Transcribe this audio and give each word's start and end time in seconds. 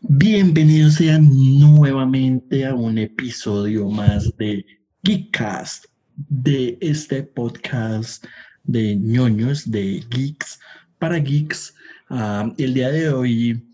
Bienvenidos 0.00 0.94
sean 0.94 1.28
nuevamente 1.58 2.64
a 2.64 2.72
un 2.72 2.98
episodio 2.98 3.88
más 3.88 4.32
de 4.36 4.64
Geekcast, 5.02 5.86
de 6.14 6.78
este 6.80 7.24
podcast 7.24 8.24
de 8.62 8.94
ñoños, 8.94 9.68
de 9.68 10.04
geeks 10.08 10.60
para 11.00 11.16
geeks. 11.16 11.74
Ah, 12.10 12.48
el 12.58 12.74
día 12.74 12.90
de 12.90 13.10
hoy 13.10 13.68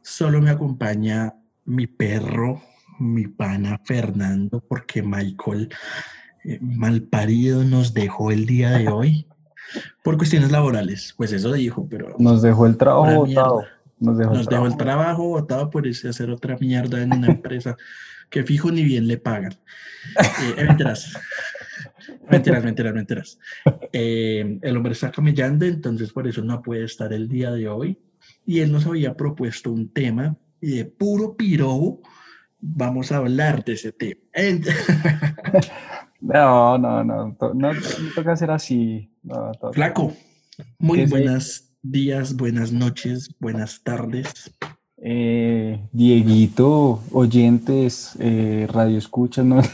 solo 0.00 0.40
me 0.40 0.48
acompaña 0.48 1.34
mi 1.66 1.86
perro, 1.86 2.62
mi 2.98 3.26
pana 3.26 3.78
Fernando, 3.84 4.64
porque 4.66 5.02
Michael 5.02 5.68
eh, 6.44 6.58
malparido 6.62 7.64
nos 7.64 7.92
dejó 7.92 8.30
el 8.30 8.46
día 8.46 8.70
de 8.70 8.88
hoy 8.88 9.26
por 10.02 10.16
cuestiones 10.16 10.50
laborales. 10.50 11.12
Pues 11.18 11.32
eso 11.32 11.52
dijo, 11.52 11.86
pero... 11.86 12.16
Nos 12.18 12.40
dejó 12.40 12.66
el 12.66 12.78
trabajo 12.78 13.26
botado. 13.26 13.75
Nos 13.98 14.18
dejó, 14.18 14.34
el, 14.66 14.76
trabajo. 14.76 15.28
botado 15.28 15.70
por 15.70 15.86
irse 15.86 16.06
a 16.06 16.10
hacer 16.10 16.30
otra 16.30 16.56
mierda 16.58 17.02
en 17.02 17.14
una 17.14 17.28
empresa 17.28 17.76
que 18.30 18.42
fijo 18.42 18.70
ni 18.70 18.84
bien 18.84 19.06
le 19.06 19.18
pagan. 19.18 19.54
Eh, 20.56 20.64
mentiras. 20.64 21.16
Mentiras, 22.30 22.64
mentiras, 22.64 22.94
mentiras. 22.94 23.38
Eh, 23.92 24.58
el 24.62 24.76
hombre 24.76 24.92
está 24.92 25.10
camellando, 25.10 25.64
entonces 25.64 26.12
por 26.12 26.26
eso 26.26 26.42
no 26.42 26.62
puede 26.62 26.84
estar 26.84 27.12
el 27.12 27.28
día 27.28 27.50
de 27.52 27.68
hoy. 27.68 27.98
Y 28.44 28.60
él 28.60 28.72
nos 28.72 28.86
había 28.86 29.16
propuesto 29.16 29.72
un 29.72 29.92
tema 29.92 30.36
y 30.60 30.76
de 30.76 30.84
puro 30.84 31.36
pirobo 31.36 32.02
vamos 32.60 33.12
a 33.12 33.18
hablar 33.18 33.64
de 33.64 33.72
ese 33.74 33.92
tema. 33.92 34.20
no, 36.20 36.78
no, 36.78 37.04
no, 37.04 37.36
no, 37.38 37.54
no, 37.54 37.70
toca 38.14 38.36
ser 38.36 38.50
así. 38.50 39.10
Flaco, 39.72 40.12
muy 40.78 41.06
buenas 41.06 41.75
días, 41.90 42.36
buenas 42.36 42.72
noches, 42.72 43.34
buenas 43.38 43.82
tardes. 43.82 44.52
Eh, 44.96 45.86
Dieguito, 45.92 47.00
oyentes, 47.12 48.16
eh, 48.18 48.66
radio 48.70 48.98
escuchas, 48.98 49.44
¿no? 49.44 49.60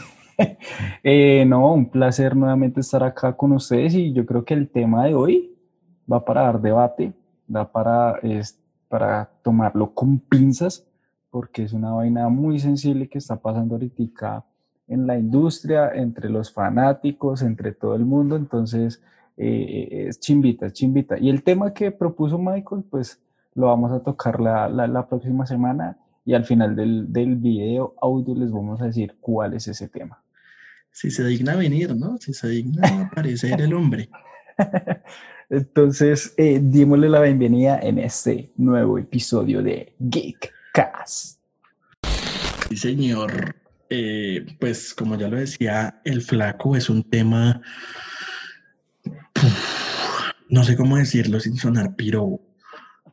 Eh, 1.03 1.45
no, 1.45 1.73
un 1.73 1.91
placer 1.91 2.35
nuevamente 2.35 2.79
estar 2.79 3.03
acá 3.03 3.37
con 3.37 3.51
ustedes 3.51 3.93
y 3.93 4.13
yo 4.13 4.25
creo 4.25 4.43
que 4.43 4.55
el 4.55 4.67
tema 4.67 5.05
de 5.05 5.13
hoy 5.13 5.55
va 6.11 6.25
para 6.25 6.41
dar 6.41 6.59
debate, 6.59 7.13
da 7.47 7.71
para, 7.71 8.17
es, 8.23 8.59
para 8.89 9.29
tomarlo 9.43 9.93
con 9.93 10.17
pinzas, 10.17 10.87
porque 11.29 11.63
es 11.63 11.71
una 11.71 11.91
vaina 11.91 12.29
muy 12.29 12.57
sensible 12.57 13.07
que 13.07 13.19
está 13.19 13.35
pasando 13.35 13.75
ahorita 13.75 14.43
en 14.87 15.05
la 15.05 15.19
industria, 15.19 15.91
entre 15.93 16.29
los 16.29 16.51
fanáticos, 16.51 17.43
entre 17.43 17.71
todo 17.71 17.95
el 17.95 18.03
mundo, 18.03 18.35
entonces 18.35 19.03
eh, 19.37 20.07
es 20.09 20.19
chimbita, 20.19 20.71
chimbita. 20.71 21.17
Y 21.19 21.29
el 21.29 21.43
tema 21.43 21.73
que 21.73 21.91
propuso 21.91 22.37
Michael, 22.37 22.83
pues 22.89 23.19
lo 23.55 23.67
vamos 23.67 23.91
a 23.91 24.01
tocar 24.01 24.39
la, 24.39 24.67
la, 24.69 25.07
próxima 25.07 25.45
semana 25.45 25.97
y 26.25 26.33
al 26.33 26.45
final 26.45 26.75
del, 26.75 27.11
del, 27.11 27.35
video 27.35 27.95
audio 28.01 28.35
les 28.35 28.51
vamos 28.51 28.81
a 28.81 28.85
decir 28.85 29.15
cuál 29.19 29.53
es 29.53 29.67
ese 29.67 29.87
tema. 29.87 30.21
Si 30.91 31.11
se 31.11 31.23
digna 31.25 31.55
venir, 31.55 31.95
¿no? 31.95 32.17
Si 32.17 32.33
se 32.33 32.47
digna 32.49 33.07
aparecer 33.11 33.59
el 33.61 33.73
hombre. 33.73 34.09
Entonces, 35.49 36.33
eh, 36.37 36.59
démosle 36.61 37.09
la 37.09 37.21
bienvenida 37.21 37.79
en 37.79 37.99
este 37.99 38.51
nuevo 38.57 38.97
episodio 38.97 39.61
de 39.61 39.93
Geekcast. 39.99 41.39
Sí, 42.69 42.77
señor. 42.77 43.55
Eh, 43.89 44.45
pues 44.59 44.93
como 44.95 45.15
ya 45.15 45.27
lo 45.27 45.37
decía, 45.37 46.01
el 46.05 46.21
flaco 46.21 46.75
es 46.75 46.89
un 46.89 47.03
tema 47.03 47.61
no 50.49 50.63
sé 50.63 50.75
cómo 50.75 50.97
decirlo 50.97 51.39
sin 51.39 51.55
sonar 51.55 51.95
pero 51.95 52.39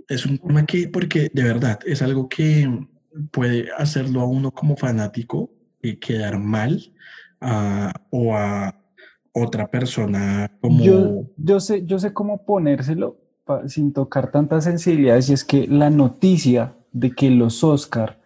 Es 0.08 0.26
un 0.26 0.38
tema 0.38 0.66
que, 0.66 0.88
porque 0.88 1.30
de 1.32 1.42
verdad, 1.44 1.78
es 1.86 2.02
algo 2.02 2.28
que 2.28 2.68
puede 3.30 3.68
hacerlo 3.76 4.20
a 4.20 4.26
uno 4.26 4.50
como 4.50 4.76
fanático 4.76 5.50
y 5.82 5.96
quedar 5.96 6.38
mal 6.38 6.92
o 8.10 8.34
a 8.34 8.76
otra 9.32 9.70
persona 9.70 10.50
como... 10.60 10.84
Yo, 10.84 11.26
yo, 11.36 11.60
sé, 11.60 11.86
yo 11.86 11.98
sé 11.98 12.12
cómo 12.12 12.44
ponérselo 12.44 13.18
sin 13.66 13.92
tocar 13.92 14.30
tantas 14.30 14.64
sensibilidades 14.64 15.30
y 15.30 15.32
es 15.32 15.44
que 15.44 15.66
la 15.66 15.90
noticia 15.90 16.76
de 16.92 17.12
que 17.12 17.30
los 17.30 17.64
Oscar, 17.64 18.20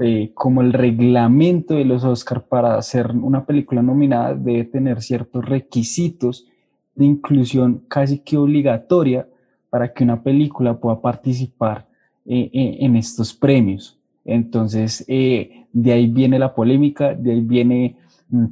eh, 0.00 0.32
como 0.34 0.60
el 0.62 0.72
reglamento 0.72 1.74
de 1.74 1.84
los 1.84 2.04
Oscar 2.04 2.46
para 2.46 2.76
hacer 2.76 3.10
una 3.12 3.44
película 3.46 3.82
nominada 3.82 4.34
debe 4.34 4.64
tener 4.64 5.02
ciertos 5.02 5.44
requisitos 5.44 6.46
de 6.94 7.04
inclusión 7.04 7.84
casi 7.88 8.18
que 8.18 8.36
obligatoria 8.36 9.28
para 9.70 9.92
que 9.92 10.04
una 10.04 10.22
película 10.22 10.78
pueda 10.78 11.00
participar 11.00 11.88
eh, 12.26 12.50
eh, 12.52 12.76
en 12.80 12.96
estos 12.96 13.32
premios. 13.32 13.98
Entonces, 14.24 15.04
eh, 15.08 15.66
de 15.72 15.92
ahí 15.92 16.06
viene 16.06 16.38
la 16.38 16.54
polémica, 16.54 17.14
de 17.14 17.32
ahí 17.32 17.40
viene 17.40 17.96
mm, 18.28 18.44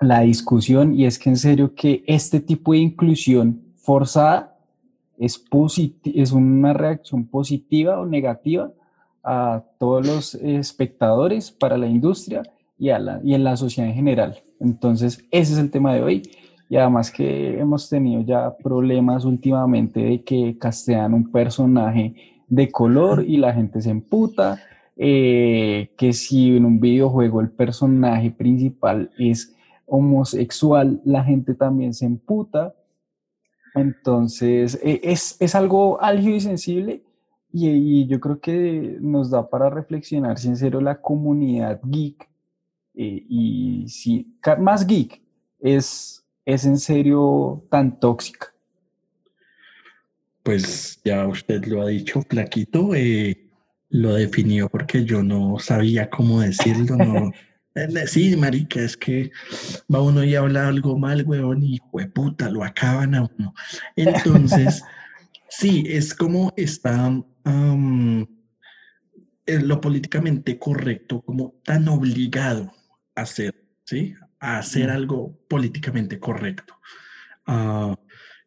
la 0.00 0.20
discusión 0.20 0.94
y 0.94 1.06
es 1.06 1.18
que 1.18 1.30
en 1.30 1.36
serio 1.36 1.74
que 1.74 2.04
este 2.06 2.40
tipo 2.40 2.72
de 2.72 2.78
inclusión 2.78 3.62
forzada 3.76 4.56
es, 5.18 5.42
es 6.04 6.32
una 6.32 6.72
reacción 6.74 7.26
positiva 7.26 7.98
o 7.98 8.06
negativa 8.06 8.70
a 9.24 9.64
todos 9.78 10.06
los 10.06 10.34
espectadores, 10.36 11.50
para 11.50 11.76
la 11.76 11.88
industria 11.88 12.42
y, 12.78 12.90
a 12.90 12.98
la, 12.98 13.20
y 13.24 13.34
en 13.34 13.42
la 13.42 13.56
sociedad 13.56 13.90
en 13.90 13.96
general. 13.96 14.38
Entonces, 14.60 15.24
ese 15.30 15.54
es 15.54 15.58
el 15.58 15.70
tema 15.70 15.94
de 15.94 16.02
hoy 16.02 16.22
y 16.68 16.76
además 16.76 17.10
que 17.10 17.58
hemos 17.58 17.88
tenido 17.88 18.22
ya 18.22 18.56
problemas 18.56 19.24
últimamente 19.24 20.00
de 20.00 20.22
que 20.22 20.58
castean 20.58 21.14
un 21.14 21.30
personaje 21.30 22.14
de 22.46 22.70
color 22.70 23.24
y 23.26 23.38
la 23.38 23.52
gente 23.52 23.80
se 23.80 23.90
emputa, 23.90 24.60
eh, 24.96 25.92
que 25.96 26.12
si 26.12 26.56
en 26.56 26.64
un 26.64 26.80
videojuego 26.80 27.40
el 27.40 27.50
personaje 27.50 28.30
principal 28.30 29.10
es 29.18 29.54
homosexual, 29.86 31.00
la 31.04 31.24
gente 31.24 31.54
también 31.54 31.94
se 31.94 32.04
emputa. 32.04 32.74
Entonces, 33.74 34.78
e, 34.82 35.00
es, 35.02 35.36
es 35.40 35.54
algo 35.54 36.02
álgido 36.02 36.36
y 36.36 36.40
sensible 36.40 37.02
y, 37.50 38.06
yo 38.06 38.20
creo 38.20 38.40
que 38.40 38.98
nos 39.00 39.30
da 39.30 39.48
para 39.48 39.70
reflexionar 39.70 40.38
si 40.38 40.48
en 40.48 40.56
serio 40.56 40.80
la 40.80 41.00
comunidad 41.00 41.80
geek 41.82 42.28
eh, 42.94 43.24
y 43.28 43.88
si 43.88 44.38
más 44.58 44.86
geek 44.86 45.22
es 45.60 46.27
es 46.48 46.64
en 46.64 46.78
serio 46.78 47.62
tan 47.70 48.00
tóxica? 48.00 48.54
Pues 50.42 50.98
ya 51.04 51.26
usted 51.26 51.62
lo 51.66 51.82
ha 51.82 51.88
dicho, 51.88 52.22
Plaquito, 52.22 52.94
eh, 52.94 53.50
lo 53.90 54.14
definió 54.14 54.70
porque 54.70 55.04
yo 55.04 55.22
no 55.22 55.58
sabía 55.58 56.08
cómo 56.08 56.40
decirlo, 56.40 56.96
no. 56.96 57.30
Eh, 57.74 58.06
sí, 58.08 58.34
marica, 58.34 58.80
es 58.80 58.96
que 58.96 59.30
va 59.94 60.02
uno 60.02 60.24
y 60.24 60.34
habla 60.34 60.66
algo 60.66 60.98
mal, 60.98 61.22
weón, 61.24 61.62
y 61.62 61.78
puta, 62.12 62.50
lo 62.50 62.64
acaban 62.64 63.14
a 63.14 63.30
uno. 63.36 63.54
Entonces, 63.94 64.82
sí, 65.48 65.84
es 65.86 66.12
como 66.12 66.52
está 66.56 67.12
lo 69.46 69.80
políticamente 69.80 70.58
correcto, 70.58 71.22
como 71.22 71.54
tan 71.62 71.86
obligado 71.86 72.72
a 73.14 73.20
hacer, 73.20 73.54
¿sí? 73.84 74.16
A 74.40 74.58
hacer 74.58 74.90
algo 74.90 75.38
políticamente 75.48 76.18
correcto. 76.18 76.74
Ah, 77.46 77.98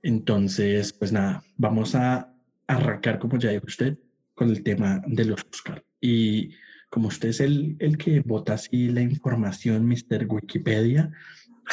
entonces, 0.02 0.94
pues 0.94 1.12
nada, 1.12 1.44
vamos 1.58 1.96
a 1.96 2.34
arrancar, 2.68 3.20
como 3.20 3.38
ya 3.38 3.52
dijo 3.52 3.66
usted, 3.68 3.98
con 4.34 4.50
el 4.50 4.64
tema 4.64 5.02
de 5.06 5.26
los 5.26 5.46
Oscar. 5.52 5.84
Y 6.00 6.52
como 6.90 7.08
usted 7.08 7.30
es 7.30 7.40
el, 7.40 7.76
el 7.80 7.98
que 7.98 8.22
vota 8.22 8.54
así 8.54 8.90
la 8.90 9.02
información, 9.02 9.86
Mr. 9.86 10.26
Wikipedia, 10.28 11.12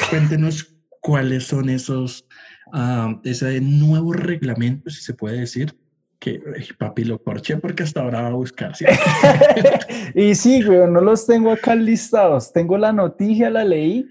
cuéntenos 0.09 0.75
cuáles 1.01 1.45
son 1.45 1.69
esos, 1.69 2.25
uh, 2.73 3.19
ese 3.23 3.59
nuevo 3.61 4.13
reglamento, 4.13 4.89
si 4.89 5.01
se 5.01 5.13
puede 5.13 5.39
decir, 5.39 5.75
que 6.19 6.41
papi 6.77 7.05
lo 7.05 7.21
corché 7.23 7.57
porque 7.57 7.83
hasta 7.83 8.01
ahora 8.01 8.21
va 8.21 8.27
a 8.27 8.33
buscar. 8.33 8.73
y 10.15 10.35
sí, 10.35 10.61
güey, 10.61 10.79
no 10.89 11.01
los 11.01 11.25
tengo 11.25 11.51
acá 11.51 11.75
listados. 11.75 12.51
Tengo 12.51 12.77
la 12.77 12.91
noticia, 12.91 13.49
la 13.49 13.63
leí, 13.63 14.05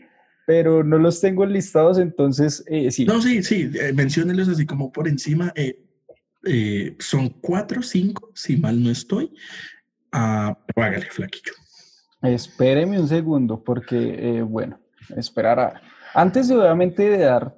pero 0.49 0.83
no 0.83 0.97
los 0.97 1.21
tengo 1.21 1.45
listados, 1.45 1.99
entonces 1.99 2.65
eh, 2.69 2.91
sí. 2.91 3.05
No, 3.05 3.21
sí, 3.21 3.43
sí, 3.43 3.71
eh, 3.79 3.93
menciónenlos 3.93 4.49
así 4.49 4.65
como 4.65 4.91
por 4.91 5.07
encima. 5.07 5.53
Eh, 5.55 5.85
eh, 6.47 6.97
son 7.01 7.29
cuatro, 7.29 7.83
cinco, 7.83 8.31
si 8.35 8.57
mal 8.57 8.83
no 8.83 8.91
estoy. 8.91 9.31
Ah, 10.11 10.57
hágale, 10.75 11.05
flaquillo. 11.11 11.53
Espéreme 12.23 12.99
un 12.99 13.09
segundo, 13.09 13.63
porque, 13.63 14.41
bueno, 14.41 14.81
esperará. 15.15 15.83
Antes 16.15 16.49
de 16.49 16.57
obviamente 16.57 17.03
de 17.03 17.19
dar 17.19 17.55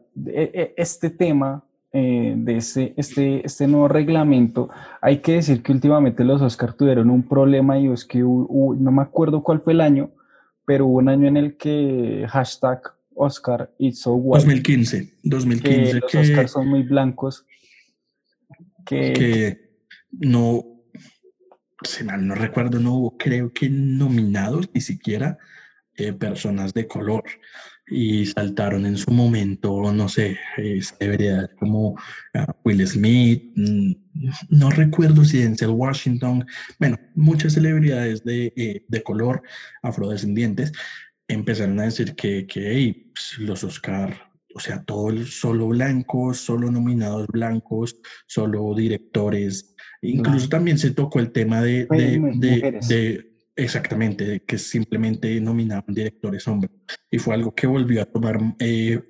este 0.76 1.10
tema 1.10 1.64
eh, 1.92 2.34
de 2.36 2.56
este, 2.56 2.92
este, 2.96 3.46
este 3.46 3.68
nuevo 3.68 3.86
reglamento, 3.86 4.68
hay 5.00 5.18
que 5.18 5.34
decir 5.34 5.62
que 5.62 5.70
últimamente 5.70 6.24
los 6.24 6.42
Oscar 6.42 6.72
tuvieron 6.72 7.08
un 7.08 7.22
problema 7.22 7.78
y 7.78 7.86
es 7.86 8.04
que 8.04 8.18
no 8.18 8.90
me 8.90 9.02
acuerdo 9.02 9.44
cuál 9.44 9.60
fue 9.60 9.74
el 9.74 9.80
año, 9.80 10.10
pero 10.70 10.86
hubo 10.86 10.98
un 10.98 11.08
año 11.08 11.26
en 11.26 11.36
el 11.36 11.56
que 11.56 12.24
hashtag 12.28 12.80
Oscar 13.16 13.74
it's 13.76 14.02
so 14.02 14.14
white. 14.14 14.44
2015, 14.44 15.14
2015. 15.24 15.84
Que 15.84 15.94
los 15.94 16.14
Oscars 16.14 16.52
son 16.52 16.68
muy 16.68 16.84
blancos. 16.84 17.44
Que, 18.86 19.80
no, 20.12 20.64
si 21.82 22.04
mal 22.04 22.24
no 22.24 22.36
recuerdo, 22.36 22.78
no 22.78 22.94
hubo, 22.94 23.18
creo 23.18 23.52
que 23.52 23.68
nominados 23.68 24.70
ni 24.72 24.80
siquiera 24.80 25.38
eh, 25.96 26.12
personas 26.12 26.72
de 26.72 26.86
color 26.86 27.24
y 27.90 28.26
saltaron 28.26 28.86
en 28.86 28.96
su 28.96 29.10
momento, 29.10 29.92
no 29.92 30.08
sé, 30.08 30.38
celebridades 30.80 31.50
como 31.58 31.96
ah, 32.34 32.54
Will 32.64 32.86
Smith, 32.86 33.52
mm, 33.56 33.92
no 34.50 34.70
recuerdo 34.70 35.24
si 35.24 35.38
Denzel 35.38 35.70
Washington, 35.70 36.46
bueno, 36.78 36.98
muchas 37.14 37.54
celebridades 37.54 38.22
de, 38.24 38.52
eh, 38.56 38.84
de 38.86 39.02
color 39.02 39.42
afrodescendientes 39.82 40.72
empezaron 41.28 41.78
a 41.80 41.84
decir 41.84 42.14
que, 42.14 42.46
que 42.46 43.10
pues, 43.12 43.38
los 43.38 43.64
Oscar, 43.64 44.30
o 44.54 44.60
sea, 44.60 44.82
todo 44.84 45.24
solo 45.24 45.68
blancos, 45.68 46.38
solo 46.38 46.70
nominados 46.70 47.26
blancos, 47.28 47.96
solo 48.26 48.74
directores, 48.74 49.74
incluso 50.02 50.48
también 50.48 50.78
se 50.78 50.90
tocó 50.92 51.20
el 51.20 51.32
tema 51.32 51.60
de, 51.60 51.86
de 51.86 53.29
Exactamente, 53.60 54.42
que 54.44 54.56
simplemente 54.56 55.38
nominaban 55.38 55.84
directores 55.94 56.48
hombres. 56.48 56.72
Y 57.10 57.18
fue 57.18 57.34
algo 57.34 57.54
que 57.54 57.66
volvió 57.66 58.00
a 58.00 58.06
tomar 58.06 58.38
eh, 58.58 59.02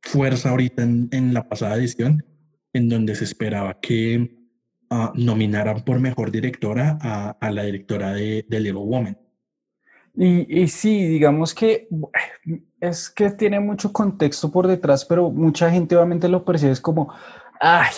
fuerza 0.00 0.48
ahorita 0.48 0.82
en, 0.82 1.34
la 1.34 1.46
pasada 1.46 1.76
edición, 1.76 2.24
en 2.72 2.88
donde 2.88 3.14
se 3.14 3.24
esperaba 3.24 3.78
que 3.80 4.48
ah, 4.88 5.12
nominaran 5.14 5.84
por 5.84 6.00
mejor 6.00 6.30
directora 6.30 6.98
a, 7.02 7.50
la 7.50 7.64
directora 7.64 8.14
de, 8.14 8.46
Little 8.48 8.72
Woman. 8.72 9.18
Y, 10.14 10.62
y, 10.62 10.68
sí, 10.68 11.06
digamos 11.06 11.54
que 11.54 11.86
es 12.80 13.10
que 13.10 13.30
tiene 13.30 13.60
mucho 13.60 13.92
contexto 13.92 14.50
por 14.50 14.68
detrás, 14.68 15.04
pero 15.04 15.30
mucha 15.30 15.70
gente 15.70 15.96
obviamente 15.96 16.30
lo 16.30 16.46
percibe 16.46 16.74
como, 16.80 17.12
ay, 17.60 17.92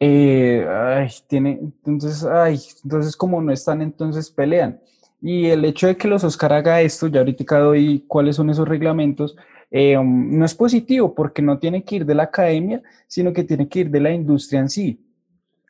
eh, 0.00 0.66
ay, 0.68 1.08
tiene, 1.28 1.60
entonces, 1.86 2.24
ay, 2.24 2.60
entonces 2.82 3.16
como 3.16 3.40
no 3.40 3.52
están, 3.52 3.80
entonces 3.80 4.28
pelean. 4.28 4.80
Y 5.22 5.46
el 5.46 5.64
hecho 5.64 5.86
de 5.86 5.96
que 5.96 6.08
los 6.08 6.24
Oscar 6.24 6.52
haga 6.52 6.80
esto, 6.80 7.06
ya 7.08 7.20
ahorita 7.20 7.58
doy 7.58 8.04
cuáles 8.06 8.36
son 8.36 8.50
esos 8.50 8.66
reglamentos, 8.66 9.36
eh, 9.70 9.96
no 10.02 10.44
es 10.44 10.54
positivo 10.54 11.14
porque 11.14 11.42
no 11.42 11.58
tiene 11.58 11.84
que 11.84 11.96
ir 11.96 12.06
de 12.06 12.14
la 12.14 12.24
academia, 12.24 12.82
sino 13.06 13.32
que 13.32 13.44
tiene 13.44 13.68
que 13.68 13.80
ir 13.80 13.90
de 13.90 14.00
la 14.00 14.12
industria 14.12 14.60
en 14.60 14.68
sí. 14.68 15.00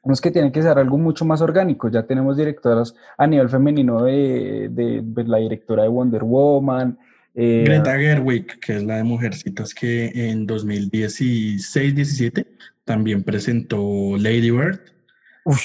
No 0.05 0.15
es 0.15 0.21
que 0.21 0.31
tiene 0.31 0.51
que 0.51 0.63
ser 0.63 0.79
algo 0.79 0.97
mucho 0.97 1.27
más 1.27 1.43
orgánico. 1.43 1.91
Ya 1.91 2.05
tenemos 2.05 2.37
directoras 2.37 2.95
a 3.19 3.27
nivel 3.27 3.51
femenino 3.51 4.05
de, 4.05 4.69
de, 4.71 5.05
pues, 5.15 5.29
la 5.29 5.39
directora 5.39 5.83
de 5.83 5.89
Wonder 5.89 6.25
Woman. 6.25 6.99
Eh, 7.35 7.65
Greta 7.67 7.99
Gerwig, 7.99 8.59
que 8.61 8.77
es 8.77 8.83
la 8.83 8.97
de 8.97 9.05
Mujercitas 9.05 9.75
que 9.75 10.11
en 10.15 10.47
2016-17 10.47 12.47
también 12.85 13.23
presentó 13.23 14.17
Lady 14.17 14.51
Bird, 14.51 14.81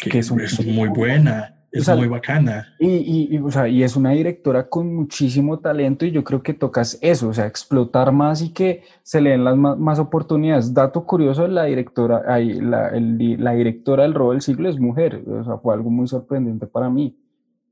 que, 0.04 0.20
es 0.20 0.32
muy 0.66 0.90
buena 0.90 1.55
es 1.76 1.98
muy 1.98 2.08
bacana. 2.08 2.74
Y, 2.80 3.36
y, 3.36 3.38
o 3.38 3.52
sea, 3.52 3.68
y 3.68 3.84
es 3.84 3.96
una 3.96 4.12
directora 4.12 4.68
con 4.70 4.96
muchísimo 4.96 5.60
talento 5.60 6.06
y 6.06 6.12
yo 6.12 6.24
creo 6.24 6.42
que 6.42 6.54
tocas 6.54 6.98
eso, 7.02 7.30
o 7.30 7.34
sea, 7.34 7.46
explotar 7.46 8.12
más 8.12 8.42
y 8.42 8.54
que 8.54 8.84
se 9.04 9.20
le 9.22 9.32
den 9.32 9.44
las 9.44 9.58
más, 9.58 10.00
oportunidades. 10.00 10.74
Dato 10.74 11.06
curioso, 11.06 11.48
la 11.48 11.66
directora, 11.66 12.24
la, 12.40 12.92
la, 12.92 13.52
directora 13.54 14.04
del 14.04 14.14
robo 14.14 14.32
del 14.32 14.42
siglo 14.42 14.70
es 14.70 14.80
mujer, 14.80 15.24
o 15.28 15.44
sea, 15.44 15.58
fue 15.58 15.74
algo 15.74 15.90
muy 15.90 16.08
sorprendente 16.08 16.66
para 16.66 16.90
mí. 16.90 17.18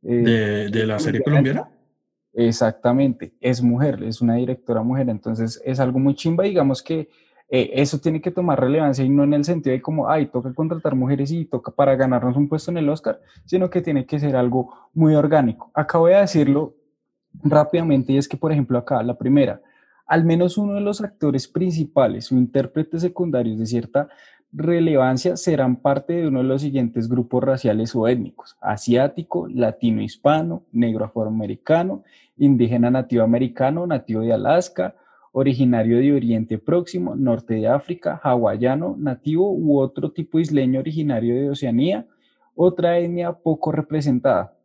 Eh, 0.03 0.15
¿De, 0.15 0.69
¿De, 0.69 0.85
la 0.85 0.99
serie 0.99 1.21
colombiana? 1.21 1.69
Exactamente, 2.33 3.33
es 3.39 3.61
mujer, 3.61 4.03
es 4.03 4.21
una 4.21 4.35
directora 4.35 4.81
mujer, 4.81 5.07
entonces 5.09 5.61
es 5.63 5.79
algo 5.79 5.99
muy 5.99 6.15
chimba, 6.15 6.43
digamos 6.43 6.81
que 6.81 7.07
eh, 7.55 7.69
eso 7.79 7.99
tiene 7.99 8.19
que 8.19 8.31
tomar 8.31 8.59
relevancia 8.59 9.05
y 9.05 9.09
no 9.09 9.23
en 9.23 9.35
el 9.35 9.45
sentido 9.45 9.75
de 9.75 9.81
como, 9.83 10.09
ay, 10.09 10.25
toca 10.25 10.51
contratar 10.55 10.95
mujeres 10.95 11.31
y 11.31 11.45
toca 11.45 11.69
para 11.69 11.95
ganarnos 11.95 12.35
un 12.35 12.49
puesto 12.49 12.71
en 12.71 12.77
el 12.77 12.89
Oscar, 12.89 13.21
sino 13.45 13.69
que 13.69 13.83
tiene 13.83 14.07
que 14.07 14.17
ser 14.17 14.35
algo 14.35 14.73
muy 14.91 15.13
orgánico. 15.13 15.69
Acabo 15.75 16.07
de 16.07 16.15
decirlo 16.15 16.73
rápidamente 17.43 18.11
y 18.11 18.17
es 18.17 18.27
que, 18.27 18.37
por 18.37 18.51
ejemplo, 18.51 18.79
acá 18.79 19.03
la 19.03 19.19
primera, 19.19 19.61
al 20.07 20.25
menos 20.25 20.57
uno 20.57 20.73
de 20.73 20.81
los 20.81 21.01
actores 21.01 21.47
principales 21.47 22.31
o 22.31 22.35
intérpretes 22.35 23.03
secundarios 23.03 23.59
de 23.59 23.67
cierta 23.67 24.07
relevancia 24.51 25.37
serán 25.37 25.75
parte 25.75 26.13
de 26.13 26.29
uno 26.29 26.39
de 26.39 26.45
los 26.45 26.63
siguientes 26.63 27.07
grupos 27.07 27.43
raciales 27.43 27.95
o 27.95 28.07
étnicos, 28.07 28.57
asiático, 28.61 29.47
latino 29.47 30.01
hispano, 30.01 30.63
negro 30.71 31.05
afroamericano, 31.05 32.03
indígena 32.35 32.89
nativo 32.89 33.23
americano, 33.23 33.85
nativo 33.85 34.21
de 34.21 34.33
Alaska, 34.33 34.95
originario 35.33 35.97
de 35.97 36.13
Oriente 36.13 36.59
Próximo, 36.59 37.15
Norte 37.15 37.55
de 37.55 37.67
África, 37.67 38.21
hawaiano, 38.23 38.95
nativo 38.97 39.51
u 39.51 39.79
otro 39.79 40.11
tipo 40.11 40.39
isleño 40.39 40.79
originario 40.79 41.35
de 41.35 41.49
Oceanía, 41.49 42.07
otra 42.55 42.99
etnia 42.99 43.33
poco 43.33 43.71
representada. 43.71 44.55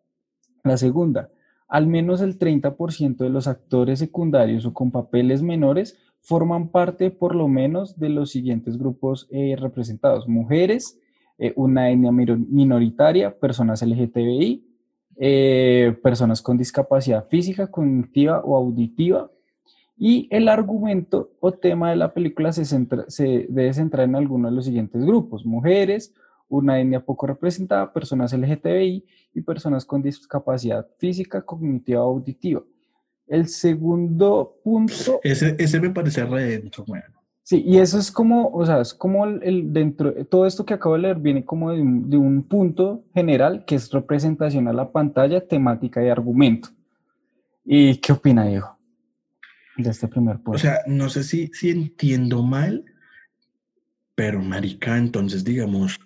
La 0.62 0.76
segunda, 0.76 1.31
al 1.69 1.87
menos 1.87 2.20
el 2.20 2.38
30% 2.38 3.17
de 3.17 3.31
los 3.31 3.49
actores 3.49 3.99
secundarios 3.99 4.67
o 4.67 4.75
con 4.75 4.91
papeles 4.91 5.43
menores 5.43 5.99
forman 6.20 6.69
parte 6.69 7.11
por 7.11 7.35
lo 7.35 7.49
menos 7.49 7.99
de 7.99 8.11
los 8.11 8.31
siguientes 8.31 8.76
grupos 8.76 9.26
eh, 9.31 9.56
representados. 9.59 10.29
Mujeres, 10.29 11.00
eh, 11.38 11.55
una 11.56 11.91
etnia 11.91 12.12
minoritaria, 12.12 13.38
personas 13.38 13.82
LGTBI, 13.82 14.67
eh, 15.17 15.97
personas 16.03 16.43
con 16.43 16.59
discapacidad 16.59 17.26
física, 17.26 17.70
cognitiva 17.70 18.43
o 18.44 18.55
auditiva, 18.55 19.31
y 19.98 20.28
el 20.30 20.48
argumento 20.48 21.32
o 21.40 21.52
tema 21.52 21.90
de 21.90 21.96
la 21.96 22.14
película 22.14 22.52
se, 22.52 22.64
se 22.64 23.46
debe 23.48 23.74
centrar 23.74 24.08
en 24.08 24.14
alguno 24.14 24.48
de 24.48 24.54
los 24.54 24.64
siguientes 24.64 25.04
grupos, 25.04 25.44
mujeres, 25.44 26.14
una 26.48 26.80
etnia 26.80 27.04
poco 27.04 27.26
representada, 27.26 27.92
personas 27.92 28.32
LGTBI 28.32 29.04
y 29.34 29.40
personas 29.42 29.84
con 29.84 30.00
discapacidad 30.00 30.86
física, 30.98 31.42
cognitiva 31.42 32.04
o 32.04 32.10
auditiva. 32.10 32.62
El 33.26 33.48
segundo 33.48 34.58
punto... 34.62 35.20
Ese, 35.24 35.56
ese 35.58 35.80
me 35.80 35.90
parece 35.90 36.24
re 36.24 36.62
bueno. 36.86 37.18
Sí, 37.42 37.62
y 37.66 37.78
eso 37.78 37.98
es 37.98 38.12
como, 38.12 38.50
o 38.50 38.64
sea, 38.66 38.80
es 38.80 38.92
como 38.92 39.24
el, 39.24 39.72
dentro, 39.72 40.12
todo 40.26 40.46
esto 40.46 40.66
que 40.66 40.74
acabo 40.74 40.96
de 40.96 41.02
leer 41.02 41.16
viene 41.16 41.44
como 41.44 41.72
de 41.72 41.80
un, 41.80 42.10
de 42.10 42.18
un 42.18 42.42
punto 42.42 43.04
general 43.14 43.64
que 43.64 43.74
es 43.74 43.90
representación 43.90 44.68
a 44.68 44.72
la 44.74 44.92
pantalla, 44.92 45.46
temática 45.46 46.04
y 46.04 46.08
argumento. 46.08 46.68
¿Y 47.64 47.96
qué 47.96 48.12
opina 48.12 48.44
Diego? 48.44 48.77
De 49.78 49.90
este 49.90 50.08
primer 50.08 50.38
O 50.44 50.58
sea, 50.58 50.80
no 50.86 51.08
sé 51.08 51.25
si, 51.25 51.50
si 51.54 51.70
entiendo 51.70 52.42
mal, 52.42 52.84
pero 54.14 54.42
marica, 54.42 54.98
entonces 54.98 55.44
digamos, 55.44 55.98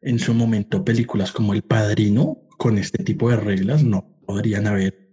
en 0.00 0.18
su 0.18 0.32
momento 0.32 0.84
películas 0.84 1.32
como 1.32 1.52
El 1.52 1.62
Padrino, 1.62 2.38
con 2.58 2.78
este 2.78 3.02
tipo 3.02 3.28
de 3.28 3.36
reglas, 3.36 3.82
no 3.82 4.06
podrían 4.24 4.66
haber 4.66 5.10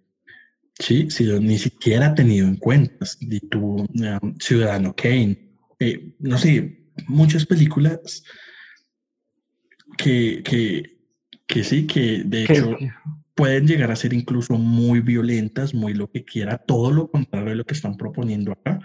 sí, 0.79 1.09
sido 1.09 1.39
ni 1.39 1.57
siquiera 1.57 2.13
tenido 2.13 2.47
en 2.47 2.57
cuenta. 2.57 3.05
Y 3.19 3.39
tu 3.41 3.77
um, 3.77 4.37
Ciudadano 4.39 4.95
Kane, 4.95 5.55
eh, 5.79 6.15
no 6.19 6.37
sé, 6.37 6.91
muchas 7.07 7.45
películas 7.45 8.23
que, 9.97 10.41
que, 10.43 10.99
que 11.47 11.63
sí, 11.63 11.87
que 11.87 12.23
de 12.23 12.43
hecho 12.43 12.77
pueden 13.35 13.67
llegar 13.67 13.91
a 13.91 13.95
ser 13.95 14.13
incluso 14.13 14.55
muy 14.55 14.99
violentas, 14.99 15.73
muy 15.73 15.93
lo 15.93 16.09
que 16.09 16.23
quiera, 16.23 16.57
todo 16.57 16.91
lo 16.91 17.09
contrario 17.09 17.49
de 17.49 17.55
lo 17.55 17.65
que 17.65 17.73
están 17.73 17.97
proponiendo 17.97 18.51
acá, 18.51 18.79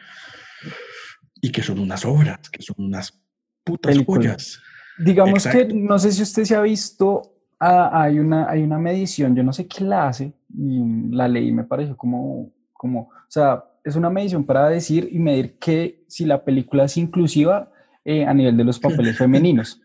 y 1.40 1.52
que 1.52 1.62
son 1.62 1.78
unas 1.78 2.04
obras, 2.04 2.48
que 2.50 2.62
son 2.62 2.76
unas 2.78 3.20
putas 3.64 3.96
joyas. 4.04 4.60
Digamos 4.98 5.46
que, 5.46 5.66
no 5.66 5.98
sé 5.98 6.12
si 6.12 6.22
usted 6.22 6.44
se 6.44 6.56
ha 6.56 6.62
visto, 6.62 7.34
ah, 7.60 7.90
hay, 8.02 8.18
una, 8.18 8.48
hay 8.48 8.62
una 8.62 8.78
medición, 8.78 9.36
yo 9.36 9.42
no 9.42 9.52
sé 9.52 9.66
qué 9.66 9.84
la 9.84 10.08
hace, 10.08 10.32
y 10.56 11.10
la 11.10 11.28
leí 11.28 11.52
me 11.52 11.64
pareció 11.64 11.96
como, 11.96 12.50
como, 12.72 13.00
o 13.00 13.30
sea, 13.30 13.64
es 13.84 13.96
una 13.96 14.10
medición 14.10 14.44
para 14.44 14.68
decir 14.68 15.08
y 15.10 15.18
medir 15.18 15.58
que 15.58 16.04
si 16.08 16.24
la 16.24 16.42
película 16.44 16.84
es 16.84 16.96
inclusiva 16.96 17.70
eh, 18.04 18.24
a 18.24 18.34
nivel 18.34 18.56
de 18.56 18.64
los 18.64 18.78
papeles 18.78 19.16
femeninos. 19.18 19.80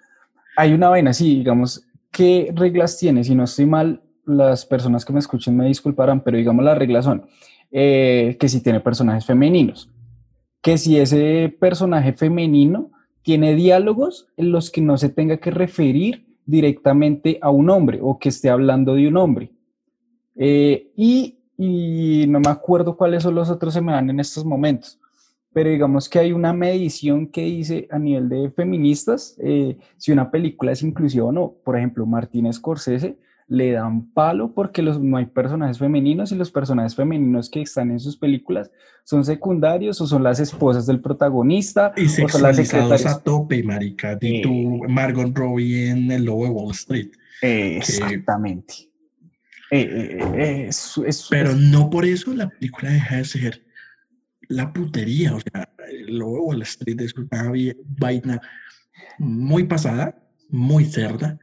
Hay 0.56 0.74
una 0.74 0.90
vaina 0.90 1.12
así, 1.12 1.38
digamos, 1.38 1.86
¿qué 2.12 2.52
reglas 2.56 2.98
tiene? 2.98 3.24
Si 3.24 3.36
no 3.36 3.44
estoy 3.44 3.66
mal, 3.66 4.02
las 4.26 4.66
personas 4.66 5.06
que 5.06 5.14
me 5.14 5.20
escuchen 5.20 5.58
me 5.58 5.68
disculparán, 5.68 6.22
pero 6.22 6.38
digamos 6.38 6.64
las 6.64 6.78
reglas 6.78 7.06
son 7.06 7.26
eh, 7.72 8.38
que 8.40 8.50
si 8.50 8.62
tiene 8.62 8.80
personajes 8.80 9.26
femeninos, 9.26 9.90
que 10.62 10.78
si 10.78 10.98
ese 10.98 11.56
personaje 11.60 12.14
femenino 12.14 12.92
tiene 13.24 13.56
diálogos 13.56 14.28
en 14.38 14.52
los 14.52 14.70
que 14.70 14.82
no 14.82 14.98
se 14.98 15.10
tenga 15.10 15.38
que 15.38 15.52
referir 15.52 16.26
directamente 16.46 17.40
a 17.42 17.50
un 17.50 17.70
hombre 17.70 18.00
o 18.02 18.20
que 18.20 18.30
esté 18.30 18.50
hablando 18.50 18.96
de 18.96 19.08
un 19.08 19.18
hombre. 19.18 19.52
Eh, 20.36 20.92
y, 20.96 21.40
no 22.28 22.40
me 22.40 22.50
acuerdo 22.50 22.98
cuáles 22.98 23.24
son 23.24 23.36
los 23.36 23.50
otros 23.50 23.74
se 23.74 23.82
me 23.82 23.94
dan 23.94 24.10
en 24.10 24.20
estos 24.20 24.44
momentos, 24.44 25.00
pero 25.54 25.70
digamos 25.70 26.10
que 26.10 26.20
hay 26.20 26.34
una 26.34 26.52
medición 26.52 27.28
que 27.28 27.44
dice 27.44 27.88
a 27.90 28.00
nivel 28.00 28.28
de 28.28 28.52
feministas 28.52 29.38
eh, 29.40 29.78
si 29.98 30.12
una 30.12 30.30
película 30.30 30.72
es 30.72 30.82
inclusiva 30.82 31.26
o 31.26 31.32
no. 31.32 31.56
Por 31.64 31.78
ejemplo, 31.78 32.06
Martín 32.06 32.52
Scorsese 32.52 33.18
le 33.48 33.72
dan 33.72 34.12
palo 34.14 34.54
porque 34.54 34.82
los, 34.82 35.00
no 35.00 35.18
hay 35.18 35.26
personajes 35.26 35.78
femeninos 35.78 36.32
y 36.32 36.36
los 36.36 36.52
personajes 36.52 36.96
femeninos 36.96 37.50
que 37.50 37.62
están 37.62 37.92
en 37.92 38.00
sus 38.00 38.18
películas 38.18 38.72
son 39.04 39.26
secundarios 39.26 40.00
o 40.02 40.08
son 40.08 40.24
las 40.24 40.40
esposas 40.40 40.86
del 40.86 41.02
protagonista 41.02 41.94
y 41.98 42.06
o 42.06 42.30
son 42.30 42.42
las 42.42 42.56
secretarias. 42.56 43.06
a 43.06 43.22
tope, 43.22 43.62
marica, 43.64 44.16
de 44.16 44.42
tu 44.44 44.84
Margot 44.88 45.36
Robbie 45.36 45.90
en 45.90 46.12
El 46.12 46.26
Lobo 46.26 46.46
de 46.46 46.50
Wall 46.52 46.72
Street. 46.72 47.12
Exactamente. 47.42 48.90
Eh, 49.72 50.20
eh, 50.36 50.68
es, 50.70 51.28
Pero 51.30 51.56
no 51.56 51.90
por 51.90 52.06
eso 52.06 52.34
la 52.34 52.48
película 52.48 52.92
deja 52.92 53.18
de 53.18 53.26
ser 53.26 53.64
la 54.48 54.72
putería. 54.72 55.36
O 55.36 55.40
sea, 55.40 55.70
lo 56.08 56.28
Wall 56.28 56.62
Street 56.62 57.02
es 57.02 57.14
una 57.16 57.52
vaina 57.98 58.40
muy 59.18 59.64
pasada, 59.64 60.16
muy 60.50 60.86
cerda, 60.86 61.40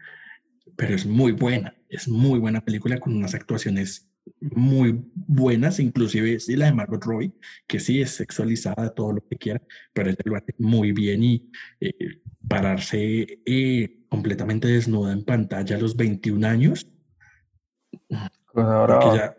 pero 0.76 0.95
es 0.95 1.04
muy 1.04 1.33
buena. 1.33 1.75
Es 1.90 2.09
muy 2.09 2.38
buena 2.38 2.64
película 2.64 2.99
con 2.99 3.16
unas 3.16 3.35
actuaciones 3.35 4.11
muy 4.40 5.04
buenas, 5.14 5.80
inclusive 5.80 6.38
sí, 6.38 6.56
la 6.56 6.66
de 6.66 6.73
Margot 6.73 7.04
Robbie, 7.04 7.32
que 7.66 7.80
sí 7.80 8.00
es 8.00 8.11
sexualizada, 8.11 8.94
todo 8.94 9.12
lo 9.12 9.26
que 9.26 9.37
quiera, 9.37 9.61
pero 9.92 10.11
ella 10.11 10.18
lo 10.25 10.37
hace 10.37 10.54
muy 10.59 10.92
bien 10.92 11.23
y 11.23 11.50
eh, 11.80 12.20
pararse 12.47 13.40
eh, 13.44 14.04
completamente 14.09 14.68
desnuda 14.68 15.12
en 15.12 15.25
pantalla 15.25 15.76
a 15.76 15.80
los 15.80 15.97
21 15.97 16.47
años. 16.47 16.87
Ahora... 18.54 19.37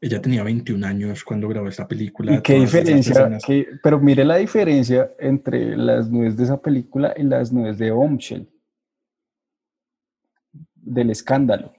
Ella, 0.00 0.22
tenía 0.22 0.44
21 0.44 0.86
años 0.86 1.24
cuando 1.24 1.48
grabó 1.48 1.66
esta 1.66 1.88
película. 1.88 2.32
¿Y 2.32 2.40
qué 2.40 2.54
diferencia? 2.54 3.36
pero 3.82 3.98
mire 3.98 4.24
la 4.24 4.36
diferencia 4.36 5.10
entre 5.18 5.76
las 5.76 6.08
nubes 6.08 6.36
de 6.36 6.44
esa 6.44 6.62
película 6.62 7.12
y 7.16 7.24
las 7.24 7.52
nubes 7.52 7.78
de 7.78 7.90
Bombshell, 7.90 8.48
del 10.76 11.10
escándalo. 11.10 11.77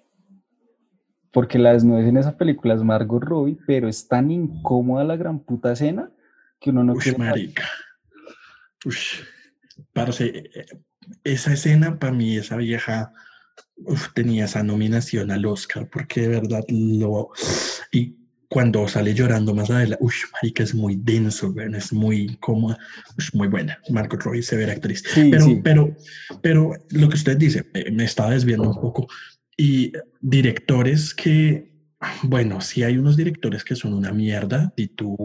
Porque 1.31 1.59
la 1.59 1.73
desnudez 1.73 2.07
en 2.07 2.17
esa 2.17 2.37
película 2.37 2.73
es 2.73 2.81
Margot 2.81 3.23
Robbie, 3.23 3.57
pero 3.67 3.87
es 3.87 4.07
tan 4.07 4.31
incómoda 4.31 5.03
la 5.03 5.15
gran 5.15 5.39
puta 5.39 5.71
escena 5.71 6.11
que 6.59 6.71
uno 6.71 6.83
no 6.83 6.93
Ush, 6.93 7.17
marica. 7.17 7.67
Ush, 8.85 9.21
parce, 9.93 10.25
eh, 10.25 10.65
esa 11.23 11.53
escena 11.53 11.99
para 11.99 12.13
mí, 12.13 12.37
esa 12.37 12.57
vieja 12.57 13.13
tenía 14.13 14.45
esa 14.45 14.63
nominación 14.63 15.31
al 15.31 15.45
Oscar, 15.45 15.89
porque 15.89 16.21
de 16.21 16.27
verdad 16.27 16.63
lo... 16.69 17.29
Y 17.91 18.17
cuando 18.49 18.87
sale 18.87 19.13
llorando 19.13 19.53
más 19.53 19.69
adelante, 19.69 20.03
uff, 20.03 20.25
marica, 20.33 20.63
es 20.63 20.73
muy 20.73 20.95
denso, 20.95 21.53
es 21.75 21.93
muy 21.93 22.21
incómoda, 22.21 22.77
es 23.17 23.33
muy 23.33 23.47
buena. 23.47 23.79
Margot 23.89 24.21
Robbie, 24.21 24.41
severa 24.41 24.73
actriz. 24.73 25.03
pero, 25.13 25.45
pero, 25.63 25.95
pero 26.41 26.71
lo 26.89 27.09
que 27.09 27.15
usted 27.15 27.37
dice, 27.37 27.69
eh, 27.73 27.91
me 27.91 28.05
estaba 28.05 28.31
desviando 28.31 28.69
un 28.69 28.81
poco, 28.81 29.07
y 29.59 29.91
directores 30.21 31.13
que, 31.13 31.69
bueno, 32.23 32.61
sí 32.61 32.81
hay 32.81 32.97
unos 32.97 33.17
directores 33.17 33.65
que 33.65 33.75
son 33.75 33.93
una 33.93 34.13
mierda. 34.13 34.71
Y 34.77 34.87
tú. 34.87 35.17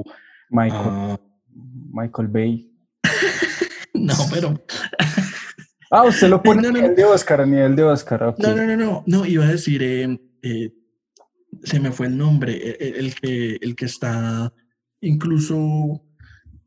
Michael, 0.50 0.82
ah, 0.84 1.20
Michael 1.92 2.28
Bay. 2.28 2.68
no, 3.94 4.14
pero. 4.32 4.60
ah, 5.92 6.02
usted 6.02 6.28
lo 6.28 6.42
pone 6.42 6.66
a 6.66 6.72
nivel 6.72 6.96
de 6.96 7.04
Oscar, 7.04 7.42
a 7.42 7.46
nivel 7.46 7.76
de 7.76 7.84
Oscar. 7.84 8.34
No, 8.36 8.56
no, 8.56 8.66
no, 8.66 8.76
no, 8.76 9.04
no, 9.06 9.24
iba 9.24 9.44
a 9.44 9.52
decir, 9.52 9.84
eh, 9.84 10.18
eh, 10.42 10.72
se 11.62 11.78
me 11.78 11.92
fue 11.92 12.08
el 12.08 12.18
nombre, 12.18 12.54
e, 12.54 12.76
e, 12.80 12.98
el, 12.98 13.14
que, 13.14 13.56
el 13.60 13.76
que 13.76 13.84
está 13.84 14.52
incluso 15.00 16.02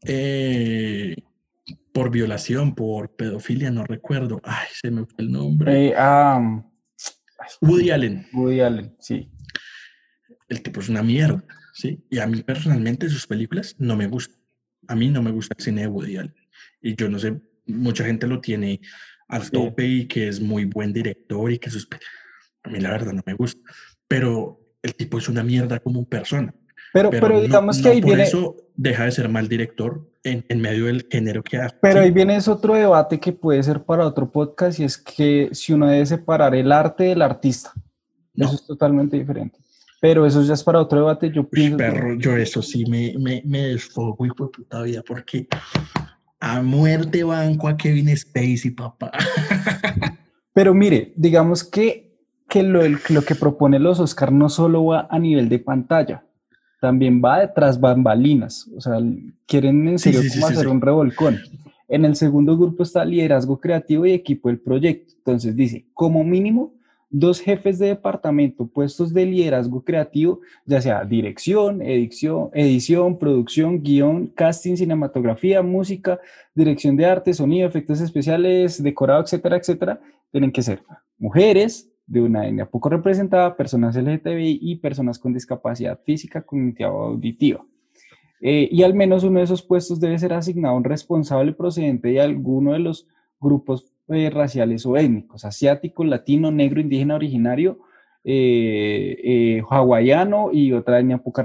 eh, 0.05 1.17
por 1.91 2.11
violación, 2.11 2.75
por 2.75 3.13
pedofilia, 3.17 3.71
no 3.71 3.83
recuerdo. 3.83 4.39
Ay, 4.45 4.67
se 4.71 4.89
me 4.89 5.05
fue 5.05 5.25
el 5.25 5.33
nombre. 5.33 5.93
ah, 5.97 6.63
Woody 7.61 7.91
Allen. 7.91 8.27
Woody 8.33 8.61
Allen, 8.61 8.95
sí. 8.99 9.31
El 10.47 10.61
tipo 10.61 10.79
es 10.79 10.89
una 10.89 11.03
mierda, 11.03 11.43
¿sí? 11.73 12.03
Y 12.09 12.19
a 12.19 12.27
mí 12.27 12.41
personalmente 12.43 13.09
sus 13.09 13.27
películas 13.27 13.75
no 13.79 13.95
me 13.95 14.07
gustan. 14.07 14.37
A 14.87 14.95
mí 14.95 15.09
no 15.09 15.21
me 15.21 15.31
gusta 15.31 15.55
el 15.57 15.63
cine 15.63 15.81
de 15.81 15.87
Woody 15.87 16.17
Allen. 16.17 16.35
Y 16.81 16.95
yo 16.95 17.09
no 17.09 17.19
sé, 17.19 17.39
mucha 17.65 18.05
gente 18.05 18.27
lo 18.27 18.39
tiene 18.39 18.79
al 19.27 19.49
tope 19.51 19.85
y 19.85 20.07
que 20.07 20.27
es 20.27 20.39
muy 20.39 20.65
buen 20.65 20.93
director 20.93 21.51
y 21.51 21.59
que 21.59 21.69
sus... 21.69 21.87
A 22.63 22.69
mí 22.69 22.79
la 22.79 22.91
verdad 22.91 23.13
no 23.13 23.23
me 23.25 23.33
gusta. 23.33 23.61
Pero 24.07 24.59
el 24.81 24.95
tipo 24.95 25.17
es 25.17 25.27
una 25.27 25.43
mierda 25.43 25.79
como 25.79 26.07
persona. 26.07 26.53
Pero, 26.93 27.09
pero, 27.09 27.41
digamos 27.41 27.81
que 27.81 27.89
ahí 27.89 28.01
por 28.01 28.11
viene... 28.11 28.23
eso 28.23 28.55
deja 28.75 29.05
de 29.05 29.11
ser 29.11 29.27
mal 29.29 29.49
director 29.49 30.09
en, 30.27 30.45
en 30.47 30.61
medio 30.61 30.85
del 30.85 31.07
género 31.09 31.43
que 31.43 31.57
hace. 31.57 31.75
Pero 31.81 32.01
ahí 32.01 32.11
viene 32.11 32.35
ese 32.35 32.51
otro 32.51 32.75
debate 32.75 33.19
que 33.19 33.31
puede 33.33 33.61
ser 33.63 33.83
para 33.83 34.05
otro 34.05 34.31
podcast 34.31 34.79
y 34.79 34.83
es 34.83 34.97
que 34.97 35.49
si 35.53 35.73
uno 35.73 35.87
debe 35.87 36.05
separar 36.05 36.55
el 36.55 36.71
arte 36.71 37.05
del 37.05 37.21
artista. 37.21 37.73
Eso 38.35 38.53
es 38.53 38.65
totalmente 38.65 39.17
diferente. 39.17 39.57
Pero 39.99 40.25
eso 40.25 40.43
ya 40.43 40.53
es 40.53 40.63
para 40.63 40.79
otro 40.79 40.99
debate. 40.99 41.31
Yo 41.31 41.49
pienso. 41.49 41.77
perro, 41.77 42.13
yo 42.15 42.37
eso 42.37 42.61
sí 42.61 42.85
me, 42.85 43.15
me, 43.17 43.41
me 43.45 43.69
desfogo 43.69 44.25
y 44.25 44.29
fue 44.29 44.51
puta 44.51 44.83
vida 44.83 45.01
porque 45.05 45.47
a 46.39 46.61
muerte 46.61 47.23
banco 47.23 47.67
a 47.67 47.75
Kevin 47.75 48.15
Spacey, 48.15 48.71
papá. 48.71 49.11
Pero 50.53 50.73
mire, 50.73 51.13
digamos 51.15 51.63
que, 51.63 52.15
que 52.47 52.63
lo, 52.63 52.81
lo 53.09 53.21
que 53.23 53.35
propone 53.35 53.79
los 53.79 53.99
Oscar 53.99 54.31
no 54.31 54.49
solo 54.49 54.85
va 54.85 55.07
a 55.09 55.19
nivel 55.19 55.49
de 55.49 55.59
pantalla, 55.59 56.25
también 56.79 57.21
va 57.23 57.39
detrás 57.39 57.79
bambalinas, 57.79 58.69
o 58.75 58.81
sea, 58.81 58.99
quieren 59.45 59.87
en 59.87 59.99
serio 59.99 60.21
hacer 60.21 60.67
un 60.67 60.81
revolcón. 60.81 61.39
En 61.87 62.05
el 62.05 62.15
segundo 62.15 62.57
grupo 62.57 62.83
está 62.83 63.05
liderazgo 63.05 63.59
creativo 63.59 64.05
y 64.05 64.11
equipo 64.11 64.49
del 64.49 64.59
proyecto. 64.59 65.13
Entonces 65.17 65.55
dice, 65.55 65.85
como 65.93 66.23
mínimo, 66.23 66.73
dos 67.09 67.39
jefes 67.39 67.79
de 67.79 67.87
departamento 67.87 68.67
puestos 68.67 69.13
de 69.13 69.25
liderazgo 69.25 69.81
creativo, 69.83 70.41
ya 70.65 70.81
sea 70.81 71.05
dirección, 71.05 71.81
edición, 71.81 72.49
edición, 72.53 73.17
producción, 73.17 73.81
guion, 73.81 74.27
casting, 74.27 74.75
cinematografía, 74.75 75.61
música, 75.61 76.19
dirección 76.53 76.97
de 76.97 77.05
arte, 77.05 77.33
sonido, 77.33 77.67
efectos 77.67 78.01
especiales, 78.01 78.83
decorado, 78.83 79.23
etcétera, 79.23 79.57
etcétera, 79.57 80.01
tienen 80.31 80.51
que 80.51 80.61
ser 80.61 80.83
mujeres, 81.17 81.89
de 82.07 82.21
una 82.21 82.47
etnia 82.47 82.65
poco 82.65 82.89
representada, 82.89 83.55
personas 83.55 83.95
LGTBI 83.95 84.59
y 84.61 84.77
personas 84.77 85.19
con 85.19 85.33
discapacidad 85.33 85.99
física, 86.03 86.41
cognitiva 86.41 86.91
o 86.91 87.03
auditiva. 87.03 87.63
Eh, 88.39 88.69
y 88.71 88.83
al 88.83 88.93
menos 88.93 89.23
uno 89.23 89.39
de 89.39 89.45
esos 89.45 89.61
puestos 89.61 89.99
debe 89.99 90.17
ser 90.17 90.33
asignado 90.33 90.73
a 90.73 90.77
un 90.77 90.83
responsable 90.83 91.53
procedente 91.53 92.09
de 92.09 92.21
alguno 92.21 92.73
de 92.73 92.79
los 92.79 93.07
grupos 93.39 93.91
eh, 94.07 94.29
raciales 94.29 94.85
o 94.85 94.95
étnicos, 94.95 95.43
asiático, 95.43 96.03
latino, 96.03 96.49
negro, 96.49 96.79
indígena, 96.79 97.15
originario, 97.15 97.79
eh, 98.23 99.61
hawaiano 99.69 100.49
y 100.51 100.71
otra 100.73 100.99
etnia 100.99 101.17
poco, 101.17 101.41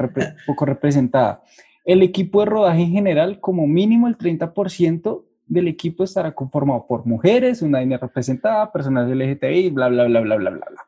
poco 0.47 0.64
representada. 0.64 1.42
El 1.85 2.02
equipo 2.02 2.40
de 2.40 2.47
rodaje 2.47 2.83
en 2.83 2.92
general, 2.92 3.40
como 3.40 3.66
mínimo 3.66 4.07
el 4.07 4.16
30% 4.16 5.25
del 5.52 5.68
equipo 5.68 6.04
estará 6.04 6.32
conformado 6.32 6.87
por 6.87 7.04
mujeres, 7.04 7.61
una 7.61 7.80
línea 7.80 7.99
representada, 7.99 8.73
personas 8.73 9.09
LGTBI, 9.09 9.71
bla, 9.71 9.88
bla, 9.88 10.04
bla, 10.04 10.21
bla, 10.21 10.37
bla, 10.37 10.50
bla, 10.50 10.66
bla. 10.71 10.82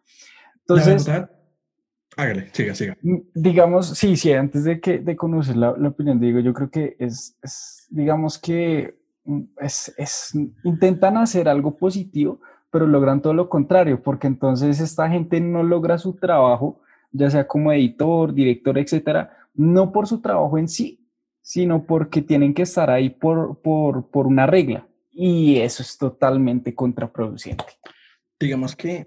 Entonces, 0.61 1.07
hágale, 2.17 2.49
siga, 2.53 2.75
siga. 2.75 2.97
Mm, 3.03 3.17
digamos, 3.35 3.89
sí, 3.89 4.17
sí, 4.17 4.33
antes 4.33 4.65
de, 4.65 4.81
que, 4.81 5.01
de 5.01 5.17
conocer 5.17 5.57
la, 5.57 5.75
la 5.77 5.89
opinión, 5.89 6.19
digo, 6.19 6.41
yo 6.41 6.55
creo 6.55 6.71
que 6.71 6.97
es, 6.99 7.37
es 7.43 7.87
digamos 7.91 8.39
que 8.39 8.99
mm, 9.25 9.43
es, 9.61 9.95
es, 9.99 10.33
intentan 10.65 11.19
hacer 11.19 11.47
algo 11.47 11.77
positivo, 11.77 12.41
pero 12.71 12.87
logran 12.87 13.21
todo 13.21 13.35
lo 13.35 13.51
contrario, 13.51 14.03
porque 14.03 14.27
entonces 14.27 14.81
esta 14.81 15.11
gente 15.11 15.41
no 15.43 15.63
logra 15.63 15.99
su 15.99 16.15
trabajo, 16.15 16.81
ya 17.13 17.29
sea 17.29 17.47
como 17.47 17.71
editor, 17.71 18.33
director, 18.33 18.79
etcétera, 18.79 19.31
no 19.53 19.93
por 19.93 20.07
su 20.07 20.23
trabajo 20.23 20.57
en 20.57 20.69
sí, 20.69 21.04
sino 21.45 21.85
porque 21.85 22.23
tienen 22.23 22.55
que 22.55 22.63
estar 22.63 22.89
ahí 22.89 23.11
por, 23.11 23.61
por, 23.61 24.11
por 24.11 24.27
una 24.27 24.47
regla. 24.47 24.89
Y 25.13 25.59
eso 25.59 25.83
es 25.83 25.99
totalmente 25.99 26.75
contraproducente. 26.75 27.65
Digamos 28.41 28.75
que 28.75 29.07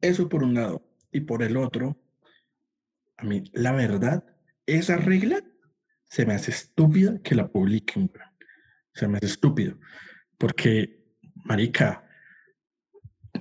eso 0.00 0.28
por 0.28 0.44
un 0.44 0.54
lado 0.54 0.86
y 1.10 1.20
por 1.20 1.42
el 1.42 1.56
otro, 1.56 1.98
a 3.16 3.24
mí 3.24 3.42
la 3.52 3.72
verdad, 3.72 4.24
esa 4.66 4.96
regla 4.96 5.42
se 6.04 6.24
me 6.24 6.34
hace 6.34 6.52
estúpida 6.52 7.20
que 7.24 7.34
la 7.34 7.48
publiquen. 7.48 8.08
Se 8.92 9.08
me 9.08 9.16
hace 9.16 9.26
estúpido. 9.26 9.76
Porque, 10.38 11.02
marica, 11.34 12.08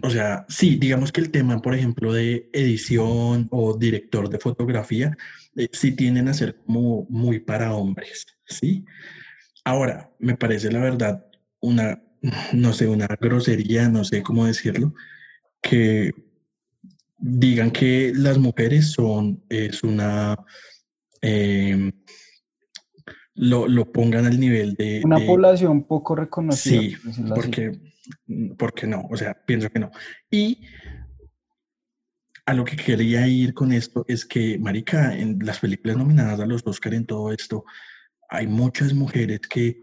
o 0.02 0.10
sea, 0.10 0.44
sí, 0.50 0.78
digamos 0.78 1.12
que 1.12 1.22
el 1.22 1.30
tema, 1.30 1.62
por 1.62 1.76
ejemplo, 1.76 2.12
de 2.12 2.50
edición 2.52 3.48
o 3.52 3.78
director 3.78 4.28
de 4.28 4.40
fotografía, 4.40 5.16
eh, 5.56 5.70
sí 5.72 5.92
tienden 5.92 6.28
a 6.28 6.34
ser 6.34 6.58
como 6.66 7.06
muy 7.10 7.40
para 7.40 7.74
hombres, 7.74 8.26
¿sí? 8.46 8.86
Ahora, 9.64 10.12
me 10.20 10.36
parece 10.36 10.72
la 10.72 10.80
verdad 10.80 11.26
una, 11.60 12.02
no 12.54 12.74
sé, 12.74 12.88
una 12.88 13.08
grosería, 13.20 13.90
no 13.90 14.04
sé 14.04 14.24
cómo 14.24 14.46
decirlo, 14.46 14.94
que 15.62 16.12
digan 17.18 17.72
que 17.72 18.12
las 18.16 18.38
mujeres 18.38 18.92
son, 18.92 19.44
es 19.50 19.84
una, 19.84 20.36
em, 21.22 21.92
lo, 23.36 23.68
lo, 23.68 23.92
pongan 23.92 24.26
al 24.26 24.40
nivel 24.40 24.74
de... 24.74 25.02
Una 25.06 25.26
población 25.26 25.86
poco 25.86 26.16
reconocida. 26.16 26.82
Sí, 26.82 26.96
porque, 27.34 27.80
porque 28.58 28.88
no, 28.88 29.08
o 29.10 29.16
sea, 29.16 29.34
pienso 29.46 29.70
que 29.70 29.80
no. 29.80 29.92
Y 30.30 30.60
a 32.46 32.54
lo 32.54 32.66
que 32.66 32.76
quería 32.76 33.28
ir 33.28 33.54
con 33.54 33.72
esto 33.72 34.06
es 34.08 34.26
que, 34.26 34.58
Marica, 34.60 35.18
en 35.18 35.40
las 35.42 35.60
películas 35.60 35.98
nominadas 35.98 36.40
a 36.40 36.46
los 36.46 36.62
Oscar 36.66 36.94
en 36.94 37.06
todo 37.06 37.32
esto, 37.32 37.64
hay 38.30 38.48
muchas 38.48 38.94
mujeres 38.94 39.40
que, 39.50 39.82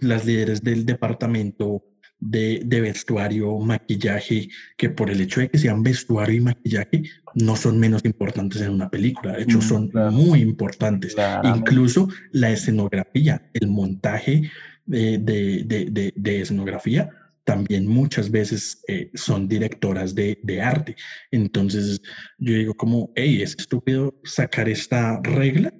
las 0.00 0.24
líderes 0.24 0.62
del 0.62 0.86
departamento 0.86 1.82
de, 2.20 2.62
de, 2.64 2.80
vestuario, 2.80 3.58
maquillaje, 3.58 4.48
que 4.76 4.88
por 4.88 5.10
el 5.10 5.20
hecho 5.20 5.40
de 5.40 5.50
que 5.50 5.58
sean 5.58 5.82
vestuario 5.82 6.36
y 6.36 6.40
maquillaje, 6.40 7.02
no 7.34 7.56
son 7.56 7.80
menos 7.80 8.04
importantes 8.04 8.62
en 8.62 8.70
una 8.70 8.88
película. 8.88 9.32
De 9.32 9.42
hecho, 9.42 9.58
mm, 9.58 9.62
son 9.62 9.90
muy 10.12 10.40
importantes. 10.42 11.16
Incluso 11.42 12.08
la 12.30 12.50
escenografía, 12.52 13.50
el 13.52 13.66
montaje 13.66 14.48
de, 14.86 15.18
de, 15.18 16.12
de 16.14 16.40
escenografía, 16.40 17.10
también 17.44 17.86
muchas 17.86 18.30
veces 18.30 18.82
eh, 18.88 19.10
son 19.14 19.48
directoras 19.48 20.14
de, 20.14 20.38
de, 20.42 20.60
arte. 20.60 20.96
Entonces, 21.30 22.00
yo 22.38 22.54
digo 22.54 22.74
como, 22.74 23.12
hey, 23.14 23.42
es 23.42 23.54
estúpido 23.58 24.14
sacar 24.24 24.68
esta 24.68 25.20
regla 25.22 25.72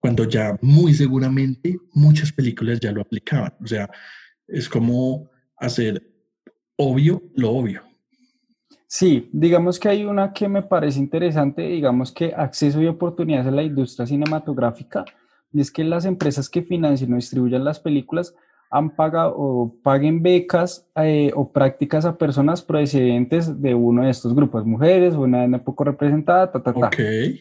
cuando 0.00 0.24
ya 0.24 0.58
muy 0.62 0.94
seguramente 0.94 1.76
muchas 1.92 2.32
películas 2.32 2.80
ya 2.80 2.90
lo 2.90 3.02
aplicaban. 3.02 3.54
O 3.62 3.66
sea, 3.66 3.88
es 4.48 4.68
como 4.68 5.30
hacer 5.58 6.02
obvio 6.76 7.22
lo 7.36 7.50
obvio. 7.50 7.82
Sí, 8.86 9.28
digamos 9.32 9.78
que 9.78 9.88
hay 9.88 10.04
una 10.04 10.32
que 10.32 10.48
me 10.48 10.62
parece 10.62 10.98
interesante, 10.98 11.62
digamos 11.62 12.10
que 12.10 12.34
acceso 12.34 12.82
y 12.82 12.88
oportunidades 12.88 13.46
a 13.46 13.52
la 13.52 13.62
industria 13.62 14.04
cinematográfica, 14.04 15.04
y 15.52 15.60
es 15.60 15.70
que 15.70 15.84
las 15.84 16.06
empresas 16.06 16.48
que 16.48 16.62
financian 16.62 17.12
o 17.12 17.16
distribuyen 17.16 17.62
las 17.62 17.78
películas 17.78 18.34
han 18.72 18.94
pagado 18.94 19.34
o 19.36 19.74
paguen 19.82 20.22
becas 20.22 20.88
eh, 20.94 21.32
o 21.34 21.50
prácticas 21.50 22.04
a 22.04 22.16
personas 22.16 22.62
procedentes 22.62 23.60
de 23.60 23.74
uno 23.74 24.04
de 24.04 24.10
estos 24.10 24.32
grupos, 24.32 24.64
mujeres, 24.64 25.14
una 25.14 25.44
etnia 25.44 25.62
poco 25.62 25.82
representada, 25.82 26.52
ta, 26.52 26.62
ta, 26.62 26.72
ta. 26.72 26.90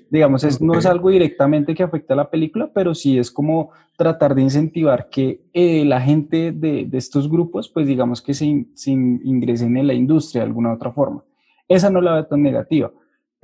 Digamos, 0.10 0.44
es, 0.44 0.60
no 0.60 0.74
es 0.74 0.88
algo 0.88 1.12
directamente 1.12 1.76
que 1.76 1.84
afecte 1.84 2.14
a 2.14 2.16
la 2.16 2.32
película, 2.32 2.72
pero 2.74 2.96
sí 2.96 3.20
es 3.20 3.30
como 3.30 3.70
tratar 3.96 4.34
de 4.34 4.42
incentivar 4.42 5.08
que 5.10 5.44
eh, 5.54 5.86
la 5.86 6.02
gente 6.02 6.52
de, 6.52 6.86
de, 6.86 6.98
estos 6.98 7.30
grupos, 7.30 7.70
pues 7.70 7.86
digamos 7.86 8.24
que 8.24 8.34
se, 8.34 8.66
se, 8.74 8.90
ingresen 8.90 9.78
en 9.78 9.86
la 9.86 9.94
industria 9.94 10.42
de 10.42 10.48
alguna 10.48 10.74
otra 10.74 10.92
forma. 10.92 11.24
Esa 11.68 11.92
no 11.92 12.02
la 12.02 12.14
veo 12.14 12.26
tan 12.26 12.42
negativa. 12.42 12.92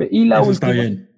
Y 0.09 0.25
la 0.25 0.41
última, 0.41 0.53
está 0.53 0.71
bien. 0.71 1.09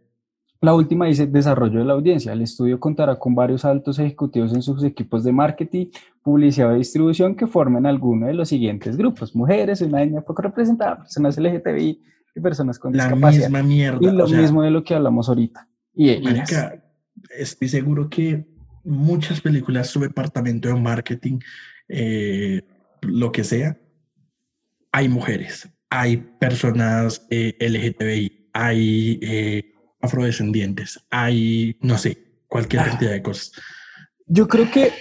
La 0.62 0.74
última 0.74 1.06
dice 1.06 1.28
desarrollo 1.28 1.80
de 1.80 1.86
la 1.86 1.94
audiencia. 1.94 2.34
El 2.34 2.42
estudio 2.42 2.80
contará 2.80 3.18
con 3.18 3.36
varios 3.36 3.64
altos 3.64 4.00
ejecutivos 4.00 4.54
en 4.54 4.62
sus 4.62 4.84
equipos 4.84 5.24
de 5.24 5.32
marketing, 5.32 5.88
publicidad 6.24 6.74
y 6.74 6.80
distribución 6.80 7.36
que 7.36 7.46
formen 7.46 7.86
alguno 7.86 8.28
de 8.28 8.34
los 8.34 8.50
siguientes 8.50 8.98
grupos: 8.98 9.36
mujeres, 9.36 9.82
una 9.82 10.02
etnia 10.02 10.22
poco 10.22 10.42
representada, 10.42 10.98
personas 10.98 11.38
LGTBI 11.38 12.02
y 12.36 12.40
personas 12.40 12.80
con 12.80 12.94
la 12.94 13.04
discapacidad. 13.04 13.50
Misma 13.50 13.64
mierda, 13.64 14.00
y 14.02 14.12
lo 14.12 14.28
mismo 14.28 14.64
de 14.64 14.72
lo 14.72 14.84
que 14.84 14.96
hablamos 14.96 15.30
ahorita. 15.30 15.68
Y 15.94 16.20
marica, 16.22 16.84
estoy 17.38 17.68
seguro 17.68 18.10
que 18.10 18.48
muchas 18.84 19.42
películas, 19.42 19.90
su 19.90 20.00
departamento 20.00 20.70
de 20.70 20.76
marketing, 20.76 21.40
eh, 21.88 22.62
lo 23.02 23.32
que 23.32 23.44
sea, 23.44 23.78
hay 24.92 25.10
mujeres, 25.10 25.70
hay 25.90 26.18
personas 26.40 27.26
eh, 27.30 27.56
LGTBI, 27.60 28.50
hay 28.54 29.20
eh, 29.22 29.74
afrodescendientes, 30.02 31.04
hay, 31.10 31.78
no 31.82 31.98
sé, 31.98 32.18
cualquier 32.48 32.84
ah. 32.84 32.86
cantidad 32.90 33.12
de 33.12 33.22
cosas. 33.22 33.52
Yo 34.26 34.48
creo 34.48 34.70
que 34.70 34.92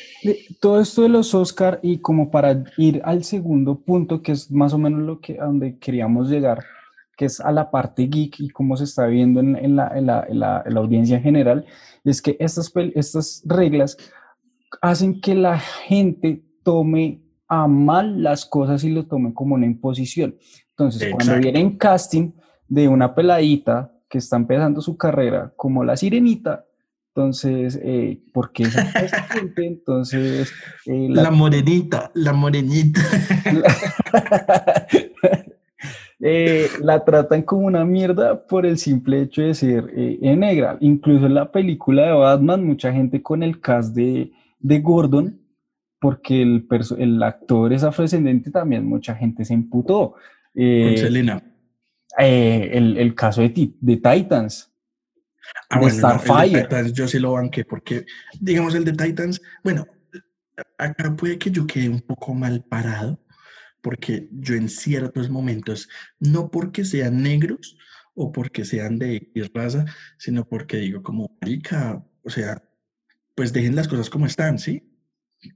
todo 0.61 0.81
esto 0.81 1.03
de 1.03 1.09
los 1.09 1.35
Oscar 1.35 1.81
y 1.83 1.99
como 1.99 2.31
para 2.31 2.65
ir 2.77 3.03
al 3.05 3.25
segundo 3.25 3.81
punto, 3.81 4.23
que 4.23 4.33
es 4.33 4.51
más 4.51 4.73
o 4.73 4.79
menos 4.79 5.03
lo 5.03 5.21
que 5.21 5.39
a 5.41 5.45
donde 5.45 5.79
queríamos 5.79 6.31
llegar, 6.31 6.65
que 7.17 7.25
es 7.25 7.41
a 7.41 7.51
la 7.51 7.71
parte 7.71 8.07
geek 8.07 8.41
y 8.41 8.51
cómo 8.51 8.77
se 8.77 8.85
está 8.85 9.07
viendo 9.07 9.41
en, 9.41 9.57
en, 9.57 9.77
la, 9.77 9.89
en, 9.97 10.07
la, 10.07 10.27
en 10.29 10.39
la, 10.41 10.65
audiencia 10.77 11.17
en 11.17 11.23
general, 11.23 11.67
es 12.05 12.23
que 12.23 12.37
estas, 12.39 12.73
estas 12.95 13.43
reglas 13.45 13.97
hacen 14.81 15.21
que 15.21 15.35
la 15.35 15.59
gente 15.59 16.45
tome 16.63 17.23
a 17.49 17.67
mal 17.67 18.23
las 18.23 18.45
cosas 18.45 18.85
y 18.85 18.91
lo 18.91 19.07
tome 19.07 19.33
como 19.33 19.55
una 19.55 19.67
imposición. 19.67 20.37
Entonces, 20.71 21.11
cuando 21.13 21.39
viene 21.39 21.61
en 21.61 21.79
casting 21.79 22.33
de 22.69 22.89
una 22.89 23.15
peladita 23.15 23.96
que 24.09 24.19
está 24.19 24.37
empezando 24.37 24.81
su 24.81 24.97
carrera 24.97 25.53
como 25.57 25.85
la 25.85 25.97
sirenita, 25.97 26.65
entonces, 27.17 27.81
eh, 27.83 28.21
¿por 28.31 28.53
qué 28.53 28.65
esa 28.65 28.85
gente? 29.33 29.67
Entonces... 29.67 30.53
Eh, 30.85 31.09
la... 31.09 31.31
morenita, 31.31 32.11
la 32.15 32.33
morenita. 32.33 33.01
Eh, 36.19 36.69
la 36.81 37.05
tratan 37.05 37.43
como 37.43 37.67
una 37.67 37.85
mierda 37.85 38.47
por 38.47 38.65
el 38.65 38.79
simple 38.79 39.21
hecho 39.21 39.43
de 39.43 39.53
ser 39.53 39.93
eh, 39.95 40.35
negra. 40.35 40.79
Incluso 40.81 41.27
en 41.27 41.35
la 41.35 41.53
película 41.53 42.07
de 42.07 42.13
Batman, 42.13 42.65
mucha 42.65 42.91
gente 42.91 43.23
con 43.23 43.43
el 43.43 43.61
cast 43.61 43.95
de, 43.95 44.33
de 44.59 44.81
Gordon, 44.81 45.39
porque 46.01 46.41
el, 46.41 46.67
el 46.99 47.23
actor 47.23 47.75
es 47.75 47.85
afrodescendente, 47.85 48.51
también 48.51 48.87
mucha 48.87 49.15
gente 49.15 49.45
se 49.45 49.53
imputó. 49.53 50.15
con 50.55 50.97
Selena. 50.97 51.43
Eh, 52.19 52.71
el, 52.73 52.97
el, 52.97 53.15
caso 53.15 53.43
de, 53.43 53.73
de 53.81 53.97
Titans. 53.97 54.73
Ah, 55.69 55.81
de 55.81 55.91
Starfire. 55.91 56.63
Titans 56.63 56.93
yo 56.93 57.07
sí 57.07 57.19
lo 57.19 57.33
banqué 57.33 57.65
porque, 57.65 58.07
digamos, 58.41 58.75
el 58.75 58.85
de 58.85 58.93
Titans, 58.93 59.41
bueno, 59.63 59.87
acá 60.79 61.15
puede 61.17 61.39
que 61.39 61.51
yo 61.51 61.67
quede 61.67 61.89
un 61.89 62.01
poco 62.01 62.35
mal 62.35 62.65
parado, 62.65 63.21
porque 63.83 64.29
yo 64.33 64.55
en 64.55 64.69
ciertos 64.69 65.31
momentos, 65.31 65.89
no 66.19 66.51
porque 66.51 66.85
sean 66.85 67.23
negros 67.23 67.77
o 68.15 68.33
porque 68.33 68.65
sean 68.65 68.99
de 68.99 69.31
raza, 69.55 69.85
sino 70.19 70.49
porque 70.49 70.79
digo 70.79 71.03
como, 71.03 71.37
marica, 71.41 72.03
o 72.23 72.31
sea, 72.31 72.63
pues 73.35 73.53
dejen 73.53 73.77
las 73.77 73.89
cosas 73.89 74.09
como 74.09 74.27
están, 74.27 74.59
¿sí? 74.59 74.91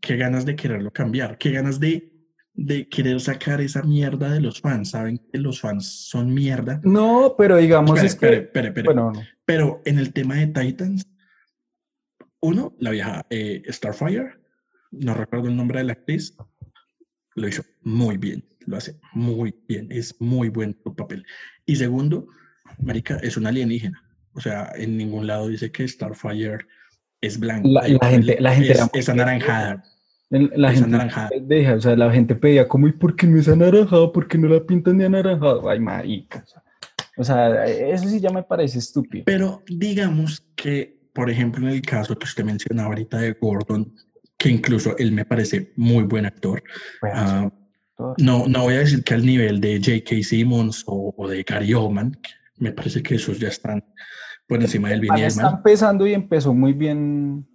Qué 0.00 0.16
ganas 0.16 0.44
de 0.44 0.56
quererlo 0.56 0.92
cambiar, 0.92 1.38
qué 1.38 1.50
ganas 1.50 1.80
de 1.80 2.19
de 2.54 2.88
querer 2.88 3.20
sacar 3.20 3.60
esa 3.60 3.82
mierda 3.82 4.30
de 4.30 4.40
los 4.40 4.60
fans. 4.60 4.90
Saben 4.90 5.18
que 5.32 5.38
los 5.38 5.60
fans 5.60 5.86
son 6.08 6.32
mierda. 6.34 6.80
No, 6.84 7.34
pero 7.38 7.56
digamos 7.56 8.02
es 8.02 8.14
que... 8.14 8.50
Bueno, 8.84 9.12
Pero 9.44 9.82
en 9.84 9.98
el 9.98 10.12
tema 10.12 10.36
de 10.36 10.48
Titans, 10.48 11.06
uno, 12.40 12.74
la 12.78 12.90
vieja 12.90 13.26
eh, 13.30 13.62
Starfire, 13.68 14.40
no 14.90 15.14
recuerdo 15.14 15.48
el 15.48 15.56
nombre 15.56 15.78
de 15.78 15.84
la 15.84 15.92
actriz, 15.92 16.36
lo 17.34 17.48
hizo 17.48 17.62
muy 17.82 18.16
bien, 18.16 18.44
lo 18.66 18.76
hace 18.76 18.98
muy 19.12 19.54
bien, 19.68 19.88
es 19.90 20.20
muy 20.20 20.48
buen 20.48 20.76
su 20.82 20.94
papel. 20.94 21.24
Y 21.66 21.76
segundo, 21.76 22.26
Marica 22.78 23.16
es 23.22 23.36
una 23.36 23.50
alienígena. 23.50 24.02
O 24.32 24.40
sea, 24.40 24.72
en 24.74 24.96
ningún 24.96 25.26
lado 25.26 25.48
dice 25.48 25.72
que 25.72 25.86
Starfire 25.86 26.66
es 27.20 27.38
blanca. 27.38 27.68
La, 27.68 28.08
gente, 28.08 28.40
la 28.40 28.54
gente 28.54 28.98
es 28.98 29.08
anaranjada. 29.08 29.84
La 30.30 30.72
gente, 30.72 30.96
deja, 31.42 31.74
o 31.74 31.80
sea, 31.80 31.96
la 31.96 32.12
gente 32.12 32.36
pedía 32.36 32.68
como, 32.68 32.86
¿y 32.86 32.92
por 32.92 33.16
qué 33.16 33.26
no 33.26 33.38
es 33.38 33.48
anaranjado? 33.48 34.12
¿Por 34.12 34.28
qué 34.28 34.38
no 34.38 34.48
la 34.48 34.64
pintan 34.64 34.98
de 34.98 35.06
anaranjado? 35.06 35.68
Ay, 35.68 35.80
marica. 35.80 36.44
O 37.16 37.24
sea, 37.24 37.66
eso 37.66 38.08
sí 38.08 38.20
ya 38.20 38.30
me 38.30 38.44
parece 38.44 38.78
estúpido. 38.78 39.24
Pero 39.26 39.62
digamos 39.66 40.46
que, 40.54 41.00
por 41.12 41.30
ejemplo, 41.30 41.66
en 41.66 41.74
el 41.74 41.82
caso 41.82 42.16
que 42.16 42.26
usted 42.26 42.44
mencionaba 42.44 42.90
ahorita 42.90 43.18
de 43.18 43.32
Gordon, 43.32 43.92
que 44.38 44.50
incluso 44.50 44.96
él 44.98 45.10
me 45.10 45.24
parece 45.24 45.72
muy 45.76 46.04
buen 46.04 46.26
actor. 46.26 46.62
Ah, 47.02 47.50
no, 48.18 48.46
no 48.46 48.62
voy 48.62 48.74
a 48.74 48.78
decir 48.78 49.02
que 49.02 49.14
al 49.14 49.26
nivel 49.26 49.60
de 49.60 49.78
J.K. 49.78 50.22
Simmons 50.22 50.84
o, 50.86 51.28
de 51.28 51.42
Gary 51.42 51.74
Oldman, 51.74 52.16
me 52.56 52.72
parece 52.72 53.02
que 53.02 53.16
esos 53.16 53.38
ya 53.38 53.48
están 53.48 53.84
por 54.46 54.60
encima 54.60 54.88
del 54.88 55.00
bien 55.00 55.18
y 55.18 55.22
Está 55.22 55.50
empezando 55.50 56.06
y 56.06 56.14
empezó 56.14 56.54
muy 56.54 56.72
bien 56.72 57.46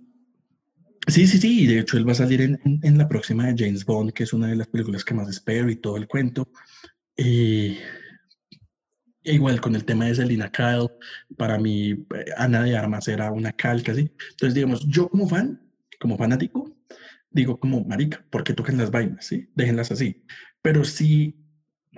Sí, 1.08 1.28
sí, 1.28 1.38
sí, 1.38 1.68
de 1.68 1.80
hecho 1.80 1.98
él 1.98 2.08
va 2.08 2.14
a 2.14 2.16
salir 2.16 2.42
en, 2.42 2.60
en, 2.64 2.98
la 2.98 3.08
próxima 3.08 3.46
de 3.46 3.56
James 3.58 3.86
Bond, 3.86 4.12
que 4.12 4.24
es 4.24 4.34
una 4.34 4.48
de 4.48 4.56
las 4.56 4.68
películas 4.68 5.04
que 5.04 5.14
más 5.14 5.30
espero 5.30 5.70
y 5.70 5.76
todo 5.76 5.98
el 5.98 6.08
cuento. 6.08 6.50
E 7.16 7.78
igual 9.24 9.60
con 9.60 9.76
el 9.76 9.86
tema 9.86 10.06
de 10.06 10.16
Selina 10.16 10.52
Kyle, 10.52 10.90
para 11.38 11.58
mí 11.58 11.92
eh, 11.92 12.26
Ana 12.38 12.64
de 12.64 12.78
Armas 12.78 13.08
era 13.08 13.32
una 13.32 13.52
calca, 13.52 13.94
¿sí? 13.94 14.12
Entonces, 14.32 14.54
digamos, 14.54 14.86
yo 14.88 15.10
como 15.10 15.28
fan, 15.28 15.62
como 16.00 16.18
fanático, 16.18 16.76
digo 17.30 17.60
como, 17.60 17.84
marica, 17.84 18.24
¿por 18.30 18.44
qué 18.44 18.54
tocan 18.54 18.78
las 18.78 18.92
vainas, 18.92 19.26
sí? 19.26 19.50
Déjenlas 19.56 19.92
así. 19.92 20.24
Pero 20.62 20.84
sí, 20.84 21.36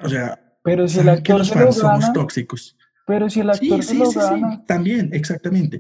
o 0.01 0.09
sea, 0.09 0.41
pero 0.63 0.87
si 0.87 0.99
el 0.99 1.09
actor 1.09 1.39
los 1.39 1.51
fans 1.51 1.77
somos 1.77 2.13
tóxicos. 2.13 2.77
Pero 3.05 3.29
si 3.29 3.39
el 3.39 3.49
actor 3.49 3.83
sí, 3.83 3.95
sí, 3.95 4.03
sí, 4.05 4.63
también, 4.67 5.09
exactamente. 5.13 5.79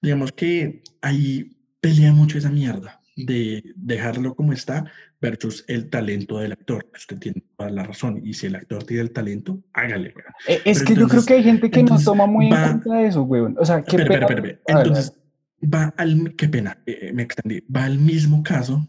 Digamos 0.00 0.30
que 0.30 0.82
hay 1.02 1.57
pelea 1.80 2.12
mucho 2.12 2.38
esa 2.38 2.50
mierda 2.50 3.00
de 3.16 3.72
dejarlo 3.74 4.34
como 4.34 4.52
está 4.52 4.84
versus 5.20 5.64
el 5.66 5.90
talento 5.90 6.38
del 6.38 6.52
actor. 6.52 6.88
Usted 6.94 7.18
tiene 7.18 7.42
toda 7.56 7.70
la 7.70 7.82
razón. 7.82 8.20
Y 8.24 8.34
si 8.34 8.46
el 8.46 8.54
actor 8.54 8.84
tiene 8.84 9.02
el 9.02 9.12
talento, 9.12 9.60
hágale. 9.72 10.14
Eh, 10.46 10.62
es 10.64 10.82
que 10.82 10.94
yo 10.94 11.08
creo 11.08 11.24
que 11.24 11.34
hay 11.34 11.42
gente 11.42 11.70
que 11.70 11.82
no 11.82 11.98
toma 12.00 12.26
muy 12.26 12.46
en 12.46 12.54
cuenta 12.54 13.02
eso, 13.02 13.22
weón. 13.22 13.56
O 13.58 13.64
sea, 13.64 13.82
qué 13.82 13.98
pena. 13.98 14.26
Entonces, 14.66 15.18
va 15.62 15.92
al, 15.96 16.34
qué 16.36 16.48
pena, 16.48 16.78
eh, 16.86 17.12
me 17.12 17.22
extendí, 17.22 17.64
va 17.74 17.84
al 17.84 17.98
mismo 17.98 18.42
caso 18.42 18.88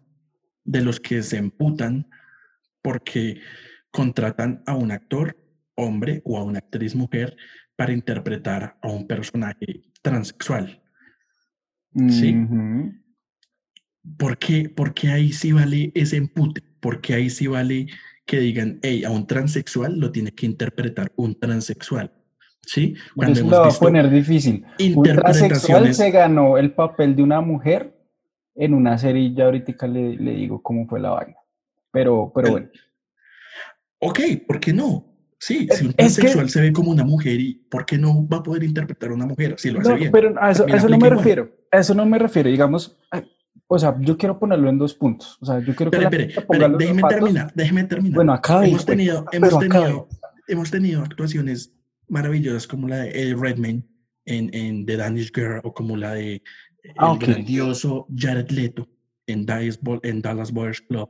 de 0.63 0.81
los 0.81 0.99
que 0.99 1.23
se 1.23 1.37
emputan 1.37 2.07
porque 2.81 3.41
contratan 3.91 4.61
a 4.67 4.75
un 4.75 4.91
actor 4.91 5.35
hombre 5.75 6.21
o 6.25 6.37
a 6.37 6.43
una 6.43 6.59
actriz 6.59 6.95
mujer 6.95 7.35
para 7.75 7.93
interpretar 7.93 8.77
a 8.81 8.89
un 8.89 9.07
personaje 9.07 9.89
transexual. 10.01 10.81
¿Sí? 12.09 12.35
¿Por, 14.17 14.37
qué, 14.37 14.73
ahí 15.11 15.31
sí 15.33 15.51
vale 15.51 15.91
ese 15.95 16.17
empute? 16.17 16.61
¿Por 16.79 17.01
qué 17.01 17.15
ahí 17.15 17.29
sí 17.29 17.47
vale 17.47 17.87
que 18.29 18.39
digan, 18.39 18.79
hey, 18.83 19.03
a 19.03 19.09
un 19.09 19.25
transexual 19.25 19.99
lo 19.99 20.11
tiene 20.11 20.31
que 20.31 20.45
interpretar 20.45 21.11
un 21.15 21.39
transexual. 21.39 22.11
¿Sí? 22.61 22.93
Cuando 23.15 23.39
Eso 23.39 23.49
lo 23.49 23.61
va 23.61 23.67
a 23.69 23.71
poner 23.71 24.07
difícil. 24.09 24.63
Un 24.95 25.03
transexual 25.03 25.93
se 25.95 26.11
ganó 26.11 26.59
el 26.59 26.73
papel 26.73 27.15
de 27.15 27.23
una 27.23 27.41
mujer 27.41 27.97
en 28.53 28.75
una 28.75 28.99
serie, 28.99 29.33
ya 29.33 29.45
ahorita 29.45 29.87
le, 29.87 30.15
le 30.15 30.33
digo 30.35 30.61
cómo 30.61 30.85
fue 30.87 30.99
la 30.99 31.09
vaina. 31.09 31.37
Pero, 31.91 32.31
pero 32.35 32.51
bueno. 32.51 32.69
Ok, 33.99 34.19
¿por 34.47 34.59
qué 34.59 34.73
no? 34.73 35.08
Sí, 35.39 35.67
si 35.71 35.85
un 35.85 35.93
transexual 35.93 36.49
se 36.49 36.59
ve 36.59 36.73
como 36.73 36.91
una 36.91 37.05
mujer, 37.05 37.39
¿y 37.39 37.53
por 37.69 37.85
qué 37.85 37.97
no 37.97 38.27
va 38.27 38.37
a 38.37 38.43
poder 38.43 38.63
interpretar 38.63 39.11
a 39.11 39.13
una 39.13 39.25
mujer 39.25 39.55
si 39.57 39.71
lo 39.71 39.79
hace 39.79 40.05
no, 40.05 40.11
Pero 40.11 40.35
a 40.37 40.51
eso, 40.51 40.65
no 40.89 40.97
me 40.97 41.09
refiero. 41.09 41.49
A 41.71 41.79
eso 41.79 41.93
no 41.95 42.05
me 42.05 42.19
refiero. 42.19 42.49
Digamos, 42.49 42.97
o 43.67 43.79
sea, 43.79 43.95
yo 44.01 44.17
quiero 44.17 44.37
ponerlo 44.37 44.69
en 44.69 44.77
dos 44.77 44.93
puntos. 44.93 45.37
O 45.39 45.45
sea, 45.45 45.59
yo 45.59 45.73
quiero 45.75 45.91
que 45.91 45.97
espere, 45.97 46.23
espere, 46.25 46.69
déjeme 46.77 47.03
terminar, 47.07 47.51
déjeme 47.55 47.83
terminar. 47.85 48.15
Bueno, 48.15 48.33
acá 48.33 48.65
hemos 48.65 48.85
tenido, 48.85 49.25
hemos 49.31 49.59
tenido, 49.59 50.09
hemos 50.47 50.71
tenido 50.71 51.03
actuaciones 51.03 51.73
maravillosas 52.09 52.67
como 52.67 52.89
la 52.89 52.97
de 52.97 53.09
Eddie 53.11 53.35
Redmayne 53.35 53.83
en, 54.25 54.53
en 54.53 54.85
The 54.85 54.97
Danish 54.97 55.31
Girl 55.33 55.61
o 55.63 55.73
como 55.73 55.95
la 55.95 56.15
de 56.15 56.43
ah, 56.97 57.13
el 57.13 57.25
grandioso 57.25 58.07
Jared 58.13 58.49
Leto 58.49 58.89
en 59.27 59.45
Dallas, 59.45 59.79
en 60.03 60.21
Dallas 60.21 60.51
Boys 60.51 60.81
Club 60.81 61.09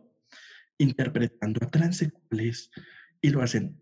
interpretando 0.77 1.59
a 1.63 1.69
transexuales 1.69 2.69
y 3.21 3.29
lo 3.29 3.41
hacen 3.41 3.77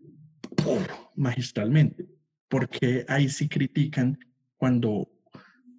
magistralmente, 1.14 2.06
porque 2.48 3.04
ahí 3.08 3.28
sí 3.28 3.48
critican 3.48 4.18
cuando 4.56 5.10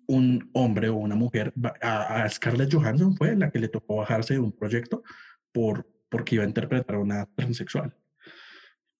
un 0.07 0.49
hombre 0.53 0.89
o 0.89 0.95
una 0.95 1.15
mujer, 1.15 1.53
a, 1.81 2.27
Scarlett 2.29 2.73
Johansson 2.73 3.15
fue 3.15 3.35
la 3.35 3.51
que 3.51 3.59
le 3.59 3.67
tocó 3.67 3.97
bajarse 3.97 4.33
de 4.33 4.39
un 4.39 4.51
proyecto 4.51 5.03
por, 5.51 5.87
porque 6.09 6.35
iba 6.35 6.43
a 6.43 6.47
interpretar 6.47 6.95
a 6.95 6.99
una 6.99 7.27
transexual. 7.35 7.95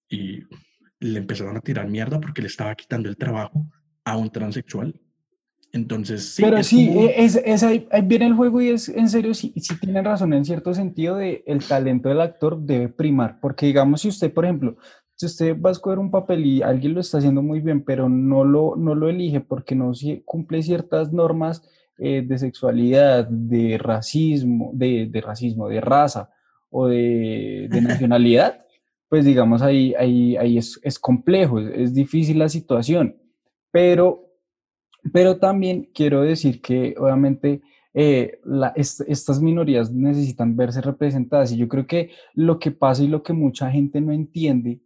Y 0.08 0.44
le 1.00 1.20
empezaron 1.20 1.58
a 1.58 1.62
tirar 1.62 1.88
mierda 1.88 2.20
porque 2.20 2.42
le 2.42 2.48
estaba 2.48 2.76
quitando 2.76 3.10
el 3.10 3.18
trabajo 3.18 3.68
a 4.04 4.18
un 4.18 4.30
transexual. 4.30 5.00
Entonces, 5.72 6.36
sí. 6.36 6.42
Pero 6.42 6.64
sí, 6.64 6.90
e, 6.90 7.24
es, 7.24 7.64
ahí, 7.64 7.88
viene 8.04 8.26
el 8.26 8.34
juego 8.34 8.62
y 8.62 8.70
es 8.70 8.90
en 8.90 9.08
serio, 9.08 9.34
si 9.34 9.54
sí, 9.56 9.80
tienen 9.80 10.04
razón 10.04 10.34
en 10.34 10.46
cierto 10.46 10.74
sentido 10.74 11.16
de 11.16 11.44
el 11.46 11.64
talento 11.64 12.10
del 12.10 12.22
actor 12.22 12.60
debe 12.60 12.90
primar, 12.90 13.40
porque 13.40 13.68
digamos, 13.68 14.02
si 14.02 14.08
usted, 14.08 14.34
por 14.34 14.46
ejemplo, 14.46 14.78
si 15.20 15.26
usted 15.26 15.60
va 15.60 15.68
a 15.68 15.74
escoger 15.74 16.00
un 16.00 16.12
papel 16.12 16.46
y 16.46 16.62
alguien 16.62 16.94
lo 16.94 17.02
está 17.02 17.18
haciendo 17.18 17.42
muy 17.42 17.60
bien, 17.60 17.84
pero 17.84 18.08
no 18.08 18.46
lo, 18.46 18.78
no 18.78 18.96
lo 18.96 19.10
elige 19.10 19.42
porque 19.42 19.76
no 19.76 19.92
cumple 20.24 20.64
ciertas 20.64 21.12
normas 21.12 21.62
eh, 21.98 22.24
de 22.26 22.38
sexualidad, 22.38 23.28
de 23.28 23.78
racismo, 23.78 24.72
de, 24.74 25.12
racismo, 25.22 25.68
de 25.68 25.82
raza 25.82 26.30
o 26.70 26.88
de, 26.88 27.68
nacionalidad, 27.70 28.66
pues 29.10 29.26
digamos 29.26 29.62
ahí, 29.62 29.94
ahí, 30.00 30.38
ahí 30.38 30.58
es, 30.58 31.00
complejo, 31.02 31.60
es, 31.60 31.94
difícil 31.94 32.40
la 32.40 32.48
situación. 32.48 33.18
Pero, 33.72 34.24
pero 35.12 35.38
también 35.38 35.90
quiero 35.94 36.22
decir 36.22 36.62
que 36.62 36.96
obviamente 36.98 37.62
eh, 37.94 38.40
estas 39.06 39.42
minorías 39.42 39.92
necesitan 39.92 40.56
verse 40.56 40.80
representadas 40.80 41.52
y 41.52 41.58
yo 41.58 41.68
creo 41.68 41.86
que 41.86 42.12
lo 42.36 42.58
que 42.58 42.72
pasa 42.72 43.04
y 43.04 43.10
lo 43.10 43.22
que 43.22 43.34
mucha 43.34 43.70
gente 43.70 44.00
no 44.00 44.14
entiende 44.14 44.80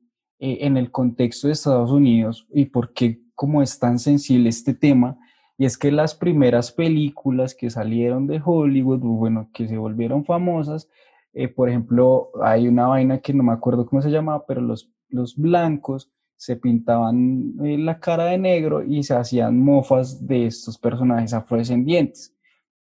eh, 0.46 0.66
en 0.66 0.76
el 0.76 0.92
contexto 0.92 1.48
de 1.48 1.54
Estados 1.54 1.90
Unidos 1.90 2.46
y 2.52 2.66
por 2.66 2.92
qué 2.92 3.22
como 3.34 3.62
es 3.62 3.80
tan 3.80 3.98
sensible 3.98 4.50
este 4.50 4.74
tema, 4.74 5.18
y 5.58 5.64
es 5.64 5.78
que 5.78 5.90
las 5.90 6.16
primeras 6.16 6.74
películas 6.74 7.56
que 7.56 7.70
salieron 7.70 8.28
de 8.28 8.42
Hollywood, 8.44 9.00
bueno, 9.00 9.50
que 9.54 9.70
se 9.70 9.78
volvieron 9.78 10.26
famosas, 10.26 10.90
eh, 11.32 11.48
por 11.48 11.70
ejemplo, 11.70 12.30
hay 12.42 12.68
una 12.68 12.88
vaina 12.88 13.20
que 13.20 13.34
no 13.34 13.42
me 13.42 13.54
acuerdo 13.54 13.86
cómo 13.86 14.02
se 14.02 14.12
llamaba, 14.12 14.46
pero 14.46 14.60
los, 14.60 14.92
los 15.08 15.38
blancos 15.38 16.12
se 16.36 16.58
pintaban 16.58 17.54
eh, 17.64 17.78
la 17.78 18.02
cara 18.02 18.26
de 18.26 18.38
negro 18.38 18.84
y 18.84 19.02
se 19.04 19.16
hacían 19.16 19.58
mofas 19.58 20.28
de 20.28 20.48
estos 20.48 20.78
personajes 20.78 21.34
afrodescendientes. 21.34 22.36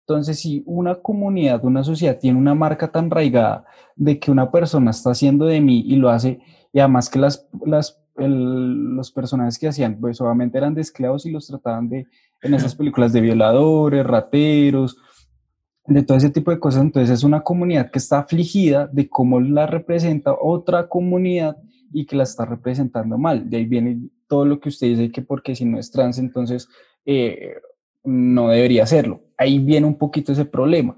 Entonces, 0.07 0.41
si 0.41 0.62
una 0.67 0.97
comunidad, 0.97 1.65
una 1.65 1.85
sociedad 1.85 2.19
tiene 2.19 2.38
una 2.38 2.55
marca 2.55 2.91
tan 2.91 3.11
raigada 3.11 3.65
de 3.95 4.19
que 4.19 4.31
una 4.31 4.51
persona 4.51 4.91
está 4.91 5.11
haciendo 5.11 5.47
de 5.47 5.61
mí 5.61 5.85
y 5.87 5.97
lo 5.97 6.11
hace 6.11 6.41
y 6.73 6.81
además 6.81 7.09
que 7.09 7.19
las, 7.19 7.47
las, 7.65 8.01
los 8.17 9.12
personajes 9.12 9.59
que 9.59 9.69
hacían, 9.69 9.99
pues 10.01 10.21
obviamente 10.21 10.59
eran 10.59 10.75
de 10.75 10.87
y 11.25 11.31
los 11.31 11.47
trataban 11.47 11.88
de, 11.88 12.07
en 12.43 12.55
esas 12.55 12.75
películas 12.75 13.12
de 13.12 13.21
violadores, 13.21 14.05
rateros, 14.05 14.97
de 15.87 16.03
todo 16.03 16.17
ese 16.17 16.31
tipo 16.31 16.51
de 16.51 16.59
cosas. 16.59 16.83
Entonces 16.83 17.11
es 17.11 17.25
una 17.25 17.43
comunidad 17.43 17.91
que 17.91 17.99
está 17.99 18.21
afligida 18.21 18.88
de 18.88 19.09
cómo 19.09 19.41
la 19.41 19.67
representa 19.67 20.35
otra 20.41 20.88
comunidad 20.88 21.57
y 21.93 22.07
que 22.07 22.17
la 22.17 22.23
está 22.23 22.47
representando 22.47 23.19
mal. 23.19 23.49
De 23.49 23.59
ahí 23.59 23.67
viene 23.67 24.09
todo 24.27 24.47
lo 24.47 24.61
que 24.61 24.71
usted 24.71 24.87
dice, 24.88 25.12
que 25.12 25.23
porque 25.23 25.55
si 25.55 25.67
no 25.67 25.79
es 25.79 25.91
trans, 25.91 26.19
entonces 26.19 26.69
eh, 27.05 27.55
no 28.05 28.49
debería 28.49 28.87
serlo. 28.87 29.21
Ahí 29.37 29.59
viene 29.59 29.87
un 29.87 29.97
poquito 29.97 30.33
ese 30.33 30.45
problema 30.45 30.97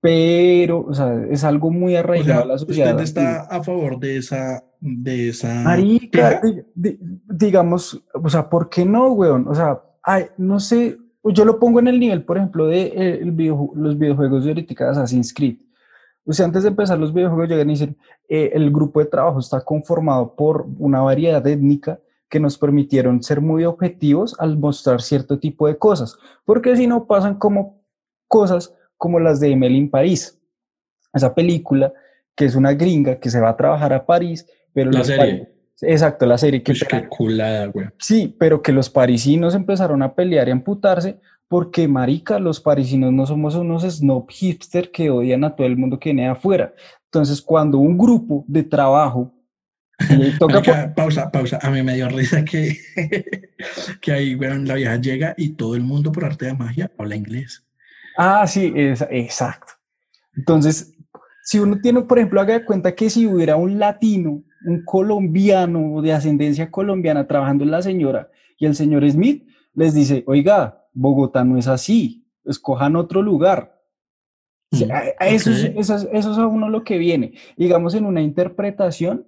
pero, 0.00 0.86
o 0.88 0.94
sea, 0.94 1.24
es 1.30 1.42
algo 1.44 1.70
muy 1.70 1.96
arraigado 1.96 2.42
a 2.42 2.46
la 2.46 2.58
sociedad. 2.58 2.92
¿Usted 2.92 3.04
está 3.04 3.40
a 3.42 3.62
favor 3.62 3.98
de 3.98 4.18
esa, 4.18 4.64
de 4.80 5.30
esa... 5.30 5.62
Marica, 5.62 6.40
digamos, 6.74 8.00
o 8.14 8.28
sea, 8.28 8.48
¿por 8.48 8.68
qué 8.68 8.84
no, 8.84 9.12
weón? 9.12 9.48
O 9.48 9.54
sea, 9.54 9.82
ay, 10.02 10.26
no 10.36 10.60
sé, 10.60 10.98
yo 11.24 11.44
lo 11.44 11.58
pongo 11.58 11.80
en 11.80 11.88
el 11.88 11.98
nivel, 11.98 12.22
por 12.22 12.36
ejemplo, 12.36 12.66
de 12.66 12.82
eh, 12.82 13.18
el 13.22 13.34
los 13.74 13.98
videojuegos 13.98 14.44
de 14.44 14.50
ahorita 14.50 14.84
de 14.84 14.90
Assassin's 14.90 15.34
Creed. 15.34 15.56
O 16.24 16.32
sea, 16.32 16.46
antes 16.46 16.62
de 16.62 16.68
empezar 16.68 16.98
los 16.98 17.12
videojuegos 17.12 17.48
llegan 17.48 17.70
y 17.70 17.72
dicen, 17.72 17.96
eh, 18.28 18.50
el 18.52 18.70
grupo 18.70 19.00
de 19.00 19.06
trabajo 19.06 19.40
está 19.40 19.62
conformado 19.62 20.36
por 20.36 20.66
una 20.78 21.00
variedad 21.00 21.44
étnica 21.46 21.98
que 22.28 22.40
nos 22.40 22.58
permitieron 22.58 23.22
ser 23.22 23.40
muy 23.40 23.64
objetivos 23.64 24.36
al 24.38 24.58
mostrar 24.58 25.00
cierto 25.00 25.38
tipo 25.38 25.66
de 25.66 25.78
cosas, 25.78 26.16
porque 26.44 26.76
si 26.76 26.86
no 26.86 27.06
pasan 27.06 27.36
como 27.38 27.82
cosas 28.26 28.74
como 28.96 29.18
las 29.20 29.40
de 29.40 29.52
Emily 29.52 29.78
en 29.78 29.90
París. 29.90 30.38
Esa 31.12 31.34
película 31.34 31.92
que 32.36 32.44
es 32.44 32.54
una 32.54 32.72
gringa 32.72 33.18
que 33.18 33.30
se 33.30 33.40
va 33.40 33.50
a 33.50 33.56
trabajar 33.56 33.92
a 33.92 34.04
París, 34.04 34.46
pero... 34.72 34.90
La 34.90 35.04
serie. 35.04 35.54
Exacto, 35.80 36.26
la 36.26 36.38
serie 36.38 36.62
que... 36.62 36.74
güey. 37.72 37.86
Sí, 37.98 38.34
pero 38.38 38.62
que 38.62 38.72
los 38.72 38.90
parisinos 38.90 39.54
empezaron 39.54 40.02
a 40.02 40.14
pelear 40.14 40.48
y 40.48 40.50
a 40.50 40.54
amputarse 40.54 41.18
porque, 41.46 41.88
marica, 41.88 42.38
los 42.38 42.60
parisinos 42.60 43.12
no 43.12 43.26
somos 43.26 43.54
unos 43.54 43.84
snob 43.84 44.28
hipster 44.28 44.90
que 44.90 45.10
odian 45.10 45.44
a 45.44 45.56
todo 45.56 45.66
el 45.66 45.76
mundo 45.76 45.98
que 45.98 46.10
viene 46.10 46.24
de 46.24 46.28
afuera. 46.28 46.74
Entonces, 47.04 47.40
cuando 47.40 47.78
un 47.78 47.96
grupo 47.96 48.44
de 48.46 48.64
trabajo 48.64 49.32
toca 50.38 50.94
Pausa, 50.94 51.30
pausa. 51.30 51.58
A 51.62 51.70
mí 51.70 51.82
me 51.82 51.94
dio 51.94 52.08
risa 52.08 52.44
que, 52.44 52.76
que 54.00 54.12
ahí, 54.12 54.34
bueno, 54.34 54.56
la 54.64 54.74
vieja 54.74 54.96
llega 54.96 55.34
y 55.36 55.50
todo 55.50 55.74
el 55.74 55.82
mundo 55.82 56.12
por 56.12 56.24
arte 56.24 56.46
de 56.46 56.54
magia 56.54 56.90
habla 56.98 57.16
inglés. 57.16 57.64
Ah, 58.16 58.46
sí, 58.46 58.72
es, 58.74 59.04
exacto. 59.10 59.72
Entonces, 60.36 60.94
si 61.42 61.58
uno 61.58 61.80
tiene, 61.80 62.02
por 62.02 62.18
ejemplo, 62.18 62.40
haga 62.40 62.54
de 62.54 62.64
cuenta 62.64 62.94
que 62.94 63.10
si 63.10 63.26
hubiera 63.26 63.56
un 63.56 63.78
latino, 63.78 64.42
un 64.66 64.84
colombiano 64.84 66.02
de 66.02 66.12
ascendencia 66.12 66.70
colombiana 66.70 67.26
trabajando 67.26 67.64
en 67.64 67.70
la 67.70 67.82
señora 67.82 68.30
y 68.56 68.66
el 68.66 68.74
señor 68.74 69.08
Smith 69.10 69.46
les 69.74 69.94
dice, 69.94 70.24
oiga, 70.26 70.84
Bogotá 70.92 71.44
no 71.44 71.56
es 71.56 71.68
así, 71.68 72.26
escojan 72.44 72.96
otro 72.96 73.22
lugar. 73.22 73.80
Mm, 74.70 74.82
eso, 75.20 75.50
es, 75.50 75.64
eso, 75.76 76.08
es, 76.12 76.26
a 76.26 76.46
uno 76.46 76.68
lo 76.68 76.84
que 76.84 76.98
viene. 76.98 77.32
Digamos, 77.56 77.94
en 77.94 78.04
una 78.04 78.20
interpretación, 78.20 79.26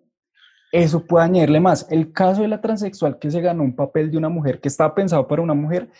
eso 0.73 1.05
puede 1.05 1.25
añadirle 1.25 1.61
más. 1.61 1.87
El 1.91 2.13
caso 2.13 2.43
de 2.43 2.49
la 2.49 2.61
transexual 2.61 3.19
que 3.19 3.31
se 3.31 3.41
ganó 3.41 3.63
un 3.63 3.75
papel 3.75 4.11
de 4.11 4.19
una 4.19 4.29
mujer 4.29 4.61
que 4.61 4.69
estaba 4.69 4.95
pensado 4.95 5.27
para 5.27 5.43
una 5.43 5.55
mujer, 5.55 5.91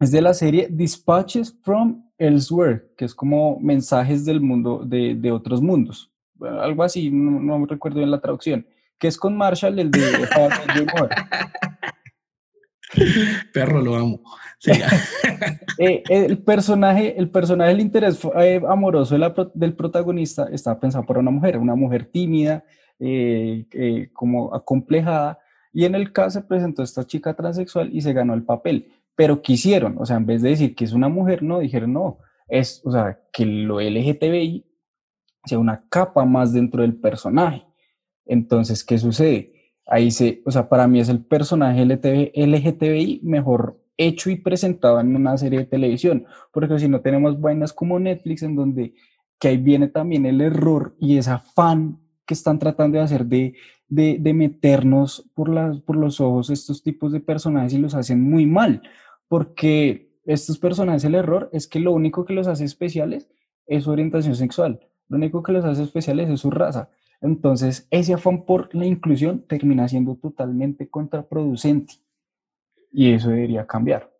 es 0.00 0.10
de 0.10 0.20
la 0.20 0.34
serie 0.34 0.68
Dispatches 0.70 1.56
from 1.62 2.04
Elsewhere, 2.18 2.88
que 2.96 3.04
es 3.04 3.14
como 3.14 3.58
mensajes 3.60 4.24
del 4.24 4.40
mundo, 4.40 4.82
de, 4.84 5.14
de 5.14 5.30
otros 5.30 5.62
mundos. 5.62 6.10
algo 6.40 6.82
así, 6.82 7.10
no, 7.10 7.58
no, 7.58 7.66
recuerdo 7.66 7.98
bien 7.98 8.10
la 8.10 8.20
traducción. 8.20 8.66
Que 8.98 9.08
es 9.08 9.16
con 9.16 9.36
Marshall, 9.36 9.78
el 9.78 9.90
de 9.90 10.00
Perro, 13.52 13.80
lo 13.80 13.96
amo. 13.96 14.20
Eh, 15.76 16.04
el 16.08 16.38
personaje, 16.38 17.18
el 17.18 17.28
personaje, 17.28 17.72
el 17.72 17.80
interés 17.80 18.20
eh, 18.36 18.62
amoroso 18.68 19.16
del 19.52 19.74
protagonista 19.74 20.46
está 20.52 20.78
pensado 20.78 21.04
para 21.04 21.18
una 21.18 21.32
mujer, 21.32 21.58
una 21.58 21.74
mujer 21.74 22.04
tímida, 22.04 22.62
eh, 23.00 24.08
como 24.12 24.54
acomplejada, 24.54 25.38
y 25.72 25.84
en 25.84 25.94
el 25.94 26.12
caso 26.12 26.40
se 26.40 26.46
presentó 26.46 26.82
esta 26.82 27.04
chica 27.04 27.34
transexual 27.34 27.90
y 27.92 28.00
se 28.00 28.12
ganó 28.12 28.34
el 28.34 28.44
papel 28.44 28.92
pero 29.16 29.42
quisieron, 29.42 29.96
o 29.98 30.06
sea, 30.06 30.16
en 30.16 30.26
vez 30.26 30.42
de 30.42 30.50
decir 30.50 30.74
que 30.74 30.84
es 30.84 30.92
una 30.92 31.08
mujer, 31.08 31.42
no, 31.42 31.60
dijeron, 31.60 31.92
no, 31.92 32.18
es, 32.48 32.82
o 32.84 32.90
sea, 32.90 33.20
que 33.32 33.46
lo 33.46 33.80
LGTBI 33.80 34.66
sea 35.44 35.58
una 35.58 35.86
capa 35.88 36.24
más 36.24 36.52
dentro 36.52 36.82
del 36.82 36.96
personaje. 36.96 37.64
Entonces, 38.26 38.82
¿qué 38.82 38.98
sucede? 38.98 39.52
Ahí 39.86 40.10
se, 40.10 40.42
o 40.46 40.50
sea, 40.50 40.68
para 40.68 40.88
mí 40.88 41.00
es 41.00 41.08
el 41.08 41.24
personaje 41.24 41.84
LGTBI 41.84 43.20
mejor 43.22 43.80
hecho 43.96 44.30
y 44.30 44.36
presentado 44.36 44.98
en 44.98 45.14
una 45.14 45.36
serie 45.36 45.60
de 45.60 45.66
televisión, 45.66 46.26
porque 46.52 46.78
si 46.78 46.88
no 46.88 47.00
tenemos 47.00 47.40
vainas 47.40 47.72
como 47.72 48.00
Netflix 48.00 48.42
en 48.42 48.56
donde 48.56 48.94
que 49.38 49.48
ahí 49.48 49.56
viene 49.58 49.88
también 49.88 50.26
el 50.26 50.40
error 50.40 50.96
y 50.98 51.18
ese 51.18 51.30
afán 51.30 52.00
que 52.26 52.34
están 52.34 52.58
tratando 52.58 52.98
de 52.98 53.04
hacer 53.04 53.26
de, 53.26 53.54
de, 53.88 54.34
meternos 54.34 55.30
por, 55.34 55.48
las, 55.48 55.80
por 55.80 55.96
los 55.96 56.20
ojos 56.20 56.50
estos 56.50 56.82
tipos 56.82 57.12
de 57.12 57.20
personajes 57.20 57.74
y 57.74 57.78
los 57.78 57.94
hacen 57.94 58.20
muy 58.20 58.46
mal, 58.46 58.82
porque 59.28 60.12
estos 60.24 60.58
personajes, 60.58 61.04
el 61.04 61.14
error 61.14 61.50
es 61.52 61.66
que 61.66 61.80
lo 61.80 61.92
único 61.92 62.24
que 62.24 62.32
los 62.32 62.46
hace 62.46 62.64
especiales 62.64 63.28
es 63.66 63.84
su 63.84 63.90
orientación 63.90 64.36
sexual, 64.36 64.80
lo 65.08 65.16
único 65.16 65.42
que 65.42 65.52
los 65.52 65.64
hace 65.64 65.82
especiales 65.82 66.30
es 66.30 66.40
su 66.40 66.50
raza. 66.50 66.90
Entonces, 67.20 67.86
ese 67.90 68.12
afán 68.12 68.44
por 68.44 68.74
la 68.74 68.84
inclusión 68.84 69.46
termina 69.46 69.88
siendo 69.88 70.16
totalmente 70.16 70.88
contraproducente 70.90 71.94
y 72.92 73.12
eso 73.12 73.30
debería 73.30 73.66
cambiar. 73.66 74.10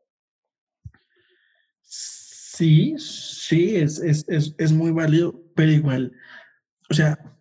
Sí, 1.82 2.94
sí, 2.98 3.76
es, 3.76 3.98
es, 3.98 4.26
es, 4.28 4.54
es 4.56 4.72
muy 4.72 4.90
válido, 4.90 5.34
pero 5.54 5.72
igual, 5.72 6.12
o 6.88 6.94
sea, 6.94 7.33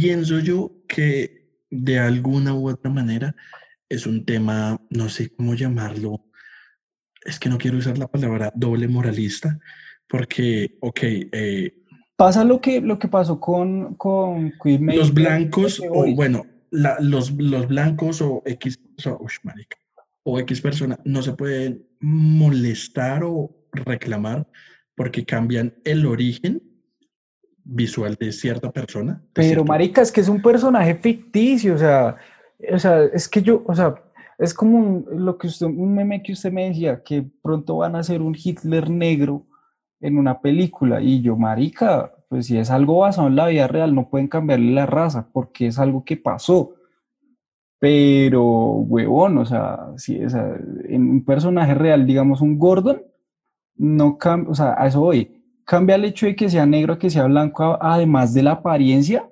pienso 0.00 0.38
yo 0.38 0.72
que 0.86 1.48
de 1.70 1.98
alguna 1.98 2.54
u 2.54 2.68
otra 2.68 2.90
manera 2.90 3.34
es 3.88 4.06
un 4.06 4.24
tema, 4.24 4.80
no 4.90 5.08
sé 5.08 5.34
cómo 5.34 5.54
llamarlo, 5.54 6.24
es 7.24 7.38
que 7.38 7.48
no 7.48 7.58
quiero 7.58 7.78
usar 7.78 7.98
la 7.98 8.08
palabra 8.08 8.52
doble 8.54 8.86
moralista, 8.86 9.58
porque, 10.08 10.76
ok, 10.80 11.00
eh, 11.02 11.82
pasa 12.16 12.44
lo 12.44 12.60
que, 12.60 12.80
lo 12.80 12.98
que 12.98 13.08
pasó 13.08 13.40
con, 13.40 13.94
con 13.96 14.54
Los 14.62 15.12
blancos, 15.12 15.80
o 15.80 16.14
bueno, 16.14 16.46
los, 16.70 17.32
los 17.32 17.66
blancos 17.66 18.22
o 18.22 18.42
X, 18.46 18.78
o, 19.04 19.26
o 20.24 20.38
X 20.38 20.60
persona 20.60 20.98
no 21.04 21.22
se 21.22 21.32
pueden 21.32 21.86
molestar 22.00 23.24
o 23.24 23.68
reclamar 23.72 24.46
porque 24.94 25.24
cambian 25.24 25.74
el 25.84 26.06
origen 26.06 26.67
visual 27.68 28.16
de 28.18 28.32
cierta 28.32 28.70
persona. 28.72 29.22
Pero 29.34 29.64
marica, 29.64 30.00
es 30.00 30.10
que 30.10 30.22
es 30.22 30.28
un 30.28 30.40
personaje 30.40 30.94
ficticio, 30.94 31.74
o 31.74 31.78
sea, 31.78 32.16
o 32.72 32.78
sea, 32.78 33.04
es 33.04 33.28
que 33.28 33.42
yo, 33.42 33.62
o 33.66 33.74
sea, 33.74 33.94
es 34.38 34.54
como 34.54 34.78
un, 34.78 35.06
lo 35.24 35.36
que 35.36 35.48
usted, 35.48 35.66
un 35.66 35.94
meme 35.94 36.22
que 36.22 36.32
usted 36.32 36.50
me 36.50 36.68
decía, 36.68 37.02
que 37.02 37.24
pronto 37.42 37.76
van 37.76 37.94
a 37.94 38.00
hacer 38.00 38.22
un 38.22 38.36
Hitler 38.36 38.88
negro 38.88 39.46
en 40.00 40.16
una 40.16 40.40
película 40.40 41.00
y 41.02 41.20
yo, 41.20 41.36
marica, 41.36 42.12
pues 42.28 42.46
si 42.46 42.56
es 42.56 42.70
algo 42.70 43.00
basado 43.00 43.28
en 43.28 43.36
la 43.36 43.48
vida 43.48 43.66
real, 43.66 43.94
no 43.94 44.08
pueden 44.08 44.28
cambiarle 44.28 44.72
la 44.72 44.86
raza 44.86 45.28
porque 45.32 45.66
es 45.66 45.78
algo 45.78 46.04
que 46.04 46.16
pasó. 46.16 46.74
Pero, 47.80 48.44
huevón, 48.44 49.38
o 49.38 49.44
sea, 49.44 49.92
si 49.96 50.16
es 50.16 50.34
en 50.34 51.10
un 51.10 51.24
personaje 51.24 51.74
real, 51.74 52.06
digamos 52.06 52.40
un 52.40 52.58
Gordon, 52.58 53.02
no 53.76 54.18
cambia, 54.18 54.50
o 54.50 54.54
sea, 54.54 54.74
a 54.76 54.86
eso 54.88 55.00
voy. 55.00 55.37
¿Cambia 55.68 55.96
el 55.96 56.06
hecho 56.06 56.24
de 56.24 56.34
que 56.34 56.48
sea 56.48 56.64
negro 56.64 56.94
a 56.94 56.98
que 56.98 57.10
sea 57.10 57.24
blanco, 57.24 57.76
además 57.78 58.32
de 58.32 58.42
la 58.42 58.52
apariencia? 58.52 59.28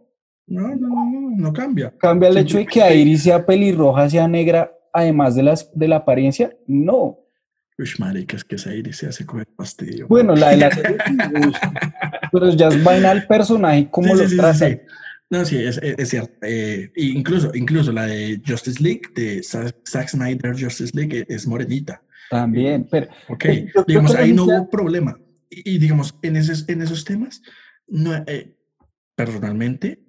No, 0.46 0.68
no, 0.68 0.76
no, 0.76 1.30
no 1.34 1.52
cambia. 1.54 1.94
¿Cambia 1.96 2.28
el 2.28 2.36
hecho 2.36 2.58
de 2.58 2.66
que 2.66 2.94
Iris 2.94 3.22
sea 3.22 3.46
pelirroja, 3.46 4.10
sea 4.10 4.28
negra, 4.28 4.70
además 4.92 5.34
de, 5.34 5.44
las, 5.44 5.70
de 5.72 5.88
la 5.88 5.96
apariencia? 5.96 6.54
No. 6.66 7.20
Uy, 7.78 7.88
marica, 7.98 8.36
es 8.36 8.44
que 8.44 8.56
esa 8.56 8.74
Iris 8.74 8.98
se 8.98 9.06
hace 9.06 9.24
coger 9.24 9.48
fastidio. 9.56 10.08
Bueno, 10.08 10.36
la 10.36 10.50
de 10.50 10.56
la 10.58 10.70
serie 10.72 10.98
pero 12.30 12.50
ya 12.50 12.68
es 12.68 12.84
vaina 12.84 13.12
al 13.12 13.26
personaje, 13.26 13.88
como 13.90 14.14
lo 14.14 14.28
sí, 14.28 14.36
no, 15.30 15.42
sí, 15.46 15.56
es, 15.56 15.80
es, 15.82 16.10
cierto. 16.10 16.34
Eh, 16.42 16.92
incluso, 16.96 17.50
incluso 17.54 17.92
la 17.92 18.04
de 18.04 18.42
Justice 18.46 18.82
League, 18.82 19.00
de 19.14 19.42
Zack 19.42 20.08
Snyder 20.08 20.52
Justice 20.52 20.92
League, 20.94 21.24
es 21.30 21.46
morenita. 21.46 22.02
También, 22.28 22.86
pero... 22.90 23.08
Ok, 23.28 23.46
digamos, 23.86 24.14
ahí 24.14 24.34
no 24.34 24.44
hubo 24.44 24.68
problema. 24.68 25.18
Y, 25.50 25.78
digamos, 25.78 26.14
en 26.22 26.36
esos, 26.36 26.68
en 26.68 26.82
esos 26.82 27.04
temas, 27.04 27.42
no, 27.86 28.14
eh, 28.26 28.56
personalmente, 29.14 30.02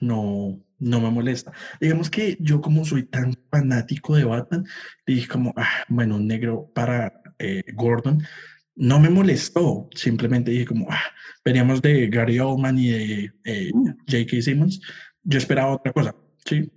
no, 0.00 0.62
no 0.78 1.00
me 1.00 1.10
molesta. 1.10 1.52
Digamos 1.80 2.10
que 2.10 2.36
yo 2.40 2.60
como 2.60 2.84
soy 2.84 3.04
tan 3.04 3.34
fanático 3.50 4.16
de 4.16 4.24
Batman, 4.24 4.66
dije 5.06 5.28
como, 5.28 5.54
ah, 5.56 5.84
bueno, 5.88 6.18
negro 6.18 6.70
para 6.74 7.22
eh, 7.38 7.62
Gordon, 7.74 8.22
no 8.74 8.98
me 8.98 9.10
molestó, 9.10 9.88
simplemente 9.94 10.50
dije 10.50 10.66
como, 10.66 10.86
ah, 10.90 11.02
veníamos 11.44 11.82
de 11.82 12.08
Gary 12.08 12.38
Oldman 12.38 12.78
y 12.78 12.88
de 12.88 13.32
eh, 13.44 13.70
mm. 13.72 13.88
J.K. 14.10 14.42
Simmons, 14.42 14.80
yo 15.22 15.38
esperaba 15.38 15.74
otra 15.74 15.92
cosa, 15.92 16.16
¿sí? 16.44 16.70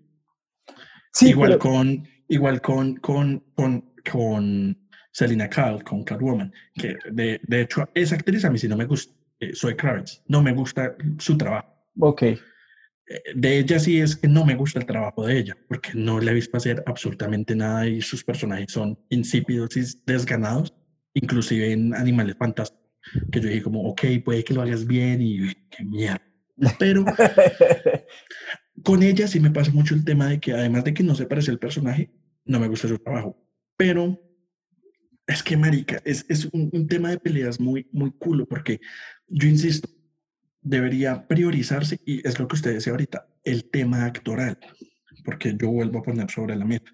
sí 1.14 1.30
igual 1.30 1.58
con, 1.58 2.08
igual 2.28 2.62
con, 2.62 2.96
con, 2.98 3.44
con, 3.56 3.94
con 4.12 4.78
Selina 5.16 5.50
Kyle 5.50 5.82
con 5.82 6.04
Catwoman, 6.04 6.52
que 6.74 6.98
de, 7.10 7.40
de, 7.42 7.62
hecho 7.62 7.88
esa 7.94 8.16
actriz 8.16 8.44
a 8.44 8.50
mí 8.50 8.58
sí 8.58 8.68
no 8.68 8.76
me 8.76 8.84
gusta, 8.84 9.14
eh, 9.40 9.56
soy 9.56 9.74
Kravitz, 9.74 10.22
no 10.28 10.44
me 10.44 10.52
gusta 10.52 10.94
su 11.20 11.38
trabajo. 11.38 11.74
Ok. 11.98 12.22
Eh, 12.24 12.40
de 13.34 13.60
ella 13.60 13.80
sí 13.80 14.02
es 14.02 14.18
que 14.18 14.28
no 14.28 14.44
me 14.44 14.56
gusta 14.56 14.80
el 14.80 14.86
trabajo 14.86 15.26
de 15.26 15.38
ella, 15.38 15.58
porque 15.70 15.92
no 15.94 16.20
le 16.20 16.32
he 16.32 16.34
visto 16.34 16.58
hacer 16.58 16.84
absolutamente 16.86 17.56
nada 17.56 17.88
y 17.88 18.02
sus 18.02 18.26
personajes 18.26 18.74
son 18.74 19.00
insípidos 19.08 19.78
y 19.78 19.86
desganados, 20.06 20.74
inclusive 21.14 21.72
en 21.72 21.96
Animales 21.96 22.36
Fantásticos, 22.38 22.86
que 23.32 23.40
yo 23.40 23.48
dije 23.48 23.64
como, 23.64 23.84
ok, 23.84 24.02
puede 24.26 24.44
que 24.44 24.54
lo 24.54 24.64
hagas 24.64 24.86
bien 24.86 25.22
y 25.22 25.54
qué 25.70 25.86
mierda. 25.86 26.22
Pero 26.78 27.06
con 28.84 29.02
ella 29.02 29.30
sí 29.30 29.40
me 29.40 29.52
pasa 29.52 29.72
mucho 29.72 29.96
el 29.96 30.04
tema 30.04 30.28
de 30.28 30.42
que 30.42 30.52
además 30.52 30.84
de 30.84 30.94
que 30.94 31.04
no 31.04 31.16
se 31.16 31.26
parece 31.26 31.52
el 31.52 31.60
personaje, 31.60 32.12
no 32.44 32.60
me 32.60 32.68
gusta 32.68 32.90
su 32.90 33.00
trabajo. 33.00 33.42
Pero 33.78 34.25
es 35.28 35.44
que, 35.44 35.58
marica, 35.58 36.02
es, 36.06 36.26
es 36.30 36.46
un, 36.46 36.88
tema 36.88 37.10
de 37.10 37.20
peleas 37.20 37.60
muy, 37.60 37.88
muy 37.92 38.12
culo, 38.12 38.46
porque 38.46 38.80
yo 39.28 39.48
insisto, 39.48 39.90
debería 40.62 41.28
priorizarse, 41.28 42.00
y 42.06 42.28
es 42.28 42.40
lo 42.40 42.48
que 42.48 42.56
usted 42.56 42.74
decía 42.74 42.92
ahorita, 42.92 43.28
el 43.44 43.70
tema 43.70 44.06
actoral, 44.06 44.58
porque 45.24 45.56
yo 45.58 45.70
vuelvo 45.70 46.00
a 46.00 46.04
poner 46.04 46.30
sobre 46.30 46.56
la 46.56 46.66
meta. 46.66 46.92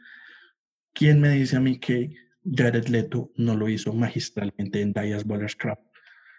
¿Quién 0.94 1.20
me 1.20 1.30
dice 1.30 1.58
a 1.58 1.60
mí 1.60 1.80
que 1.80 2.15
Jared 2.44 2.88
Leto 2.88 3.32
no 3.36 3.56
lo 3.56 3.70
hizo 3.70 3.94
magistralmente 3.94 4.82
en 4.82 4.94
Dias 4.94 5.26
Baller's 5.26 5.56
Crap? 5.56 5.80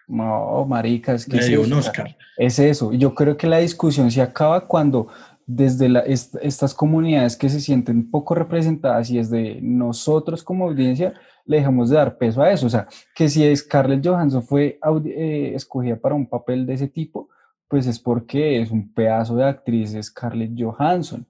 No, 0.07 0.65
marica, 0.65 1.13
es 1.13 1.25
que... 1.25 1.37
Le 1.37 1.47
dio 1.47 1.61
un 1.61 1.73
Oscar. 1.73 2.17
Es 2.37 2.59
eso. 2.59 2.93
Yo 2.93 3.15
creo 3.15 3.37
que 3.37 3.47
la 3.47 3.59
discusión 3.59 4.11
se 4.11 4.21
acaba 4.21 4.67
cuando 4.67 5.07
desde 5.45 5.89
la, 5.89 5.99
estas 6.01 6.73
comunidades 6.73 7.35
que 7.35 7.49
se 7.49 7.59
sienten 7.59 8.09
poco 8.09 8.35
representadas 8.35 9.09
y 9.09 9.17
desde 9.17 9.59
nosotros 9.61 10.43
como 10.43 10.65
audiencia 10.65 11.13
le 11.45 11.57
dejamos 11.57 11.89
de 11.89 11.97
dar 11.97 12.17
peso 12.17 12.41
a 12.41 12.51
eso. 12.51 12.67
O 12.67 12.69
sea, 12.69 12.87
que 13.15 13.29
si 13.29 13.55
Scarlett 13.55 14.05
Johansson 14.05 14.43
fue 14.43 14.79
eh, 15.05 15.51
escogida 15.55 15.95
para 15.97 16.15
un 16.15 16.27
papel 16.27 16.65
de 16.65 16.73
ese 16.73 16.87
tipo, 16.87 17.29
pues 17.67 17.87
es 17.87 17.99
porque 17.99 18.61
es 18.61 18.71
un 18.71 18.93
pedazo 18.93 19.35
de 19.35 19.45
actriz 19.45 19.97
Scarlett 20.01 20.51
Johansson. 20.57 21.25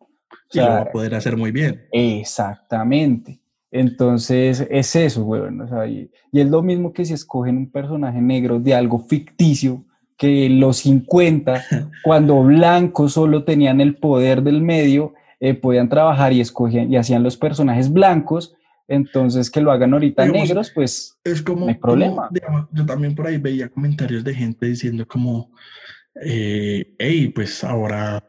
y 0.52 0.60
lo 0.60 0.68
va 0.68 0.82
a 0.82 0.92
poder 0.92 1.16
hacer 1.16 1.38
muy 1.38 1.52
bien. 1.52 1.86
Exactamente. 1.92 3.40
Entonces 3.72 4.68
es 4.70 4.96
eso, 4.96 5.24
güey. 5.24 5.42
O 5.42 5.68
sea, 5.68 5.88
y, 5.88 6.12
y, 6.32 6.42
es 6.42 6.48
lo 6.48 6.62
mismo 6.62 6.94
que 6.94 7.06
si 7.06 7.14
escogen 7.14 7.58
un 7.58 7.72
personaje 7.72 8.22
negro 8.22 8.60
de 8.60 8.76
algo 8.76 9.00
ficticio, 9.00 9.84
que 10.24 10.48
los 10.50 10.78
50, 10.78 11.66
cuando 12.04 12.42
blancos 12.44 13.12
solo 13.12 13.44
tenían 13.44 13.82
el 13.82 13.96
poder 13.96 14.42
del 14.42 14.62
medio, 14.62 15.16
eh, 15.42 15.54
podían 15.54 15.90
trabajar 15.90 16.32
y 16.32 16.40
escogían 16.40 16.90
y 16.90 16.96
hacían 16.96 17.24
los 17.24 17.36
personajes 17.36 17.92
blancos, 17.92 18.56
entonces 18.88 19.52
que 19.52 19.60
lo 19.60 19.70
hagan 19.70 19.92
ahorita 19.92 20.26
negros, 20.26 20.72
pues 20.74 21.20
es 21.26 21.42
como, 21.42 21.66
no 21.66 21.68
hay 21.68 21.74
problema. 21.76 22.30
yo 22.72 22.86
también 22.86 23.16
por 23.16 23.28
ahí 23.28 23.38
veía 23.38 23.68
comentarios 23.68 24.24
de 24.24 24.34
gente 24.34 24.66
diciendo 24.66 25.06
como, 25.06 25.52
eh, 26.24 26.96
hey, 26.98 27.28
pues 27.36 27.62
ahora 27.66 28.24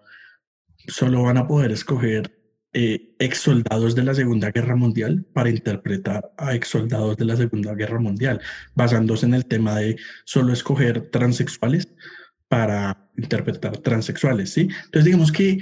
solo 0.89 1.23
van 1.23 1.37
a 1.37 1.47
poder 1.47 1.71
escoger 1.71 2.29
eh, 2.75 3.15
ex 3.19 3.39
soldados 3.39 3.95
de 3.95 4.03
la 4.03 4.15
Segunda 4.15 4.51
Guerra 4.51 4.77
Mundial 4.77 5.25
para 5.33 5.49
interpretar 5.49 6.33
a 6.37 6.55
ex 6.55 6.69
soldados 6.69 7.17
de 7.17 7.25
la 7.25 7.37
Segunda 7.37 7.75
Guerra 7.75 8.01
Mundial, 8.01 8.41
basándose 8.75 9.27
en 9.27 9.35
el 9.35 9.47
tema 9.47 9.79
de 9.79 9.97
solo 10.25 10.53
escoger 10.53 11.11
transexuales 11.11 11.89
para 12.49 13.11
interpretar 13.17 13.79
transexuales, 13.79 14.51
¿sí? 14.51 14.69
Entonces 14.87 15.05
digamos 15.05 15.33
que, 15.33 15.59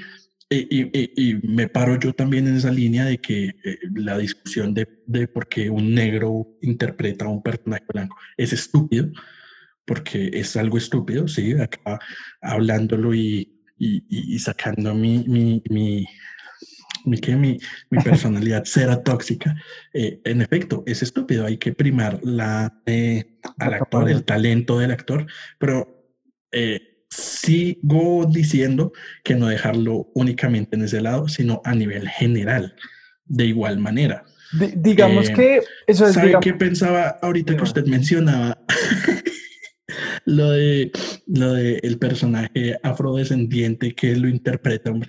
eh, 0.51 1.13
y, 1.17 1.35
me 1.47 1.69
paro 1.69 1.99
yo 1.99 2.13
también 2.13 2.49
en 2.49 2.57
esa 2.57 2.71
línea 2.71 3.05
de 3.05 3.19
que 3.19 3.55
eh, 3.65 3.79
la 3.95 4.19
discusión 4.19 4.75
de, 4.75 4.89
de 5.07 5.29
por 5.29 5.49
qué 5.49 5.71
un 5.71 5.95
negro 5.95 6.47
interpreta 6.63 7.27
a 7.27 7.29
un 7.29 7.43
personaje 7.43 7.85
blanco 7.89 8.17
es 8.37 8.53
estúpido, 8.53 9.11
porque 9.87 10.31
es 10.33 10.57
algo 10.57 10.79
estúpido, 10.79 11.29
¿sí? 11.29 11.53
Acá 11.53 11.99
hablándolo 12.41 13.15
y, 13.15 13.63
y, 13.79 14.39
sacando 14.39 14.95
mi, 14.95 15.25
mi, 15.27 15.63
mi, 15.69 16.07
mi, 17.05 17.19
que 17.19 17.37
mi, 17.37 17.59
mi 17.91 17.99
personalidad 18.05 18.65
será 18.65 19.03
tóxica. 19.03 19.55
Eh, 19.93 20.21
en 20.25 20.43
efecto, 20.43 20.83
es 20.87 21.03
estúpido, 21.03 21.47
hay 21.47 21.59
que 21.59 21.73
primar 21.73 22.21
la, 22.23 22.81
eh, 22.87 23.37
al 23.59 23.75
actor, 23.75 24.09
el 24.09 24.25
talento 24.25 24.79
del 24.79 24.91
actor, 24.91 25.27
pero 25.59 26.07
eh, 26.53 26.81
sigo 27.11 28.27
diciendo 28.27 28.93
que 29.23 29.35
no 29.35 29.49
dejarlo 29.49 30.11
únicamente 30.15 30.77
en 30.77 30.83
ese 30.83 31.01
lado, 31.01 31.29
sino 31.29 31.61
a 31.65 31.75
nivel 31.75 32.09
general, 32.09 32.75
de 33.27 33.47
igual 33.47 33.79
manera. 33.79 34.25
digamos 34.77 35.31
que 35.31 35.63
eso 35.87 36.07
es... 36.07 36.15
¿Sabe 36.15 36.37
qué 36.41 36.55
pensaba 36.55 37.19
ahorita 37.23 37.57
que 37.57 37.63
usted 37.63 37.87
mencionaba? 37.87 38.59
lo 40.27 40.51
de 40.51 40.93
lo 41.27 41.55
de 41.55 41.79
el 41.83 41.99
personaje 41.99 42.77
afrodescendiente 42.83 43.95
que 43.95 44.17
lo 44.17 44.29
interpreta, 44.29 44.91
hombre. 44.91 45.09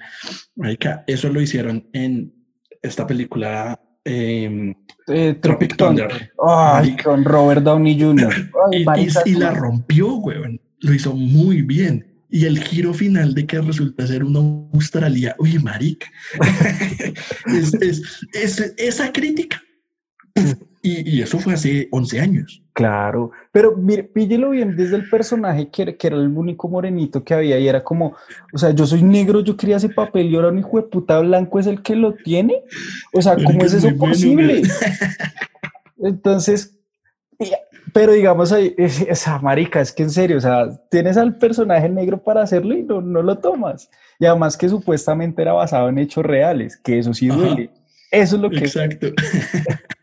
Marica, 0.56 1.04
eso 1.08 1.30
lo 1.30 1.42
hicieron 1.42 1.88
en 1.94 2.34
esta 2.82 3.08
película 3.08 3.80
em, 4.04 4.74
eh, 5.08 5.36
Tropic, 5.42 5.76
Thunder. 5.76 6.32
Ay, 6.46 6.98
con 6.98 7.24
Robert 7.24 7.64
Downey 7.64 8.00
Jr. 8.00 8.52
y, 9.26 9.36
la 9.36 9.52
rompió, 9.52 10.16
weón. 10.16 10.60
Lo 10.80 10.94
hizo 10.94 11.14
muy 11.16 11.62
bien. 11.62 12.08
Y 12.30 12.46
el 12.46 12.60
giro 12.60 12.94
final 12.94 13.36
de 13.36 13.46
que 13.46 13.62
resulta 13.62 14.08
ser 14.08 14.24
una 14.24 14.40
Australia, 14.74 15.36
uy, 15.38 15.60
marica. 15.60 16.08
es, 17.46 18.74
esa 18.78 19.12
crítica. 19.12 19.62
Y, 20.86 21.22
eso 21.22 21.40
fue 21.40 21.54
hace 21.54 21.88
11 21.92 22.20
años. 22.20 22.62
Claro, 22.74 23.32
pero 23.54 23.78
mire, 23.78 24.04
píllelo 24.04 24.50
bien 24.50 24.76
desde 24.76 24.98
el 24.98 25.10
personaje 25.10 25.70
que, 25.70 25.96
que, 25.96 26.08
era 26.08 26.18
el 26.18 26.28
único 26.28 26.68
morenito 26.68 27.24
que 27.24 27.34
había 27.34 27.58
y 27.58 27.70
era 27.70 27.82
como, 27.86 28.18
o 28.52 28.58
sea, 28.58 28.72
yo 28.72 28.86
soy 28.86 29.02
negro, 29.02 29.40
yo 29.40 29.56
quería 29.56 29.78
ese 29.78 29.88
papel 29.88 30.26
y 30.26 30.36
ahora 30.36 30.50
un 30.50 30.60
hijo 30.60 30.76
de 30.76 30.84
puta 30.84 31.20
blanco 31.20 31.58
es 31.58 31.68
el 31.68 31.82
que 31.82 31.96
lo 31.96 32.14
tiene. 32.14 32.64
O 33.14 33.22
sea, 33.22 33.38
¿cómo 33.38 33.64
es, 33.64 33.74
eso 33.74 33.96
posible? 33.96 34.64
Entonces, 36.04 36.78
pero 37.94 38.12
digamos 38.12 38.52
ahí, 38.52 38.76
esa 38.78 39.40
marica, 39.40 39.80
es 39.80 39.94
que 39.94 40.04
en 40.04 40.10
serio, 40.10 40.38
o 40.38 40.42
sea, 40.42 40.70
tienes 40.92 41.16
al 41.16 41.38
personaje 41.38 41.88
negro 41.88 42.22
para 42.22 42.42
hacerlo 42.42 42.76
y 42.76 42.84
no, 42.84 43.00
no 43.00 43.22
lo 43.22 43.38
tomas. 43.38 43.90
Y 44.20 44.26
además 44.26 44.58
que 44.58 44.68
supuestamente 44.68 45.42
era 45.42 45.54
basado 45.54 45.88
en 45.88 45.98
hechos 45.98 46.26
reales, 46.26 46.76
que 46.76 47.00
eso 47.00 47.14
sí 47.14 47.28
duele. 47.28 47.70
Eso 48.12 48.36
es 48.36 48.42
lo 48.42 48.50
que... 48.50 48.58
Exacto. 48.58 49.08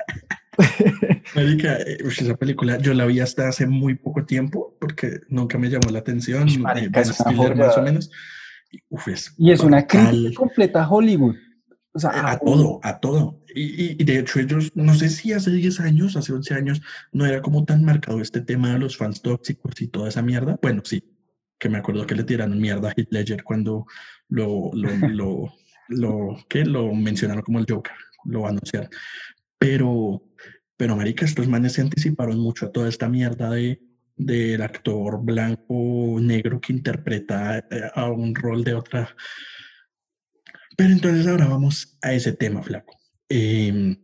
Marica, 1.34 1.76
eh, 1.78 1.98
esa 2.04 2.36
película 2.36 2.78
yo 2.78 2.94
la 2.94 3.06
vi 3.06 3.20
hasta 3.20 3.48
hace 3.48 3.66
muy 3.66 3.94
poco 3.94 4.24
tiempo 4.24 4.76
porque 4.80 5.20
nunca 5.28 5.58
me 5.58 5.68
llamó 5.68 5.90
la 5.90 6.00
atención. 6.00 6.48
Marica, 6.60 7.00
es 7.00 7.18
más 7.56 7.76
o 7.76 7.82
menos. 7.82 8.10
y 9.38 9.50
es 9.50 9.60
una 9.60 9.86
crítica 9.86 10.34
completa 10.36 10.84
a 10.84 10.88
Hollywood. 10.88 11.36
O 11.92 11.98
sea, 11.98 12.30
a, 12.30 12.38
todo, 12.38 12.78
a 12.84 13.00
todo. 13.00 13.42
Y, 13.52 14.00
y, 14.00 14.04
de 14.04 14.20
hecho 14.20 14.38
ellos, 14.38 14.70
no 14.76 14.94
sé 14.94 15.08
si 15.08 15.32
hace 15.32 15.50
10 15.50 15.80
años, 15.80 16.16
hace 16.16 16.32
11 16.32 16.54
años, 16.54 16.82
no 17.10 17.26
era 17.26 17.42
como 17.42 17.64
tan 17.64 17.84
marcado 17.84 18.20
este 18.20 18.40
tema 18.40 18.72
de 18.72 18.78
los 18.78 18.96
fans 18.96 19.22
tóxicos 19.22 19.80
y 19.80 19.88
toda 19.88 20.08
esa 20.08 20.22
mierda. 20.22 20.56
Bueno, 20.62 20.82
sí, 20.84 21.02
que 21.58 21.68
me 21.68 21.78
acuerdo 21.78 22.06
que 22.06 22.14
le 22.14 22.22
tiraron 22.22 22.60
mierda 22.60 22.90
a 22.90 22.92
Heath 22.96 23.10
Ledger 23.10 23.42
cuando 23.42 23.86
lo, 24.28 24.70
lo, 24.72 24.88
lo, 25.08 25.54
lo, 25.88 26.36
¿qué? 26.48 26.64
lo 26.64 26.92
mencionaron 26.94 27.42
como 27.42 27.58
el 27.58 27.66
Joker, 27.68 27.94
lo 28.24 28.46
anunciaron. 28.46 28.88
Pero, 29.58 30.22
pero 30.80 30.96
marica, 30.96 31.26
estos 31.26 31.46
manes 31.46 31.74
se 31.74 31.82
anticiparon 31.82 32.38
mucho 32.38 32.64
a 32.64 32.72
toda 32.72 32.88
esta 32.88 33.06
mierda 33.06 33.50
de 33.50 33.82
del 34.16 34.62
actor 34.62 35.22
blanco 35.22 36.16
negro 36.18 36.58
que 36.58 36.72
interpreta 36.72 37.58
eh, 37.58 37.90
a 37.94 38.10
un 38.10 38.34
rol 38.34 38.64
de 38.64 38.72
otra. 38.72 39.14
Pero 40.78 40.90
entonces 40.90 41.26
ahora 41.26 41.48
vamos 41.48 41.98
a 42.00 42.14
ese 42.14 42.32
tema, 42.32 42.62
flaco. 42.62 42.96
Em, 43.28 43.94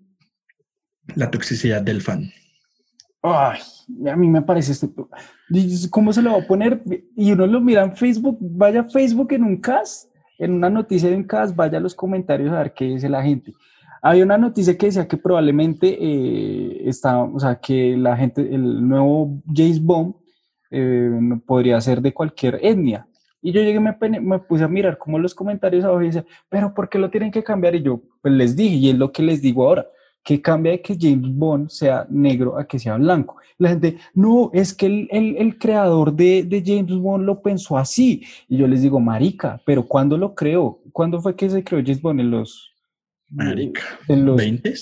la 1.15 1.31
toxicidad 1.31 1.81
del 1.81 2.03
fan. 2.03 2.31
Ay, 3.23 3.59
a 4.11 4.17
mí 4.17 4.29
me 4.29 4.43
parece 4.43 4.73
esto. 4.73 5.09
¿Cómo 5.89 6.13
se 6.13 6.21
lo 6.21 6.33
va 6.33 6.43
a 6.43 6.47
poner? 6.47 6.83
Y 7.17 7.33
uno 7.33 7.47
lo 7.47 7.63
mira 7.63 7.85
en 7.85 7.97
Facebook, 7.97 8.37
vaya 8.39 8.85
Facebook 8.85 9.33
en 9.33 9.45
un 9.45 9.63
cast, 9.63 10.11
en 10.39 10.53
una 10.53 10.69
noticia 10.69 11.09
de 11.09 11.17
un 11.17 11.25
cast, 11.25 11.57
vaya 11.57 11.79
a 11.79 11.81
los 11.81 11.95
comentarios 11.95 12.53
a 12.53 12.59
ver 12.59 12.75
qué 12.75 12.85
dice 12.85 13.09
la 13.09 13.23
gente. 13.23 13.55
Había 14.07 14.23
una 14.23 14.39
noticia 14.39 14.79
que 14.79 14.87
decía 14.87 15.09
que 15.09 15.17
probablemente 15.17 15.99
eh, 16.01 16.89
está, 16.89 17.19
o 17.19 17.41
sea, 17.41 17.57
que 17.57 17.97
la 17.97 18.17
gente, 18.17 18.41
el 18.41 18.87
nuevo 18.87 19.43
James 19.53 19.83
Bond 19.83 20.15
eh, 20.71 21.11
podría 21.45 21.81
ser 21.81 22.01
de 22.01 22.15
cualquier 22.15 22.61
etnia. 22.63 23.09
Y 23.43 23.51
yo 23.51 23.61
llegué, 23.63 23.81
me, 23.81 23.97
me 24.21 24.39
puse 24.39 24.63
a 24.63 24.69
mirar 24.69 24.97
como 24.97 25.19
los 25.19 25.35
comentarios 25.35 25.85
abajo 25.85 26.03
y 26.03 26.07
decía, 26.07 26.25
pero 26.49 26.73
¿por 26.73 26.89
qué 26.89 27.01
lo 27.01 27.11
tienen 27.11 27.33
que 27.33 27.43
cambiar? 27.43 27.75
Y 27.75 27.83
yo 27.83 28.01
pues 28.23 28.33
les 28.33 28.55
dije, 28.55 28.77
y 28.77 28.91
es 28.91 28.97
lo 28.97 29.11
que 29.11 29.25
les 29.25 29.43
digo 29.43 29.67
ahora, 29.67 29.85
que 30.23 30.41
cambia 30.41 30.71
de 30.71 30.83
que 30.83 30.97
James 30.97 31.35
Bond 31.35 31.69
sea 31.71 32.07
negro 32.09 32.57
a 32.57 32.65
que 32.65 32.79
sea 32.79 32.99
blanco. 32.99 33.39
La 33.59 33.71
gente, 33.71 33.97
no, 34.15 34.51
es 34.53 34.73
que 34.73 34.87
el, 34.87 35.09
el, 35.11 35.59
creador 35.59 36.13
de, 36.13 36.45
de, 36.45 36.63
James 36.65 36.97
Bond 36.97 37.25
lo 37.25 37.43
pensó 37.43 37.77
así. 37.77 38.23
Y 38.49 38.57
yo 38.57 38.69
les 38.69 38.83
digo, 38.83 39.01
marica, 39.01 39.61
pero 39.67 39.85
¿cuándo 39.85 40.17
lo 40.17 40.33
creó? 40.33 40.79
¿Cuándo 40.93 41.21
fue 41.21 41.35
que 41.35 41.51
se 41.51 41.65
creó 41.65 41.83
James 41.85 42.01
Bond? 42.01 42.21
En 42.21 42.31
los 42.31 42.76
Marica. 43.31 43.83
En 44.09 44.25
los 44.25 44.37
20. 44.37 44.75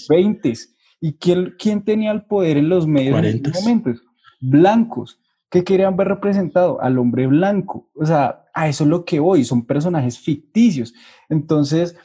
¿Y 1.00 1.14
quién, 1.14 1.54
quién, 1.58 1.82
tenía 1.82 2.12
el 2.12 2.24
poder 2.24 2.56
en 2.56 2.68
los 2.68 2.86
medios 2.86 3.18
en 3.18 3.24
esos 3.24 3.62
momentos? 3.62 4.02
Blancos. 4.40 5.20
¿Qué 5.50 5.62
querían 5.64 5.96
ver 5.96 6.08
representado? 6.08 6.80
Al 6.80 6.98
hombre 6.98 7.26
blanco. 7.26 7.90
O 7.94 8.04
sea, 8.04 8.44
a 8.54 8.68
eso 8.68 8.84
es 8.84 8.90
lo 8.90 9.04
que 9.04 9.20
voy, 9.20 9.44
son 9.44 9.66
personajes 9.66 10.18
ficticios. 10.18 10.94
Entonces, 11.28 11.96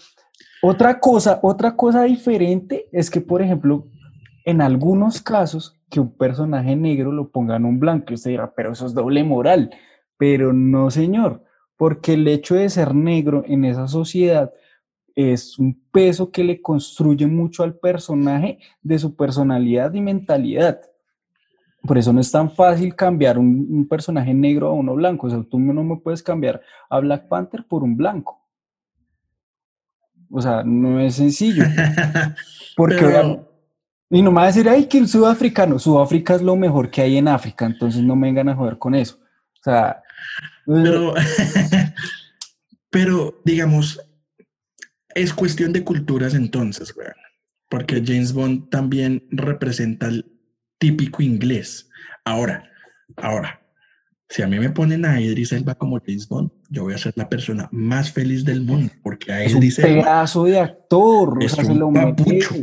otra 0.61 0.99
cosa, 0.99 1.39
otra 1.41 1.75
cosa 1.75 2.03
diferente 2.03 2.89
es 2.91 3.09
que, 3.09 3.21
por 3.21 3.41
ejemplo, 3.41 3.87
en 4.45 4.61
algunos 4.61 5.21
casos, 5.21 5.79
que 5.89 5.99
un 5.99 6.15
personaje 6.15 6.75
negro 6.75 7.11
lo 7.11 7.29
pongan 7.29 7.65
un 7.65 7.79
blanco, 7.79 8.13
usted 8.13 8.31
dirá, 8.31 8.53
pero 8.53 8.73
eso 8.73 8.85
es 8.85 8.93
doble 8.93 9.23
moral. 9.23 9.71
Pero 10.17 10.53
no, 10.53 10.91
señor, 10.91 11.43
porque 11.77 12.13
el 12.13 12.27
hecho 12.27 12.55
de 12.55 12.69
ser 12.69 12.93
negro 12.93 13.43
en 13.47 13.65
esa 13.65 13.87
sociedad 13.87 14.51
es 15.15 15.57
un 15.59 15.79
peso 15.91 16.31
que 16.31 16.43
le 16.43 16.61
construye 16.61 17.27
mucho 17.27 17.63
al 17.63 17.75
personaje 17.75 18.59
de 18.81 18.99
su 18.99 19.15
personalidad 19.15 19.93
y 19.93 20.01
mentalidad. 20.01 20.79
Por 21.81 21.97
eso 21.97 22.11
no 22.11 22.19
es 22.19 22.31
tan 22.31 22.51
fácil 22.51 22.95
cambiar 22.95 23.37
un, 23.37 23.87
personaje 23.87 24.33
negro 24.33 24.67
a 24.67 24.73
uno 24.73 24.95
blanco. 24.95 25.27
O 25.27 25.29
sea, 25.29 25.43
tú 25.43 25.59
no 25.59 25.83
me 25.83 25.97
puedes 25.97 26.21
cambiar 26.21 26.61
a 26.89 26.99
Black 26.99 27.27
Panther 27.27 27.65
por 27.65 27.83
un 27.83 27.95
blanco. 27.95 28.41
O 30.29 30.41
sea, 30.41 30.63
no 30.63 30.99
es 30.99 31.15
sencillo. 31.15 31.63
Porque 32.75 32.95
y 34.11 34.21
no 34.23 34.31
me 34.31 34.37
va 34.37 34.43
a 34.43 34.47
decir, 34.47 34.67
ay, 34.67 34.85
que 34.85 34.97
el 34.97 35.07
sudafricano, 35.07 35.77
Sudáfrica 35.77 36.33
es 36.33 36.41
lo 36.41 36.55
mejor 36.55 36.89
que 36.89 37.01
hay 37.01 37.17
en 37.17 37.27
África, 37.27 37.65
entonces 37.65 38.01
no 38.01 38.15
me 38.15 38.27
vengan 38.27 38.49
a 38.49 38.55
joder 38.55 38.79
con 38.79 38.95
eso. 38.95 39.19
O 39.21 39.63
sea, 39.63 40.01
pero, 40.65 41.13
pero 42.89 43.35
digamos, 43.45 44.01
es 45.15 45.33
cuestión 45.33 45.73
de 45.73 45.83
culturas 45.83 46.33
entonces, 46.33 46.95
weón. 46.95 47.13
Porque 47.69 48.01
James 48.05 48.33
Bond 48.33 48.69
también 48.69 49.27
representa 49.29 50.07
el 50.07 50.25
típico 50.79 51.21
inglés. 51.21 51.89
Ahora, 52.25 52.69
ahora, 53.17 53.61
si 54.27 54.41
a 54.41 54.47
mí 54.47 54.59
me 54.59 54.69
ponen 54.69 55.05
a 55.05 55.19
Idris 55.19 55.51
Elba 55.51 55.75
como 55.75 55.99
James 55.99 56.27
Bond, 56.27 56.51
yo 56.69 56.83
voy 56.83 56.93
a 56.93 56.97
ser 56.97 57.13
la 57.15 57.29
persona 57.29 57.67
más 57.71 58.11
feliz 58.11 58.45
del 58.45 58.61
mundo, 58.61 58.91
porque 59.03 59.31
a 59.31 59.45
Idris 59.45 59.79
es 59.79 59.85
un 59.85 60.01
pedazo 60.01 60.45
de 60.45 60.59
actor, 60.59 61.43
es 61.43 61.53
un 61.57 61.93
papucho 61.93 62.55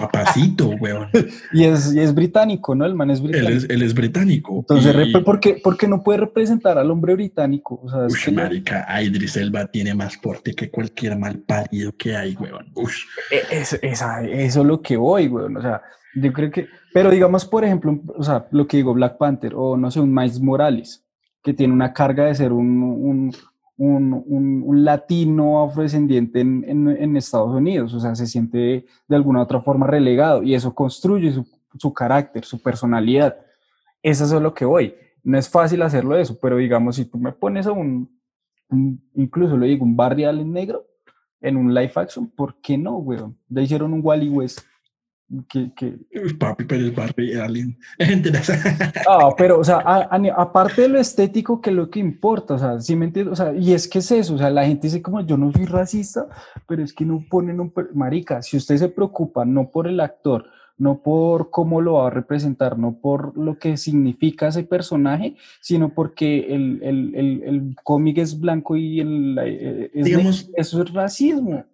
papacito, 0.00 0.68
weón. 0.80 1.08
y, 1.52 1.64
es, 1.64 1.94
y 1.94 2.00
es 2.00 2.14
británico, 2.14 2.74
¿no? 2.74 2.86
El 2.86 2.94
man 2.94 3.10
es 3.10 3.20
británico. 3.20 3.66
Él 3.68 3.82
es, 3.82 3.94
británico. 3.94 4.58
Entonces, 4.60 4.94
¿por, 5.24 5.40
qué, 5.40 5.88
no 5.88 6.02
puede 6.02 6.20
representar 6.20 6.78
al 6.78 6.90
hombre 6.90 7.14
británico? 7.14 7.80
O 7.82 7.88
sea, 7.90 8.06
Ush, 8.06 8.32
marica, 8.32 8.86
Idris 9.02 9.36
Elba 9.36 9.66
tiene 9.66 9.94
más 9.94 10.16
porte 10.16 10.54
que 10.54 10.70
cualquier 10.70 11.18
mal 11.18 11.38
parido 11.38 11.92
que 11.96 12.16
hay, 12.16 12.34
weón. 12.36 12.72
E, 13.30 13.42
es, 13.50 13.78
eso 13.82 14.20
es 14.22 14.56
lo 14.56 14.80
que 14.80 14.96
voy, 14.96 15.28
weón. 15.28 15.56
O 15.56 15.62
sea, 15.62 15.82
yo 16.14 16.32
creo 16.32 16.50
que... 16.50 16.66
Pero 16.92 17.10
digamos, 17.10 17.44
por 17.44 17.64
ejemplo, 17.64 18.00
o 18.16 18.22
sea, 18.22 18.46
lo 18.50 18.66
que 18.66 18.78
digo, 18.78 18.94
Black 18.94 19.16
Panther, 19.16 19.52
o 19.54 19.76
no 19.76 19.90
sé, 19.90 20.00
un 20.00 20.12
Miles 20.12 20.40
Morales, 20.40 21.04
que 21.42 21.54
tiene 21.54 21.72
una 21.72 21.92
carga 21.92 22.24
de 22.24 22.34
ser 22.34 22.52
un 22.52 22.82
un, 22.82 23.32
un, 23.80 24.84
latino 24.84 25.62
afrodescendiente 25.64 26.40
en, 26.40 26.64
en, 26.66 27.16
Estados 27.16 27.54
Unidos, 27.54 27.94
o 27.94 28.00
sea, 28.00 28.14
se 28.14 28.26
siente 28.26 28.86
de 29.08 29.16
alguna 29.16 29.42
otra 29.42 29.60
forma 29.60 29.86
relegado 29.86 30.42
y 30.42 30.54
eso 30.54 30.74
construye 30.74 31.32
su, 31.78 31.94
carácter, 31.94 32.44
su 32.44 32.62
personalidad. 32.62 33.38
Eso 34.02 34.24
es 34.24 34.32
lo 34.32 34.52
que 34.52 34.64
voy. 34.64 34.94
No 35.22 35.38
es 35.38 35.48
fácil 35.48 35.82
hacerlo 35.82 36.16
eso, 36.16 36.38
pero 36.40 36.58
digamos, 36.58 36.96
si 36.96 37.06
tú 37.06 37.18
me 37.18 37.32
pones 37.32 37.66
a 37.66 37.72
un, 37.72 38.10
incluso 39.14 39.56
lo 39.56 39.64
digo, 39.64 39.84
un 39.84 39.96
Barry 39.96 40.24
Allen 40.24 40.52
negro 40.52 40.86
en 41.40 41.56
un 41.56 41.72
live 41.72 41.92
action, 41.94 42.28
¿por 42.28 42.60
qué 42.60 42.76
no, 42.76 42.98
weón? 42.98 43.36
Ya 43.48 43.62
hicieron 43.62 43.94
un 43.94 44.00
Wally 44.02 44.28
West 44.28 44.60
que, 45.48 45.72
que... 45.74 45.98
Papi, 46.38 46.64
pero 46.64 46.86
es 46.86 46.94
Barbie 46.94 47.36
Alien. 47.36 47.78
ah, 49.08 49.30
pero, 49.36 49.60
o 49.60 49.64
sea, 49.64 49.78
aparte 50.36 50.82
de 50.82 50.88
lo 50.88 50.98
estético, 50.98 51.60
que 51.60 51.70
es 51.70 51.76
lo 51.76 51.90
que 51.90 52.00
importa, 52.00 52.54
o 52.54 52.58
sea, 52.58 52.80
sí 52.80 52.96
me 52.96 53.06
entiendo, 53.06 53.32
o 53.32 53.36
sea, 53.36 53.52
y 53.54 53.72
es 53.72 53.86
que 53.86 54.00
es 54.00 54.10
eso, 54.10 54.34
o 54.34 54.38
sea, 54.38 54.50
la 54.50 54.66
gente 54.66 54.88
dice 54.88 55.02
como 55.02 55.20
yo 55.20 55.36
no 55.36 55.52
soy 55.52 55.66
racista, 55.66 56.26
pero 56.66 56.82
es 56.82 56.92
que 56.92 57.04
no 57.04 57.24
ponen 57.30 57.60
un... 57.60 57.72
Marica, 57.94 58.42
si 58.42 58.56
usted 58.56 58.76
se 58.76 58.88
preocupa 58.88 59.44
no 59.44 59.70
por 59.70 59.86
el 59.86 60.00
actor, 60.00 60.46
no 60.78 61.02
por 61.02 61.50
cómo 61.50 61.80
lo 61.80 61.94
va 61.94 62.08
a 62.08 62.10
representar, 62.10 62.78
no 62.78 62.98
por 63.00 63.36
lo 63.36 63.58
que 63.58 63.76
significa 63.76 64.48
ese 64.48 64.64
personaje, 64.64 65.36
sino 65.60 65.94
porque 65.94 66.54
el, 66.54 66.80
el, 66.82 67.14
el, 67.14 67.42
el 67.44 67.76
cómic 67.84 68.18
es 68.18 68.40
blanco 68.40 68.76
y 68.76 69.00
el, 69.00 69.38
eh, 69.38 69.90
digamos, 69.94 70.50
eso 70.56 70.82
es 70.82 70.92
racismo. 70.92 71.64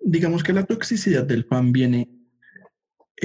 Digamos 0.00 0.44
que 0.44 0.52
la 0.52 0.62
toxicidad 0.62 1.24
del 1.24 1.44
fan 1.44 1.72
viene 1.72 2.08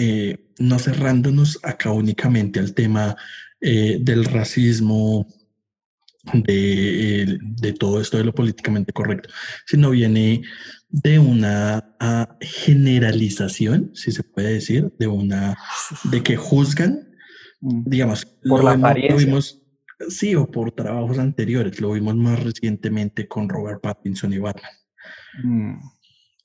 eh, 0.02 0.38
no 0.60 0.80
cerrándonos 0.80 1.60
acá 1.62 1.92
únicamente 1.92 2.62
al 2.62 2.74
tema 2.74 3.18
eh, 3.60 3.98
del 4.00 4.24
racismo, 4.24 5.28
de, 6.34 7.38
de, 7.42 7.74
todo 7.74 8.00
esto 8.00 8.18
de 8.18 8.24
lo 8.24 8.34
políticamente 8.34 8.94
correcto, 8.94 9.28
sino 9.66 9.90
viene 9.90 10.42
de 10.88 11.20
una 11.20 11.96
ah, 12.00 12.38
generalización, 12.40 13.92
si 13.94 14.14
se 14.14 14.24
puede 14.24 14.54
decir, 14.54 14.90
de 15.00 15.08
una 15.08 15.58
de 16.06 16.24
que 16.24 16.38
juzgan, 16.38 17.10
mm. 17.60 17.84
digamos, 17.86 18.26
por 18.26 18.64
la 18.64 18.72
apariencia. 18.72 19.60
sí, 20.08 20.34
o 20.34 20.50
por 20.50 20.72
trabajos 20.72 21.20
anteriores, 21.20 21.82
lo 21.82 21.92
vimos 21.92 22.16
más 22.16 22.42
recientemente 22.42 23.28
con 23.28 23.50
Robert 23.50 23.82
Pattinson 23.82 24.32
y 24.32 24.38
Batman. 24.38 24.72
Mm. 25.44 25.99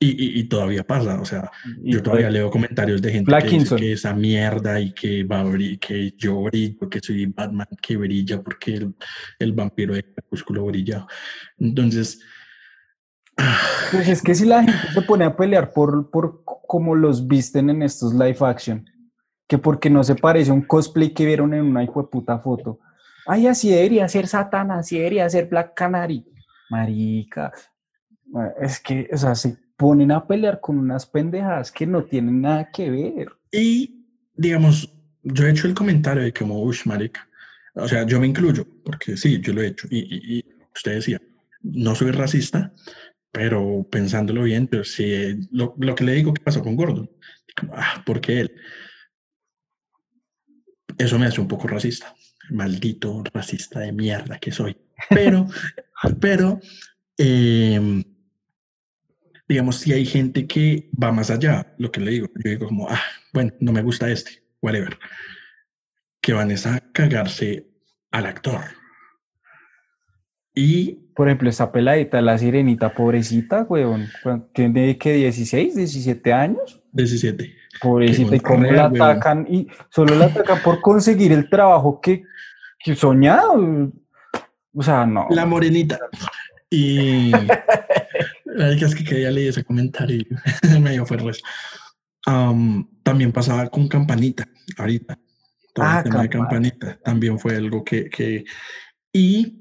Y, 0.07 0.41
y, 0.41 0.45
todavía 0.45 0.85
pasa, 0.85 1.19
o 1.19 1.25
sea, 1.25 1.51
yo 1.83 2.03
todavía 2.03 2.29
leo 2.29 2.51
comentarios 2.51 3.01
de 3.01 3.11
gente 3.11 3.33
que 3.39 3.49
dice 3.49 3.77
que 3.77 3.93
esa 3.93 4.13
mierda 4.13 4.79
y 4.79 4.93
que 4.93 5.25
va 5.25 5.41
a 5.41 5.45
que 5.81 6.13
yo 6.19 6.43
brillo, 6.43 6.91
que 6.91 7.01
soy 7.01 7.25
Batman 7.27 7.67
que 7.81 7.97
brilla 7.97 8.43
porque 8.43 8.75
el, 8.75 8.95
el 9.39 9.53
vampiro 9.53 9.95
de 9.95 10.03
Crepúsculo 10.03 10.67
brilla. 10.67 11.07
Entonces, 11.59 12.21
pues 13.91 14.09
es 14.09 14.23
que 14.23 14.35
si 14.35 14.45
la 14.45 14.63
gente 14.63 14.93
se 14.93 15.03
pone 15.03 15.25
a 15.25 15.37
pelear 15.37 15.73
por, 15.73 16.11
por 16.11 16.43
cómo 16.45 16.95
los 16.95 17.27
visten 17.27 17.71
en 17.71 17.83
estos 17.83 18.13
live 18.13 18.37
action, 18.41 18.85
que 19.49 19.57
porque 19.57 19.89
no 19.89 20.05
se 20.05 20.15
parece 20.15 20.51
a 20.51 20.55
un 20.55 20.63
cosplay 20.63 21.15
que 21.15 21.25
vieron 21.25 21.55
en 21.55 21.63
una 21.63 21.83
hijo 21.83 22.03
de 22.03 22.09
puta 22.09 22.39
foto. 22.39 22.79
Ay, 23.27 23.47
así 23.47 23.71
debería 23.71 24.07
ser 24.09 24.27
Satana, 24.27 24.81
así 24.81 24.99
debería 24.99 25.29
ser 25.31 25.47
Black 25.47 25.73
Canary. 25.75 26.27
Marica, 26.69 27.53
es 28.61 28.81
que, 28.81 29.09
o 29.13 29.17
sea, 29.17 29.35
se 29.35 29.64
ponen 29.77 30.13
a 30.13 30.27
pelear 30.27 30.61
con 30.61 30.79
unas 30.79 31.07
pendejadas 31.07 31.73
que 31.73 31.87
no 31.87 32.05
tienen 32.05 32.43
nada 32.43 32.71
que 32.71 32.91
ver. 32.91 33.29
Y, 33.51 34.05
digamos, 34.35 34.93
yo 35.23 35.47
he 35.47 35.51
hecho 35.51 35.67
el 35.67 35.75
comentario 35.75 36.23
de 36.23 36.33
como, 36.33 36.63
uff, 36.63 36.87
marica, 36.87 37.29
o 37.75 37.89
sea, 37.89 38.07
yo 38.07 38.21
me 38.21 38.27
incluyo, 38.27 38.67
porque 38.85 39.17
sí, 39.17 39.41
yo 39.41 39.53
lo 39.53 39.63
he 39.63 39.69
hecho. 39.69 39.89
Y, 39.91 39.99
y, 39.99 40.39
y 40.39 40.45
usted 40.75 40.95
decía, 40.95 41.21
no 41.63 41.95
soy 41.95 42.13
racista, 42.13 42.73
pero 43.33 43.87
pensándolo 43.91 44.45
bien, 44.45 44.69
pero 44.69 44.85
si 44.85 45.49
lo, 45.51 45.75
lo, 45.79 45.95
que 45.95 46.05
le 46.05 46.13
digo 46.13 46.33
que 46.33 46.43
pasó 46.43 46.63
con 46.63 46.77
Gordon, 46.77 47.11
ah, 47.73 48.03
porque 48.07 48.41
él, 48.41 48.53
eso 50.99 51.19
me 51.19 51.27
hace 51.27 51.41
un 51.41 51.49
poco 51.49 51.67
racista, 51.67 52.15
maldito 52.51 53.25
racista 53.33 53.81
de 53.81 53.93
mierda 53.93 54.39
que 54.39 54.53
soy. 54.53 54.77
Pero, 55.11 55.49
pero, 56.21 56.61
eh, 57.19 58.05
digamos, 59.49 59.77
si 59.77 59.93
hay 59.93 60.05
gente 60.07 60.47
que 60.47 60.91
va 61.01 61.13
más 61.13 61.31
allá, 61.31 61.75
lo 61.79 61.91
que 61.91 62.01
le 62.01 62.11
digo, 62.13 62.29
yo 62.43 62.51
digo 62.51 62.67
como, 62.67 62.89
ah, 62.89 63.03
bueno, 63.33 63.53
no 63.61 63.73
me 63.73 63.83
gusta 63.83 64.11
este, 64.11 64.43
whatever, 64.63 64.99
que 66.21 66.33
van 66.33 66.51
a 66.51 66.81
cagarse 66.93 67.67
al 68.11 68.27
actor 68.27 68.63
y. 70.55 71.01
Por 71.15 71.29
ejemplo, 71.29 71.49
esa 71.49 71.71
peladita, 71.71 72.21
la 72.21 72.37
sirenita, 72.37 72.93
pobrecita, 72.93 73.63
weón. 73.69 74.09
¿Tiene 74.53 74.99
que 74.99 75.13
16, 75.13 75.77
17 75.77 76.33
años? 76.33 76.83
17. 76.93 77.55
Pobrecita, 77.81 78.35
y 78.35 78.41
cómo 78.41 78.65
la 78.65 78.87
atacan, 78.87 79.47
y 79.49 79.69
solo 79.91 80.17
la 80.17 80.27
atacan 80.27 80.61
por 80.65 80.81
conseguir 80.81 81.31
el 81.31 81.49
trabajo 81.49 82.01
que, 82.01 82.25
que 82.81 82.97
soñado. 82.97 83.93
O 84.75 84.83
sea, 84.83 85.07
no. 85.07 85.29
La 85.31 85.47
morenita. 85.47 86.01
Y. 86.69 87.31
la 88.55 88.69
verdad 88.69 88.89
es 88.89 88.95
que 88.95 89.23
ya 89.23 89.31
leí 89.31 89.49
ese 89.49 89.65
comentario 89.65 90.17
y 90.17 90.27
medio 90.81 91.05
fue 91.05 91.17
res. 91.19 91.43
también 93.03 93.33
pasaba 93.33 93.69
con 93.69 93.89
Campanita, 93.89 94.49
ahorita. 94.79 95.19
Todo 95.75 95.87
ah, 95.87 95.99
el 95.99 96.05
tema 96.05 96.23
de 96.23 96.29
Campanita 96.29 96.99
también 97.05 97.39
fue 97.39 97.57
algo 97.57 97.85
que. 97.85 98.09
que 98.09 98.45
y 99.13 99.61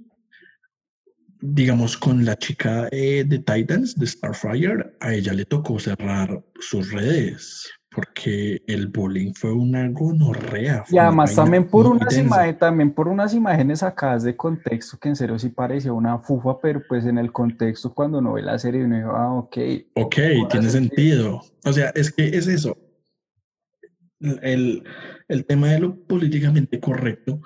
digamos, 1.45 1.97
con 1.97 2.23
la 2.23 2.37
chica 2.37 2.87
eh, 2.91 3.25
de 3.27 3.39
Titans, 3.39 3.99
de 3.99 4.07
Starfire, 4.07 4.95
a 5.01 5.13
ella 5.13 5.33
le 5.33 5.43
tocó 5.43 5.77
cerrar 5.77 6.41
sus 6.59 6.89
redes 6.91 7.69
porque 7.93 8.61
el 8.67 8.87
bullying 8.87 9.33
fue 9.33 9.51
una 9.53 9.87
gonorrea. 9.89 10.83
y 10.89 10.97
además 10.97 11.35
también 11.35 11.67
por, 11.67 11.87
unas 11.87 12.17
imágenes, 12.17 12.59
también 12.59 12.91
por 12.91 13.07
unas 13.07 13.33
imágenes 13.33 13.79
sacadas 13.79 14.23
de 14.23 14.35
contexto 14.35 14.97
que 14.97 15.09
en 15.09 15.15
serio 15.15 15.37
sí 15.39 15.49
parecía 15.49 15.93
una 15.93 16.19
fufa, 16.19 16.59
pero 16.59 16.81
pues 16.87 17.05
en 17.05 17.17
el 17.17 17.31
contexto 17.31 17.93
cuando 17.93 18.21
no 18.21 18.33
ve 18.33 18.41
la 18.41 18.57
serie 18.59 18.83
uno 18.83 18.97
dijo, 18.97 19.11
ah, 19.11 19.33
ok. 19.33 19.57
Ok, 19.95 20.15
tiene 20.49 20.69
sentido. 20.69 21.41
O 21.65 21.73
sea, 21.73 21.91
es 21.95 22.11
que 22.11 22.27
es 22.29 22.47
eso. 22.47 22.77
El, 24.41 24.83
el 25.27 25.45
tema 25.45 25.67
de 25.67 25.79
lo 25.79 25.95
políticamente 26.07 26.79
correcto 26.79 27.41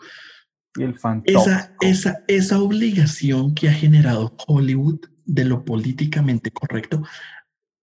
el 0.80 0.96
esa, 1.26 1.76
esa, 1.82 2.24
esa 2.28 2.62
obligación 2.62 3.56
que 3.56 3.70
ha 3.70 3.74
generado 3.74 4.36
Hollywood 4.48 5.00
de 5.26 5.46
lo 5.46 5.66
políticamente 5.66 6.52
correcto, 6.52 7.04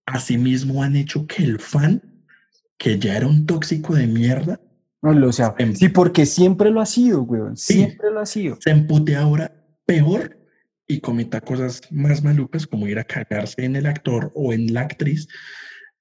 asimismo 0.07 0.83
han 0.83 0.97
hecho 0.97 1.27
que 1.27 1.45
el 1.45 1.59
fan, 1.59 2.03
que 2.79 2.99
ya 2.99 3.17
era 3.17 3.27
un 3.27 3.47
tóxico 3.47 3.95
de 3.95 4.07
mierda, 4.07 4.61
no 5.03 5.13
lo 5.13 5.33
sea, 5.33 5.55
em 5.59 5.75
sí, 5.75 5.91
porque 5.91 6.25
siempre 6.25 6.71
lo 6.71 6.81
ha 6.81 6.87
sido, 6.87 7.23
weón, 7.23 7.57
siempre 7.57 8.11
lo 8.11 8.21
ha 8.21 8.27
sido. 8.27 8.57
Se 8.61 8.71
empute 8.71 9.17
ahora 9.17 9.53
peor 9.85 10.39
y 10.87 11.01
cometa 11.01 11.41
cosas 11.41 11.83
más 11.91 12.23
malucas 12.25 12.67
como 12.67 12.87
ir 12.89 12.99
a 12.99 13.05
cagarse 13.05 13.65
en 13.65 13.77
el 13.77 13.87
actor 13.87 14.33
o 14.35 14.53
en 14.53 14.73
la 14.73 14.83
actriz 14.83 15.29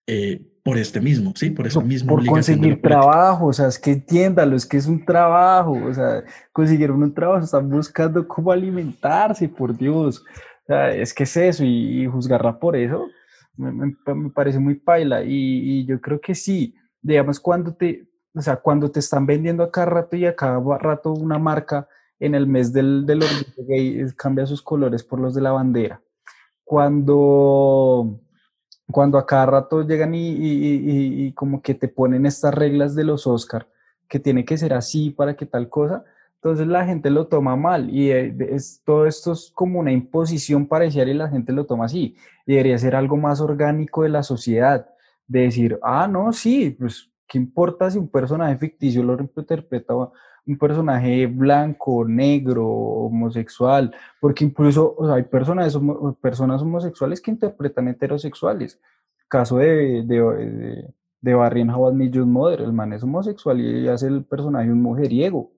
eh, 0.08 0.42
por 0.64 0.78
este 0.78 1.02
mismo, 1.02 1.34
¿sí? 1.36 1.50
Por 1.50 1.68
eso 1.68 1.82
mismo. 1.82 2.16
Por 2.16 2.26
conseguir 2.26 2.82
trabajo, 2.82 3.48
o 3.48 3.54
sea, 3.54 3.68
es 3.68 3.78
que 3.78 3.92
entiéndalo, 3.92 4.56
es 4.56 4.66
que 4.66 4.78
es 4.78 4.88
un 4.88 5.04
trabajo, 5.04 5.74
o 5.74 5.94
sea, 5.94 6.24
consiguieron 6.54 7.04
un 7.04 7.14
trabajo, 7.14 7.44
están 7.44 7.70
buscando 7.70 8.26
cómo 8.26 8.52
alimentarse, 8.52 9.50
por 9.50 9.78
Dios. 9.78 10.24
O 10.64 10.66
sea, 10.68 10.96
es 10.96 11.14
que 11.14 11.24
es 11.24 11.36
eso, 11.36 11.64
y, 11.66 12.08
juzgarla 12.08 12.58
por 12.58 12.78
eso 12.78 13.08
me, 13.56 13.96
parece 14.34 14.60
muy 14.60 14.76
paila, 14.76 15.24
y, 15.24 15.86
yo 15.86 16.00
creo 16.02 16.20
que 16.20 16.36
sí, 16.36 16.76
digamos, 17.02 17.40
cuando 17.40 17.74
te, 17.76 18.08
o 18.34 18.42
sea, 18.42 18.58
cuando 18.58 18.90
te 18.90 19.00
están 19.00 19.26
vendiendo 19.26 19.64
a 19.64 19.72
cada 19.72 19.88
rato 19.88 20.16
y 20.16 20.26
a 20.26 20.36
cada 20.36 20.60
rato 20.78 21.14
una 21.14 21.38
marca 21.38 21.88
en 22.20 22.36
el 22.36 22.48
mes 22.48 22.72
del, 22.72 23.06
del 23.06 23.24
orgullo 23.24 23.68
gay 23.68 24.06
cambia 24.16 24.46
sus 24.46 24.62
colores 24.62 25.04
por 25.04 25.20
los 25.20 25.36
de 25.36 25.42
la 25.42 25.52
bandera. 25.52 26.02
Cuando 26.64 28.22
cuando 28.92 29.18
a 29.18 29.26
cada 29.26 29.46
rato 29.46 29.82
llegan 29.82 30.14
y, 30.14 31.32
como 31.34 31.62
que 31.62 31.74
te 31.74 31.88
ponen 31.88 32.26
estas 32.26 32.54
reglas 32.54 32.96
de 32.96 33.04
los 33.04 33.28
Oscar, 33.28 33.68
que 34.08 34.20
tiene 34.20 34.46
que 34.46 34.58
ser 34.58 34.74
así 34.74 35.10
para 35.10 35.36
que 35.36 35.46
tal 35.46 35.70
cosa, 35.70 36.04
entonces 36.44 36.68
la 36.68 36.86
gente 36.86 37.10
lo 37.10 37.28
toma 37.28 37.56
mal 37.56 37.90
y 37.90 38.12
eh, 38.12 38.36
es, 38.50 38.82
todo 38.84 39.08
esto 39.08 39.32
es 39.32 39.50
como 39.56 39.80
una 39.80 39.94
imposición 39.94 40.68
pareciera 40.68 41.10
y 41.10 41.14
la 41.14 41.30
gente 41.30 41.54
lo 41.54 41.66
toma 41.66 41.86
así. 41.86 42.18
debería 42.46 42.78
ser 42.78 42.98
algo 42.98 43.16
más 43.16 43.40
orgánico 43.40 44.04
de 44.04 44.10
la 44.10 44.24
sociedad, 44.24 44.86
de 45.26 45.44
decir, 45.44 45.80
ah, 45.82 46.06
no, 46.06 46.34
sí, 46.34 46.76
pues, 46.78 47.10
¿qué 47.28 47.38
importa 47.38 47.90
si 47.90 47.98
un 47.98 48.10
personaje 48.10 48.58
ficticio 48.58 49.02
lo 49.04 49.18
interpreta 49.22 49.94
un 50.46 50.58
personaje 50.58 51.28
blanco, 51.28 52.06
negro, 52.06 52.68
homosexual, 52.68 53.96
porque 54.20 54.44
incluso 54.44 54.98
hay 55.14 55.24
personas, 55.24 55.80
personas 56.20 56.62
homosexuales 56.62 57.22
que 57.22 57.32
interpretan 57.32 57.88
heterosexuales. 57.88 58.82
Caso 59.30 59.60
de, 59.60 60.04
de, 60.04 60.22
de, 60.22 60.94
de 61.22 61.34
Barry 61.34 61.62
en 61.62 61.70
How 61.70 61.98
I 62.02 62.10
Mother, 62.26 62.60
el 62.60 62.74
man 62.74 62.92
es 62.92 63.02
homosexual 63.02 63.62
y 63.62 63.88
hace 63.88 64.08
el 64.08 64.26
personaje 64.26 64.70
un 64.70 64.82
mujeriego, 64.82 65.54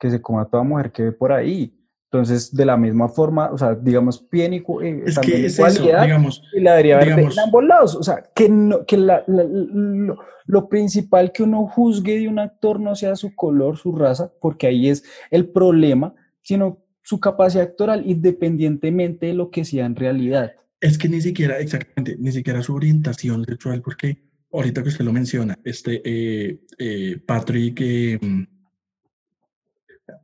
que 0.00 0.10
se 0.10 0.20
come 0.20 0.42
a 0.42 0.46
toda 0.46 0.64
mujer 0.64 0.90
que 0.90 1.04
ve 1.04 1.12
por 1.12 1.30
ahí. 1.30 1.76
Entonces, 2.12 2.52
de 2.52 2.64
la 2.64 2.76
misma 2.76 3.08
forma, 3.08 3.52
o 3.52 3.58
sea, 3.58 3.76
digamos, 3.76 4.28
bien 4.28 4.52
y 4.52 4.56
eh, 4.56 5.02
es 5.06 5.16
que 5.20 5.46
es 5.46 5.58
eso, 5.60 5.84
digamos, 5.84 6.42
y 6.52 6.60
la 6.60 6.72
debería 6.72 6.96
haber 6.96 7.14
de 7.14 7.40
ambos 7.40 7.64
lados. 7.64 7.94
O 7.94 8.02
sea, 8.02 8.24
que, 8.34 8.48
no, 8.48 8.84
que 8.84 8.96
la, 8.96 9.22
lo, 9.28 10.16
lo, 10.44 10.68
principal 10.68 11.30
que 11.30 11.44
uno 11.44 11.68
juzgue 11.68 12.18
de 12.18 12.26
un 12.26 12.40
actor 12.40 12.80
no 12.80 12.96
sea 12.96 13.14
su 13.14 13.36
color, 13.36 13.76
su 13.76 13.94
raza, 13.94 14.32
porque 14.40 14.66
ahí 14.66 14.88
es 14.88 15.04
el 15.30 15.50
problema, 15.50 16.12
sino 16.42 16.82
su 17.02 17.20
capacidad 17.20 17.62
actoral, 17.62 18.02
independientemente 18.04 19.26
de 19.26 19.34
lo 19.34 19.52
que 19.52 19.64
sea 19.64 19.86
en 19.86 19.94
realidad. 19.94 20.52
Es 20.80 20.98
que 20.98 21.08
ni 21.08 21.20
siquiera, 21.20 21.60
exactamente, 21.60 22.16
ni 22.18 22.32
siquiera 22.32 22.60
su 22.62 22.74
orientación 22.74 23.44
sexual, 23.44 23.82
porque 23.82 24.24
ahorita 24.52 24.82
que 24.82 24.88
usted 24.88 25.04
lo 25.04 25.12
menciona, 25.12 25.56
este 25.62 26.02
eh, 26.04 26.60
eh, 26.76 27.18
Patrick 27.24 27.80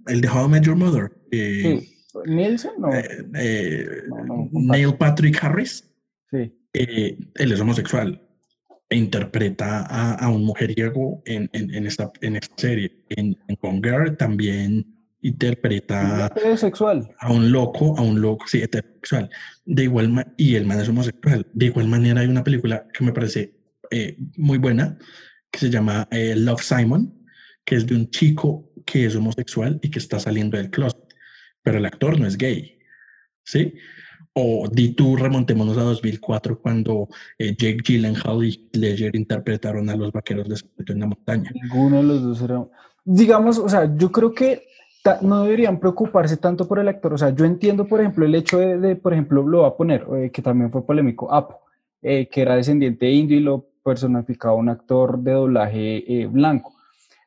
el 0.07 0.20
de 0.20 0.28
How 0.28 0.47
I 0.47 0.49
Met 0.49 0.64
Your 0.64 0.76
Mother. 0.76 1.12
Eh, 1.30 1.87
¿Nielsen? 2.26 2.72
No. 2.78 2.93
Eh, 2.93 3.26
eh, 3.34 3.87
Neil 4.53 4.95
Patrick 4.97 5.43
Harris. 5.43 5.89
Sí. 6.30 6.53
él 6.72 7.53
es 7.53 7.61
homosexual 7.61 8.20
e 8.89 8.97
interpreta 8.97 9.87
a, 9.87 10.28
un 10.28 10.45
mujeriego 10.45 11.22
en, 11.24 11.49
en, 11.53 11.87
esta, 11.87 12.11
en 12.20 12.37
esta 12.37 12.55
serie. 12.57 13.05
En, 13.11 13.37
en 13.49 14.16
también 14.16 14.87
interpreta 15.22 16.26
heterosexual. 16.26 17.09
a 17.18 17.32
un 17.32 17.51
loco, 17.51 17.97
a 17.99 18.03
un 18.03 18.20
loco, 18.20 18.47
sí, 18.47 18.62
heterosexual. 18.62 19.30
De 19.64 19.84
igual 19.84 20.34
y 20.37 20.55
el 20.57 20.66
man 20.66 20.80
es 20.80 20.89
homosexual. 20.89 21.47
De 21.53 21.66
igual 21.66 21.89
manera 21.89 22.20
hay 22.20 22.28
una 22.28 22.45
película 22.45 22.87
que 22.93 23.05
me 23.05 23.12
parece 23.12 23.55
muy 24.37 24.59
buena 24.59 24.99
que 25.51 25.59
se 25.61 25.70
llama 25.70 26.09
Love 26.11 26.62
Simon 26.62 27.16
que 27.66 27.74
es 27.74 27.87
de 27.87 27.97
un 27.97 28.09
chico 28.09 28.70
que 28.87 29.05
es 29.05 29.16
homosexual 29.16 29.78
y 29.82 29.91
que 29.91 29.99
está 29.99 30.18
saliendo 30.18 30.57
del 30.57 30.70
closet, 30.70 31.14
pero 31.62 31.78
el 31.78 31.84
actor 31.84 32.18
no 32.18 32.26
es 32.26 32.39
gay, 32.39 32.78
¿sí? 33.45 33.74
O 34.32 34.68
di 34.70 34.91
tú, 34.91 35.16
remontémonos 35.16 35.76
a 35.76 35.82
2004 35.82 36.61
cuando 36.61 37.09
eh, 37.39 37.57
Jake 37.57 37.78
Gyllenhaal 37.84 38.45
y 38.45 38.68
Ledger 38.72 39.16
interpretaron 39.16 39.91
a 39.91 39.97
los 39.97 40.12
vaqueros 40.12 40.49
de 40.49 40.93
en 40.93 41.01
la 41.01 41.07
montaña. 41.07 41.51
Ninguno 41.55 41.97
de 41.97 42.03
los 42.03 42.22
dos 42.22 42.43
era... 42.43 42.64
Digamos, 43.05 43.59
o 43.59 43.68
sea, 43.68 43.91
yo 43.97 44.12
creo 44.12 44.34
que 44.34 44.64
no 45.22 45.45
deberían 45.45 45.78
preocuparse 45.80 46.37
tanto 46.37 46.68
por 46.68 46.78
el 46.78 46.89
actor. 46.89 47.14
O 47.14 47.18
sea, 47.18 47.30
yo 47.30 47.45
entiendo, 47.45 47.87
por 47.87 48.01
ejemplo, 48.01 48.26
el 48.26 48.34
hecho 48.34 48.59
de, 48.59 48.97
por 48.97 49.12
ejemplo, 49.12 49.43
lo 49.43 49.62
va 49.62 49.68
a 49.68 49.76
poner, 49.76 50.07
eh, 50.16 50.30
que 50.30 50.43
también 50.43 50.70
fue 50.70 50.84
polémico, 50.84 51.32
Apo, 51.32 51.61
eh, 52.03 52.28
que 52.28 52.43
era 52.43 52.57
descendiente 52.57 53.11
indio 53.11 53.39
y 53.39 53.41
lo 53.41 53.70
personificaba 53.82 54.55
un 54.55 54.68
actor 54.68 55.18
de 55.18 55.32
doblaje 55.32 56.28
blanco. 56.30 56.76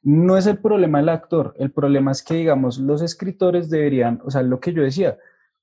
No 0.02 0.38
es 0.38 0.47
el 0.47 0.58
problema 0.60 1.00
del 1.00 1.10
actor, 1.10 1.54
el 1.58 1.72
problema 1.72 2.12
es 2.12 2.24
que, 2.24 2.36
digamos, 2.36 2.78
los 2.78 3.02
escritores 3.02 3.70
deberían, 3.70 4.22
o 4.24 4.32
sea, 4.32 4.41
lo 4.43 4.60
que 4.60 4.72
yo 4.72 4.82
decía, 4.82 5.18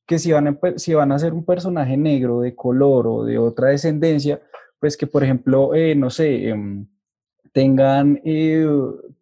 que 0.06 0.18
si 0.18 0.32
van 0.32 0.48
a, 0.48 0.58
si 0.76 0.94
van 0.94 1.10
a 1.10 1.16
hacer 1.16 1.32
un 1.32 1.44
personaje 1.44 1.96
negro 1.96 2.40
de 2.40 2.54
color 2.54 3.06
o 3.06 3.24
de 3.24 3.38
otra 3.38 3.68
descendencia, 3.68 4.40
pues 4.78 4.96
que, 4.96 5.06
por 5.06 5.24
ejemplo, 5.24 5.70
no 5.96 6.10
sé, 6.10 6.48
em, 6.48 6.86
tengan 7.52 8.20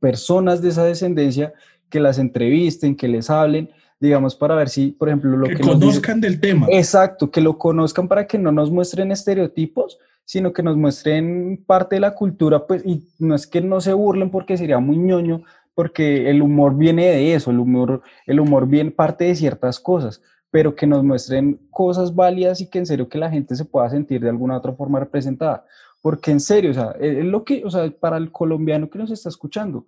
personas 0.01 0.61
de 0.61 0.69
esa 0.69 0.85
descendencia 0.85 1.55
que 1.89 2.01
las 2.01 2.19
entrevisten, 2.19 2.97
que 2.97 3.07
les 3.07 3.31
hablen, 3.31 3.71
digamos, 4.01 4.35
para 4.35 4.57
ver 4.57 4.69
si, 4.69 4.91
por 4.91 5.09
ejemplo, 5.09 5.37
lo 5.37 5.47
que, 5.47 5.61
conozcan 5.61 6.21
del 6.21 6.41
tema. 6.41 6.67
Exacto, 6.71 7.31
que 7.31 7.41
lo 7.41 7.57
conozcan 7.57 8.09
para 8.09 8.27
que 8.27 8.37
no 8.37 8.51
nos 8.51 8.71
muestren 8.71 9.13
estereotipos, 9.13 9.99
sino 10.25 10.53
que 10.53 10.63
nos 10.63 10.77
muestren 10.77 11.63
parte 11.67 11.97
de 11.97 12.01
la 12.01 12.15
cultura, 12.15 12.67
pues, 12.67 12.85
y 12.85 13.09
no 13.19 13.35
es 13.35 13.47
que 13.47 13.61
no 13.61 13.81
se 13.81 13.93
burlen 13.93 14.31
porque 14.31 14.57
sería 14.57 14.79
muy 14.79 14.97
ñoño, 14.97 15.43
porque 15.75 16.31
el 16.31 16.43
humor 16.43 16.77
viene 16.77 17.07
de 17.07 17.35
eso, 17.35 17.51
el 17.51 17.59
humor, 17.59 18.03
el 18.27 18.41
humor 18.41 18.67
viene 18.67 18.91
parte 18.91 19.25
de 19.25 19.35
ciertas 19.35 19.81
cosas, 19.81 20.23
pero 20.51 20.75
que 20.75 20.87
nos 20.87 21.03
muestren 21.03 21.61
cosas 21.71 22.15
válidas 22.15 22.61
y 22.61 22.71
que 22.71 22.79
en 22.79 22.87
serio 22.87 23.09
que 23.09 23.19
la 23.19 23.31
gente 23.31 23.57
se 23.57 23.65
pueda 23.65 23.91
sentir 23.91 24.21
de 24.21 24.29
alguna 24.29 24.57
otra 24.57 24.73
forma 24.73 25.01
representada. 25.01 25.65
Porque 26.01 26.31
en 26.31 26.41
serio, 26.41 26.71
o 26.71 26.75
sea, 26.75 26.95
es 27.01 27.25
lo 27.25 27.45
que, 27.45 27.65
o 27.65 27.71
sea, 27.71 27.91
para 27.91 28.19
el 28.19 28.31
colombiano 28.31 28.89
que 28.89 28.99
nos 28.99 29.11
está 29.11 29.29
escuchando, 29.29 29.87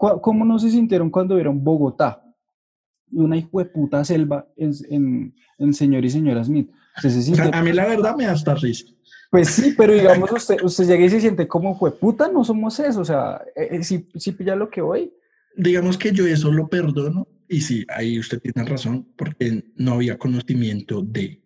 ¿Cómo 0.00 0.46
no 0.46 0.58
se 0.58 0.70
sintieron 0.70 1.10
cuando 1.10 1.34
vieron 1.34 1.62
Bogotá? 1.62 2.24
Una 3.12 3.36
puta 3.72 4.02
selva 4.02 4.46
en, 4.56 5.34
en, 5.58 5.74
Señor 5.74 6.06
y 6.06 6.10
Señora 6.10 6.42
Smith. 6.42 6.70
a 7.52 7.62
mí 7.62 7.72
la 7.72 7.86
verdad 7.86 8.16
me 8.16 8.24
da 8.24 8.32
hasta 8.32 8.54
risa. 8.54 8.86
Pues 9.30 9.48
sí, 9.48 9.74
pero 9.76 9.92
digamos, 9.94 10.30
usted, 10.32 10.60
usted 10.62 10.86
llega 10.86 11.04
y 11.04 11.10
se 11.10 11.20
siente 11.20 11.46
como 11.46 11.78
puta, 11.78 12.28
no 12.28 12.44
somos 12.44 12.78
eso. 12.80 13.00
O 13.00 13.04
sea, 13.04 13.42
eh, 13.54 13.82
si, 13.84 14.08
si 14.16 14.32
pilla 14.32 14.56
lo 14.56 14.68
que 14.68 14.80
voy. 14.82 15.12
Digamos 15.56 15.96
que 15.96 16.12
yo 16.12 16.26
eso 16.26 16.50
lo 16.50 16.68
perdono 16.68 17.28
y 17.50 17.60
sí, 17.62 17.84
ahí 17.88 18.18
usted 18.18 18.40
tiene 18.40 18.68
razón, 18.68 19.08
porque 19.16 19.64
no 19.74 19.94
había 19.94 20.16
conocimiento 20.16 21.02
de 21.02 21.42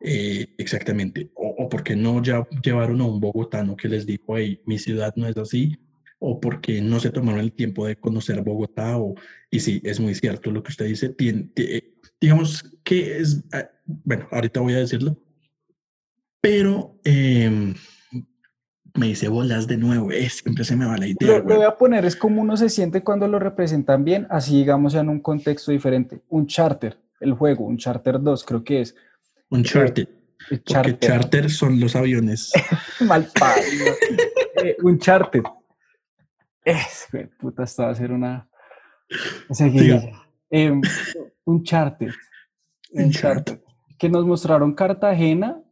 eh, 0.00 0.54
exactamente, 0.56 1.30
o, 1.34 1.48
o, 1.58 1.68
porque 1.68 1.96
no 1.96 2.22
ya 2.22 2.46
llevaron 2.62 3.00
a 3.00 3.06
un 3.06 3.20
bogotano 3.20 3.76
que 3.76 3.88
les 3.88 4.06
dijo, 4.06 4.38
hey, 4.38 4.62
mi 4.64 4.78
ciudad 4.78 5.12
no 5.16 5.26
es 5.26 5.36
así, 5.36 5.76
o 6.20 6.40
porque 6.40 6.80
no 6.80 7.00
se 7.00 7.10
tomaron 7.10 7.40
el 7.40 7.52
tiempo 7.52 7.84
de 7.84 7.96
conocer 7.96 8.42
Bogotá, 8.42 8.96
o, 8.96 9.16
y 9.50 9.58
sí, 9.58 9.82
es 9.84 9.98
muy 9.98 10.14
cierto 10.14 10.52
lo 10.52 10.62
que 10.62 10.70
usted 10.70 10.86
dice, 10.86 11.14
digamos 12.20 12.62
que 12.84 13.18
es, 13.18 13.42
ah, 13.52 13.68
bueno, 13.84 14.28
ahorita 14.30 14.60
voy 14.60 14.74
a 14.74 14.78
decirlo, 14.78 15.18
pero 16.40 16.98
em, 17.04 17.74
me 18.94 19.06
dice 19.06 19.28
bolas 19.28 19.66
de 19.66 19.76
nuevo, 19.76 20.10
es, 20.10 20.38
siempre 20.38 20.64
se 20.64 20.76
me 20.76 20.86
va 20.86 20.96
la 20.96 21.06
idea. 21.06 21.38
Lo, 21.38 21.42
voy 21.42 21.64
a 21.64 21.76
poner, 21.76 22.04
es 22.04 22.16
como 22.16 22.42
uno 22.42 22.56
se 22.56 22.68
siente 22.68 23.02
cuando 23.02 23.28
lo 23.28 23.38
representan 23.38 24.04
bien, 24.04 24.26
así 24.30 24.56
digamos 24.56 24.94
en 24.94 25.08
un 25.08 25.20
contexto 25.20 25.72
diferente. 25.72 26.22
Un 26.28 26.46
charter, 26.46 26.98
el 27.20 27.34
juego, 27.34 27.64
un 27.64 27.76
charter 27.76 28.20
2 28.20 28.44
creo 28.44 28.64
que 28.64 28.82
es. 28.82 28.94
Un 29.50 29.64
charter. 29.64 30.08
Porque 30.48 30.98
charter. 30.98 31.50
son 31.50 31.78
los 31.78 31.94
aviones. 31.94 32.50
Mal 33.00 33.28
eh, 34.62 34.76
un 34.82 34.98
charter 34.98 35.42
es, 36.64 37.08
puta, 37.38 37.64
esto 37.64 37.82
va 37.82 37.90
a 37.90 37.94
ser 37.94 38.12
una. 38.12 38.48
Em, 40.50 40.80
un 41.44 41.62
charter. 41.62 42.14
Un 42.92 43.10
charter. 43.10 43.62
Que 43.98 44.08
nos 44.08 44.24
mostraron 44.24 44.74
Cartagena 44.74 45.62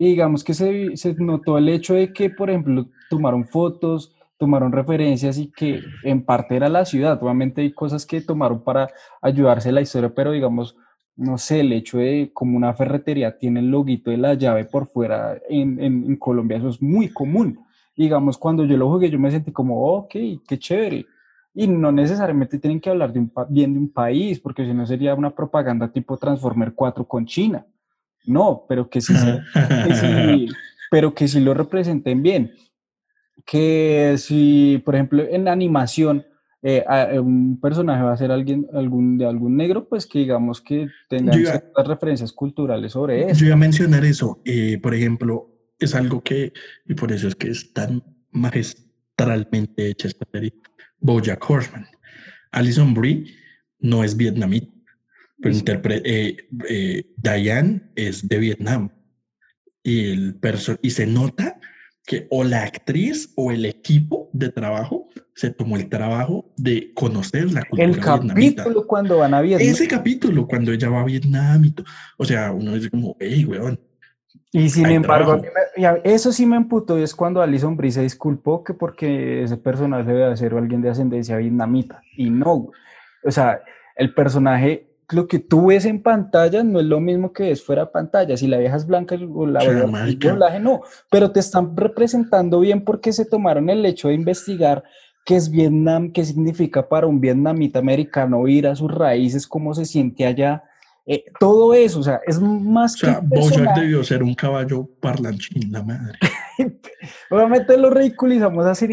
y 0.00 0.06
digamos 0.06 0.42
que 0.42 0.54
se, 0.54 0.96
se 0.96 1.14
notó 1.18 1.58
el 1.58 1.68
hecho 1.68 1.92
de 1.94 2.12
que, 2.12 2.30
por 2.30 2.48
ejemplo, 2.48 2.88
tomaron 3.10 3.46
fotos, 3.46 4.12
tomaron 4.38 4.72
referencias 4.72 5.36
y 5.36 5.52
que 5.52 5.82
en 6.02 6.24
parte 6.24 6.56
era 6.56 6.70
la 6.70 6.86
ciudad. 6.86 7.22
Obviamente 7.22 7.60
hay 7.60 7.72
cosas 7.72 8.06
que 8.06 8.22
tomaron 8.22 8.64
para 8.64 8.88
ayudarse 9.20 9.68
a 9.68 9.72
la 9.72 9.82
historia, 9.82 10.12
pero 10.14 10.32
digamos, 10.32 10.74
no 11.16 11.36
sé, 11.36 11.60
el 11.60 11.72
hecho 11.74 11.98
de 11.98 12.30
como 12.32 12.56
una 12.56 12.72
ferretería 12.72 13.38
tiene 13.38 13.60
el 13.60 13.70
loguito 13.70 14.10
de 14.10 14.16
la 14.16 14.34
llave 14.34 14.64
por 14.64 14.88
fuera 14.88 15.38
en, 15.48 15.78
en, 15.78 16.04
en 16.06 16.16
Colombia, 16.16 16.56
eso 16.56 16.70
es 16.70 16.80
muy 16.80 17.10
común 17.10 17.60
digamos, 18.00 18.38
cuando 18.38 18.64
yo 18.64 18.78
lo 18.78 18.88
jugué, 18.88 19.10
yo 19.10 19.18
me 19.18 19.30
sentí 19.30 19.52
como, 19.52 19.96
ok, 19.96 20.14
qué 20.48 20.58
chévere. 20.58 21.04
Y 21.52 21.66
no 21.66 21.92
necesariamente 21.92 22.58
tienen 22.58 22.80
que 22.80 22.88
hablar 22.88 23.12
de 23.12 23.20
un 23.20 23.32
bien 23.50 23.74
de 23.74 23.78
un 23.78 23.92
país, 23.92 24.40
porque 24.40 24.64
si 24.64 24.72
no 24.72 24.86
sería 24.86 25.14
una 25.14 25.34
propaganda 25.34 25.92
tipo 25.92 26.16
Transformer 26.16 26.72
4 26.74 27.06
con 27.06 27.26
China. 27.26 27.66
No, 28.26 28.64
pero 28.68 28.88
que 28.88 29.00
sí, 29.00 29.14
pero 30.90 31.14
que 31.14 31.28
sí 31.28 31.40
lo 31.40 31.54
representen 31.54 32.22
bien. 32.22 32.52
Que 33.44 34.16
si, 34.18 34.82
por 34.84 34.94
ejemplo, 34.94 35.24
en 35.28 35.48
animación, 35.48 36.24
eh, 36.62 36.84
un 37.18 37.58
personaje 37.60 38.02
va 38.02 38.12
a 38.12 38.16
ser 38.16 38.30
alguien 38.30 38.66
algún, 38.74 39.16
de 39.16 39.26
algún 39.26 39.56
negro, 39.56 39.88
pues 39.88 40.06
que 40.06 40.20
digamos 40.20 40.60
que 40.60 40.88
tenga 41.08 41.32
ciertas 41.32 41.86
referencias 41.86 42.32
culturales 42.32 42.92
sobre 42.92 43.30
eso. 43.30 43.40
Yo 43.40 43.46
iba 43.46 43.54
a 43.54 43.58
mencionar 43.58 44.04
eso. 44.04 44.40
Eh, 44.44 44.78
por 44.82 44.94
ejemplo, 44.94 45.48
es 45.78 45.94
algo 45.94 46.22
que, 46.22 46.52
y 46.86 46.94
por 46.94 47.12
eso 47.12 47.28
es 47.28 47.34
que 47.34 47.48
es 47.48 47.72
tan 47.72 48.02
magistralmente 48.30 49.88
hecha 49.88 50.08
esta 50.08 50.26
serie, 50.30 50.52
Bojack 51.00 51.48
Horseman. 51.48 51.86
Alison 52.52 52.92
Brie 52.94 53.24
no 53.78 54.04
es 54.04 54.16
vietnamita, 54.16 54.70
pero 55.40 55.94
eh, 56.04 56.36
eh, 56.68 57.04
Diane 57.16 57.82
es 57.94 58.26
de 58.28 58.38
Vietnam. 58.38 58.90
Y, 59.82 60.10
el 60.10 60.40
y 60.82 60.90
se 60.90 61.06
nota 61.06 61.58
que 62.04 62.26
o 62.30 62.44
la 62.44 62.64
actriz 62.64 63.32
o 63.36 63.50
el 63.50 63.64
equipo 63.64 64.28
de 64.32 64.50
trabajo 64.50 65.08
se 65.34 65.50
tomó 65.50 65.76
el 65.76 65.88
trabajo 65.88 66.52
de 66.56 66.92
conocer 66.92 67.50
la 67.52 67.64
cultura 67.64 67.84
El 67.84 67.98
capítulo 68.00 68.86
cuando 68.86 69.18
van 69.18 69.32
a 69.32 69.40
Vietnam. 69.40 69.68
Ese 69.68 69.88
capítulo 69.88 70.46
cuando 70.46 70.72
ella 70.72 70.90
va 70.90 71.00
a 71.00 71.04
Vietnam 71.04 71.64
y 71.64 71.70
todo. 71.70 71.86
O 72.18 72.24
sea, 72.24 72.52
uno 72.52 72.74
dice 72.74 72.90
como, 72.90 73.16
hey, 73.20 73.44
weón, 73.44 73.78
y 74.52 74.68
sin 74.68 74.86
embargo, 74.86 75.40
eso 76.02 76.32
sí 76.32 76.44
me 76.44 76.56
emputó 76.56 76.98
y 76.98 77.02
es 77.02 77.14
cuando 77.14 77.40
Alison 77.40 77.76
Brie 77.76 77.92
se 77.92 78.02
disculpó 78.02 78.64
que 78.64 78.74
porque 78.74 79.44
ese 79.44 79.56
personaje 79.56 80.12
debe 80.12 80.36
ser 80.36 80.54
alguien 80.54 80.82
de 80.82 80.90
ascendencia 80.90 81.36
vietnamita. 81.36 82.02
Y 82.16 82.30
no, 82.30 82.70
o 83.22 83.30
sea, 83.30 83.62
el 83.94 84.12
personaje, 84.12 84.89
lo 85.12 85.26
que 85.26 85.38
tú 85.38 85.66
ves 85.66 85.84
en 85.84 86.02
pantalla 86.02 86.62
no 86.62 86.80
es 86.80 86.86
lo 86.86 87.00
mismo 87.00 87.32
que 87.32 87.50
es 87.50 87.62
fuera 87.62 87.86
de 87.86 87.90
pantalla. 87.90 88.36
Si 88.36 88.46
la 88.46 88.58
vieja 88.58 88.76
es 88.76 88.86
blanca 88.86 89.16
o 89.16 89.46
la 89.46 89.60
vieja 89.60 90.58
no, 90.58 90.82
pero 91.10 91.30
te 91.30 91.40
están 91.40 91.76
representando 91.76 92.60
bien 92.60 92.84
porque 92.84 93.12
se 93.12 93.24
tomaron 93.24 93.70
el 93.70 93.84
hecho 93.86 94.08
de 94.08 94.14
investigar 94.14 94.84
qué 95.24 95.36
es 95.36 95.50
Vietnam, 95.50 96.12
qué 96.12 96.24
significa 96.24 96.88
para 96.88 97.06
un 97.06 97.20
vietnamita 97.20 97.78
americano 97.78 98.46
ir 98.48 98.66
a 98.66 98.76
sus 98.76 98.92
raíces, 98.92 99.46
cómo 99.46 99.74
se 99.74 99.84
siente 99.84 100.26
allá 100.26 100.64
eh, 101.12 101.24
todo 101.40 101.74
eso, 101.74 101.98
o 101.98 102.02
sea, 102.02 102.20
es 102.24 102.38
más 102.40 102.94
o 102.94 102.98
sea, 102.98 103.20
Bojack 103.20 103.74
debió 103.74 104.04
ser 104.04 104.22
un 104.22 104.34
caballo 104.34 104.88
parlanchín, 105.00 105.72
la 105.72 105.82
madre. 105.82 106.18
Obviamente 107.30 107.76
lo 107.76 107.90
ridiculizamos 107.90 108.64
así, 108.66 108.86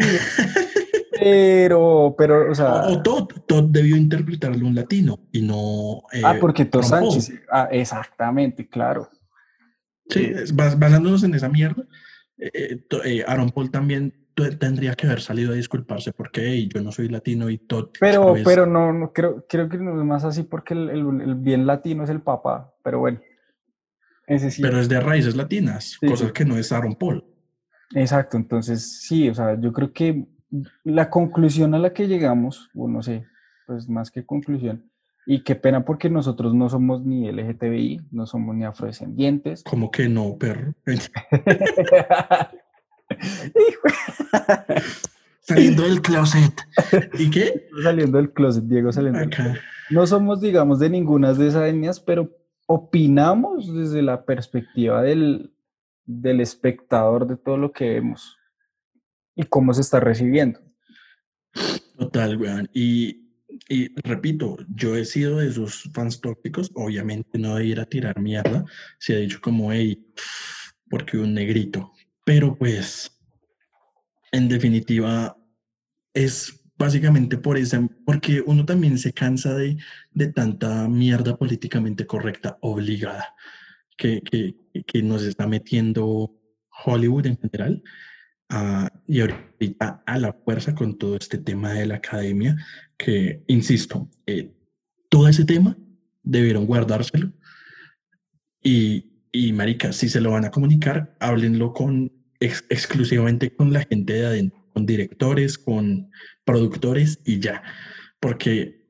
pero, 1.20 2.14
pero, 2.16 2.50
o 2.50 2.54
sea... 2.54 2.86
O, 2.86 3.02
Todd, 3.02 3.28
Todd 3.46 3.64
debió 3.70 3.96
interpretarlo 3.96 4.66
un 4.66 4.74
latino 4.74 5.20
y 5.32 5.42
no... 5.42 6.02
Eh, 6.12 6.22
ah, 6.24 6.36
porque 6.40 6.64
Todd 6.64 6.82
Sánchez, 6.82 7.32
ah, 7.50 7.68
exactamente, 7.70 8.68
claro. 8.68 9.08
Sí, 10.08 10.32
basándonos 10.54 11.22
en 11.24 11.34
esa 11.34 11.48
mierda, 11.48 11.84
eh, 12.38 13.24
Aaron 13.26 13.50
Paul 13.50 13.70
también 13.70 14.14
tendría 14.58 14.94
que 14.94 15.06
haber 15.06 15.20
salido 15.20 15.52
a 15.52 15.56
disculparse 15.56 16.12
porque 16.12 16.68
yo 16.68 16.80
no 16.80 16.92
soy 16.92 17.08
latino 17.08 17.50
y 17.50 17.58
todo. 17.58 17.90
Pero, 17.98 18.34
pero 18.44 18.66
no, 18.66 18.92
no, 18.92 19.12
creo, 19.12 19.44
creo 19.48 19.68
que 19.68 19.78
no 19.78 19.98
es 19.98 20.06
más 20.06 20.24
así 20.24 20.44
porque 20.44 20.74
el, 20.74 20.90
el, 20.90 21.34
bien 21.34 21.66
latino 21.66 22.04
es 22.04 22.10
el 22.10 22.20
papá, 22.20 22.72
pero 22.82 23.00
bueno. 23.00 23.20
Ese 24.26 24.50
sí. 24.50 24.62
Pero 24.62 24.78
es 24.78 24.88
de 24.88 25.00
raíces 25.00 25.34
latinas, 25.36 25.98
cosas 26.06 26.32
que 26.32 26.44
no 26.44 26.56
es 26.56 26.70
Aaron 26.70 26.94
Paul. 26.94 27.24
Exacto, 27.94 28.36
entonces 28.36 29.00
sí, 29.00 29.28
o 29.28 29.34
sea, 29.34 29.58
yo 29.58 29.72
creo 29.72 29.92
que 29.92 30.26
la 30.84 31.10
conclusión 31.10 31.74
a 31.74 31.78
la 31.78 31.92
que 31.92 32.08
llegamos, 32.08 32.70
o 32.74 32.88
no 32.88 33.02
sé, 33.02 33.26
pues 33.66 33.88
más 33.88 34.10
que 34.10 34.24
conclusión, 34.24 34.90
y 35.26 35.42
qué 35.42 35.54
pena 35.54 35.84
porque 35.84 36.08
nosotros 36.08 36.54
no 36.54 36.70
somos 36.70 37.04
ni 37.04 37.30
LGTBI, 37.30 38.00
no 38.12 38.26
somos 38.26 38.56
ni 38.56 38.64
afrodescendientes. 38.64 39.62
¿Cómo 39.62 39.90
que 39.90 40.08
no, 40.08 40.38
perro? 40.38 40.72
Saliendo 45.40 45.82
del 45.82 46.00
closet. 46.00 46.54
¿Y 47.18 47.28
qué? 47.30 47.68
Saliendo 47.82 48.16
del 48.16 48.32
closet, 48.32 48.64
Diego 48.64 48.90
saliendo 48.90 49.20
del 49.20 49.28
closet. 49.28 49.60
No 49.90 50.06
somos, 50.06 50.40
digamos, 50.40 50.78
de 50.78 50.88
ninguna 50.88 51.34
de 51.34 51.48
esas 51.48 51.68
etnias, 51.68 52.00
pero 52.00 52.30
opinamos 52.66 53.74
desde 53.74 54.00
la 54.00 54.24
perspectiva 54.24 55.02
del, 55.02 55.52
del 56.06 56.40
espectador 56.40 57.26
de 57.26 57.36
todo 57.36 57.58
lo 57.58 57.72
que 57.72 57.90
vemos 57.90 58.37
y 59.38 59.44
cómo 59.44 59.72
se 59.72 59.82
está 59.82 60.00
recibiendo. 60.00 60.60
Total, 61.96 62.36
weón. 62.36 62.68
Y, 62.74 63.30
y 63.68 63.88
repito, 64.02 64.56
yo 64.74 64.96
he 64.96 65.04
sido 65.04 65.38
de 65.38 65.48
esos 65.48 65.88
fans 65.94 66.20
tópicos, 66.20 66.70
obviamente 66.74 67.38
no 67.38 67.54
de 67.54 67.66
ir 67.66 67.80
a 67.80 67.86
tirar 67.86 68.20
mierda, 68.20 68.64
se 68.98 69.14
ha 69.14 69.18
dicho 69.18 69.40
como, 69.40 69.72
hey, 69.72 70.04
porque 70.90 71.18
un 71.18 71.34
negrito. 71.34 71.92
Pero 72.24 72.56
pues, 72.58 73.16
en 74.32 74.48
definitiva, 74.48 75.36
es 76.12 76.60
básicamente 76.76 77.38
por 77.38 77.58
eso, 77.58 77.88
porque 78.04 78.42
uno 78.44 78.64
también 78.64 78.98
se 78.98 79.12
cansa 79.12 79.54
de, 79.54 79.76
de 80.10 80.32
tanta 80.32 80.88
mierda 80.88 81.36
políticamente 81.36 82.06
correcta 82.06 82.58
obligada 82.60 83.34
que, 83.96 84.20
que, 84.20 84.56
que 84.84 85.02
nos 85.02 85.22
está 85.22 85.46
metiendo 85.46 86.34
Hollywood 86.84 87.26
en 87.26 87.38
general. 87.38 87.82
Uh, 88.50 88.88
y 89.06 89.20
ahorita 89.20 90.02
a 90.06 90.18
la 90.18 90.32
fuerza 90.32 90.74
con 90.74 90.96
todo 90.96 91.16
este 91.16 91.36
tema 91.38 91.72
de 91.72 91.86
la 91.86 91.96
academia, 91.96 92.56
que, 92.96 93.42
insisto, 93.46 94.08
eh, 94.26 94.50
todo 95.10 95.28
ese 95.28 95.44
tema 95.44 95.76
debieron 96.22 96.66
guardárselo. 96.66 97.30
Y, 98.62 99.12
y, 99.32 99.52
marica, 99.52 99.92
si 99.92 100.08
se 100.08 100.20
lo 100.20 100.30
van 100.30 100.44
a 100.44 100.50
comunicar, 100.50 101.14
háblenlo 101.20 101.72
con, 101.72 102.10
exclusivamente 102.40 103.54
con 103.54 103.72
la 103.72 103.84
gente 103.84 104.14
de 104.14 104.26
adentro, 104.26 104.64
con 104.72 104.86
directores, 104.86 105.58
con 105.58 106.10
productores 106.44 107.20
y 107.24 107.40
ya. 107.40 107.62
Porque, 108.20 108.86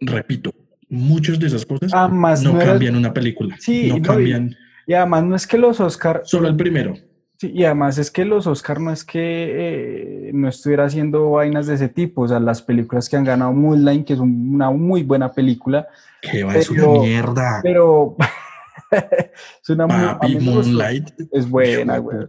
repito, 0.00 0.54
muchas 0.88 1.38
de 1.38 1.46
esas 1.48 1.66
cosas 1.66 1.92
no, 1.92 2.58
cambian 2.58 2.96
una 2.96 3.12
película. 3.12 3.56
Sí, 3.58 3.88
no, 3.88 4.00
cambian. 4.00 4.56
Y, 4.86 4.94
además 4.94 5.24
no 5.24 5.36
es 5.36 5.46
que 5.46 5.58
los 5.58 5.80
Oscar... 5.80 6.22
Solo 6.24 6.48
el 6.48 6.56
primero. 6.56 6.94
Sí, 7.42 7.50
y 7.52 7.64
además 7.64 7.98
es 7.98 8.12
que 8.12 8.24
los 8.24 8.46
Oscar 8.46 8.78
no 8.78 8.92
es 8.92 9.04
que 9.04 9.18
eh, 9.18 10.30
no 10.32 10.48
estuviera 10.48 10.84
haciendo 10.84 11.28
vainas 11.28 11.66
de 11.66 11.74
ese 11.74 11.88
tipo, 11.88 12.22
o 12.22 12.28
sea, 12.28 12.38
las 12.38 12.62
películas 12.62 13.08
que 13.08 13.16
han 13.16 13.24
ganado 13.24 13.52
Moonlight, 13.52 14.06
que 14.06 14.12
es 14.12 14.20
una 14.20 14.70
muy 14.70 15.02
buena 15.02 15.32
película. 15.32 15.88
Que 16.20 16.44
va, 16.44 16.54
es 16.54 16.70
una 16.70 16.86
mierda. 16.86 17.58
Pero 17.64 18.14
es 19.60 19.70
una 19.70 19.88
Papi, 19.88 20.38
Moonlight. 20.38 21.08
Es 21.32 21.50
buena, 21.50 21.98
güey. 21.98 22.28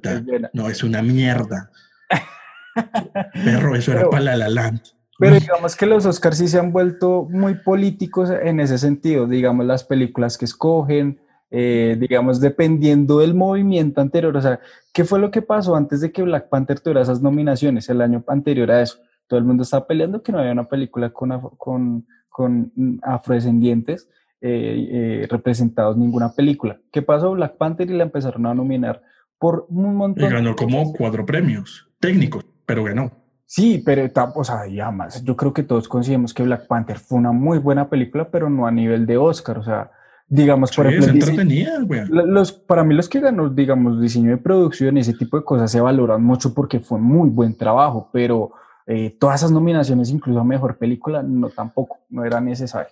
No, 0.52 0.68
es 0.68 0.84
una 0.84 1.04
mierda. 1.04 1.70
Perro, 3.46 3.76
eso 3.76 3.92
era 3.92 4.10
para 4.10 4.36
la 4.36 4.50
Land. 4.50 4.82
Pero 5.20 5.40
digamos 5.40 5.76
que 5.76 5.86
los 5.86 6.08
Oscars 6.08 6.40
sí 6.40 6.48
se 6.48 6.58
han 6.58 6.72
vuelto 6.72 7.28
muy 7.30 7.54
políticos 7.54 8.32
en 8.32 8.60
ese 8.60 8.80
sentido, 8.80 9.28
digamos 9.28 9.68
las 9.68 9.84
películas 9.84 10.40
que 10.40 10.46
escogen, 10.46 11.20
eh, 11.56 11.96
digamos, 12.00 12.42
dependiendo 12.42 13.20
del 13.20 13.36
movimiento 13.36 14.02
anterior. 14.02 14.36
O 14.36 14.42
sea, 14.42 14.60
¿qué 14.92 15.06
fue 15.06 15.20
lo 15.20 15.30
que 15.30 15.44
pasó 15.44 15.76
antes 15.76 16.02
de 16.02 16.12
que 16.12 16.24
Black 16.24 16.50
Panther 16.50 16.80
tuviera 16.80 17.02
esas 17.02 17.22
nominaciones 17.22 17.88
el 17.90 18.02
año 18.02 18.24
anterior 18.28 18.72
a 18.72 18.82
eso? 18.82 18.98
Todo 19.28 19.38
el 19.38 19.46
mundo 19.46 19.62
estaba 19.62 19.86
peleando 19.86 20.24
que 20.24 20.32
no 20.32 20.40
había 20.40 20.52
una 20.52 20.68
película 20.68 21.12
con, 21.12 21.30
con, 21.58 22.08
con 22.28 22.72
afrodescendientes 23.04 24.10
eh, 24.42 24.88
eh, 25.22 25.28
representados 25.30 25.96
ninguna 25.96 26.34
película. 26.34 26.80
¿Qué 26.92 27.04
pasó? 27.04 27.32
Black 27.34 27.56
Panther 27.58 27.88
y 27.88 27.94
la 27.94 28.04
empezaron 28.04 28.48
a 28.48 28.56
nominar 28.56 29.04
por 29.38 29.68
un 29.70 29.96
montón. 29.96 30.26
Y 30.26 30.34
ganó 30.34 30.56
como 30.56 30.92
cuatro 30.92 31.24
premios 31.24 31.88
técnicos, 32.00 32.44
pero 32.66 32.84
ganó. 32.84 33.12
Sí, 33.46 33.84
pero, 33.86 34.10
o 34.34 34.44
sea, 34.44 34.66
ya 34.66 34.90
más, 34.90 35.24
yo 35.24 35.36
creo 35.36 35.54
que 35.54 35.62
todos 35.62 35.88
consideramos 35.88 36.34
que 36.34 36.42
Black 36.42 36.66
Panther 36.66 36.98
fue 36.98 37.20
una 37.20 37.32
muy 37.32 37.60
buena 37.60 37.92
película, 37.92 38.32
pero 38.32 38.50
no 38.50 38.66
a 38.66 38.72
nivel 38.72 39.06
de 39.06 39.18
Oscar, 39.18 39.60
o 39.60 39.64
sea, 39.64 39.92
digamos, 40.34 40.76
por 40.76 40.88
ejemplo, 40.88 42.26
los, 42.26 42.52
para 42.52 42.84
mí 42.84 42.96
los 42.96 43.08
que 43.08 43.20
ganó, 43.20 43.50
digamos, 43.50 44.02
diseño 44.02 44.32
de 44.32 44.38
producción 44.38 44.98
y 44.98 45.02
ese 45.02 45.14
tipo 45.14 45.38
de 45.38 45.44
cosas 45.44 45.72
se 45.72 45.80
valoran 45.80 46.24
mucho 46.24 46.56
porque 46.56 46.80
fue 46.80 47.00
muy 47.00 47.30
buen 47.30 47.56
trabajo, 47.56 48.10
pero 48.12 48.52
eh, 48.88 49.16
todas 49.20 49.42
esas 49.42 49.52
nominaciones, 49.52 50.10
incluso 50.10 50.40
a 50.40 50.44
Mejor 50.44 50.78
Película, 50.78 51.22
no 51.22 51.50
tampoco, 51.50 52.00
no 52.10 52.26
era 52.26 52.42
necesario. 52.42 52.92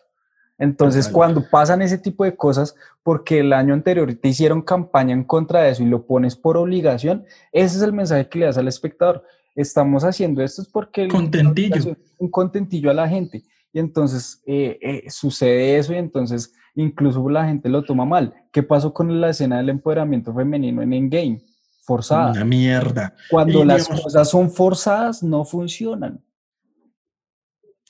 Entonces, 0.60 1.08
cuando 1.08 1.44
pasan 1.50 1.82
ese 1.82 1.98
tipo 1.98 2.24
de 2.24 2.36
cosas, 2.36 2.76
porque 3.02 3.40
el 3.40 3.52
año 3.54 3.74
anterior 3.74 4.14
te 4.14 4.30
hicieron 4.30 4.62
campaña 4.62 5.14
en 5.14 5.24
contra 5.24 5.62
de 5.62 5.72
eso 5.72 5.82
y 5.82 5.88
lo 5.88 6.06
pones 6.06 6.36
por 6.36 6.58
obligación, 6.58 7.26
ese 7.52 7.78
es 7.78 7.82
el 7.82 7.94
mensaje 7.94 8.30
que 8.30 8.38
le 8.38 8.46
das 8.46 8.60
al 8.60 8.68
espectador. 8.68 9.24
Estamos 9.56 10.04
haciendo 10.04 10.44
esto 10.44 10.62
es 10.62 10.68
porque... 10.68 11.08
Contentillo. 11.08 11.98
Un 12.20 12.30
contentillo 12.30 12.92
a 12.92 12.94
la 12.94 13.10
gente. 13.10 13.44
Y 13.74 13.80
entonces 13.80 14.44
eh, 14.46 14.78
eh, 14.82 15.10
sucede 15.10 15.78
eso 15.78 15.94
y 15.94 15.98
entonces 15.98 16.54
incluso 16.76 17.28
la 17.30 17.46
gente 17.46 17.70
lo 17.70 17.84
toma 17.84 18.06
mal. 18.06 18.34
¿Qué 18.52 18.64
pasó 18.64 18.94
con 18.94 19.20
la 19.20 19.30
escena 19.30 19.58
del 19.58 19.70
empoderamiento 19.70 20.34
femenino 20.34 20.82
en 20.82 20.94
Endgame? 20.94 21.42
Forzada. 21.84 22.32
Una 22.32 22.46
mierda. 22.46 23.16
Cuando 23.30 23.66
las 23.66 23.88
cosas 23.88 24.30
son 24.30 24.52
forzadas, 24.52 25.24
no 25.24 25.44
funcionan. 25.46 26.22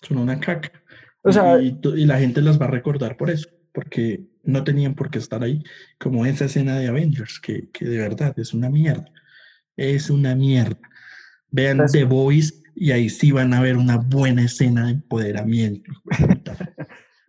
Son 0.01 0.17
una 0.17 0.39
caca. 0.39 0.71
O 1.23 1.31
sea, 1.31 1.61
y, 1.61 1.75
la 2.05 2.17
gente 2.17 2.41
las 2.41 2.59
va 2.59 2.65
a 2.65 2.71
recordar 2.71 3.15
por 3.15 3.29
eso, 3.29 3.47
porque 3.71 4.25
no 4.43 4.63
tenían 4.63 4.95
por 4.95 5.11
qué 5.11 5.19
estar 5.19 5.43
ahí, 5.43 5.63
como 5.99 6.25
esa 6.25 6.45
escena 6.45 6.79
de 6.79 6.87
Avengers, 6.87 7.39
que, 7.39 7.69
que 7.69 7.85
de 7.85 7.97
verdad 7.97 8.33
es 8.37 8.53
una 8.53 8.69
mierda. 8.69 9.11
Es 9.77 10.09
una 10.09 10.35
mierda. 10.35 10.79
Vean 11.51 11.77
pues 11.77 11.91
The 11.91 12.05
Voice 12.05 12.53
y 12.75 12.91
ahí 12.91 13.09
sí 13.09 13.31
van 13.31 13.53
a 13.53 13.61
ver 13.61 13.77
una 13.77 13.97
buena 13.97 14.43
escena 14.43 14.85
de 14.85 14.93
empoderamiento. 14.93 15.91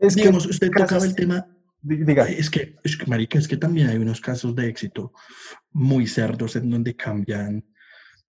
Es 0.02 0.16
Digamos, 0.16 0.46
usted 0.46 0.70
tocaba 0.70 1.04
el 1.04 1.14
tema. 1.14 1.46
Diga. 1.80 2.28
Es 2.28 2.50
que, 2.50 2.76
es 2.84 2.96
que, 2.96 3.06
marica, 3.06 3.38
es 3.38 3.48
que 3.48 3.56
también 3.56 3.88
hay 3.88 3.96
unos 3.96 4.20
casos 4.20 4.54
de 4.54 4.68
éxito 4.68 5.12
muy 5.72 6.06
cerdos 6.06 6.56
en 6.56 6.70
donde 6.70 6.94
cambian 6.94 7.64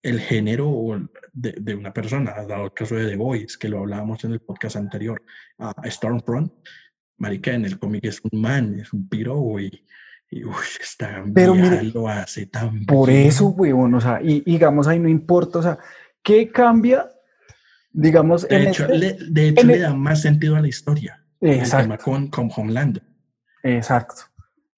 el 0.03 0.21
género 0.21 1.09
de, 1.33 1.53
de, 1.61 1.75
una 1.75 1.93
persona. 1.93 2.33
Ha 2.37 2.47
dado 2.47 2.67
el 2.67 2.73
caso 2.73 2.95
de 2.95 3.09
The 3.09 3.17
Voice, 3.17 3.57
que 3.59 3.69
lo 3.69 3.81
hablábamos 3.81 4.25
en 4.25 4.33
el 4.33 4.41
podcast 4.41 4.77
anterior, 4.77 5.23
a 5.59 5.75
Stormfront. 5.91 6.53
Marica, 7.19 7.53
en 7.53 7.65
el 7.65 7.79
cómic 7.79 8.05
es 8.05 8.21
un 8.31 8.41
man, 8.41 8.79
es 8.81 8.93
un 8.93 9.09
piro 9.09 9.61
y, 9.61 9.85
y 10.31 10.43
está 10.81 11.23
Pero 11.35 11.55
mire, 11.55 11.83
lo 11.83 12.09
hace 12.09 12.47
tan 12.47 12.87
Por 12.87 13.11
eso, 13.11 13.49
weón, 13.49 13.95
o 13.95 14.01
sea, 14.01 14.21
y, 14.23 14.41
digamos 14.41 14.87
ahí 14.89 14.99
no 14.99 15.09
importa, 15.09 15.59
o 15.59 15.63
sea, 15.63 15.79
¿qué 16.23 16.51
cambia? 16.51 17.11
Digamos, 17.93 18.49
de 18.49 18.69
hecho, 18.69 18.85
este 18.85 18.97
le, 18.97 19.19
de 19.29 19.49
hecho 19.49 19.67
le 19.67 19.79
da 19.81 19.93
más 19.93 20.23
sentido 20.23 20.57
a 20.57 20.61
la 20.61 20.69
historia. 20.69 21.21
Exacto. 21.41 22.05
con, 22.05 22.29
con 22.29 22.51
Homeland. 22.55 23.01
Exacto. 23.63 24.23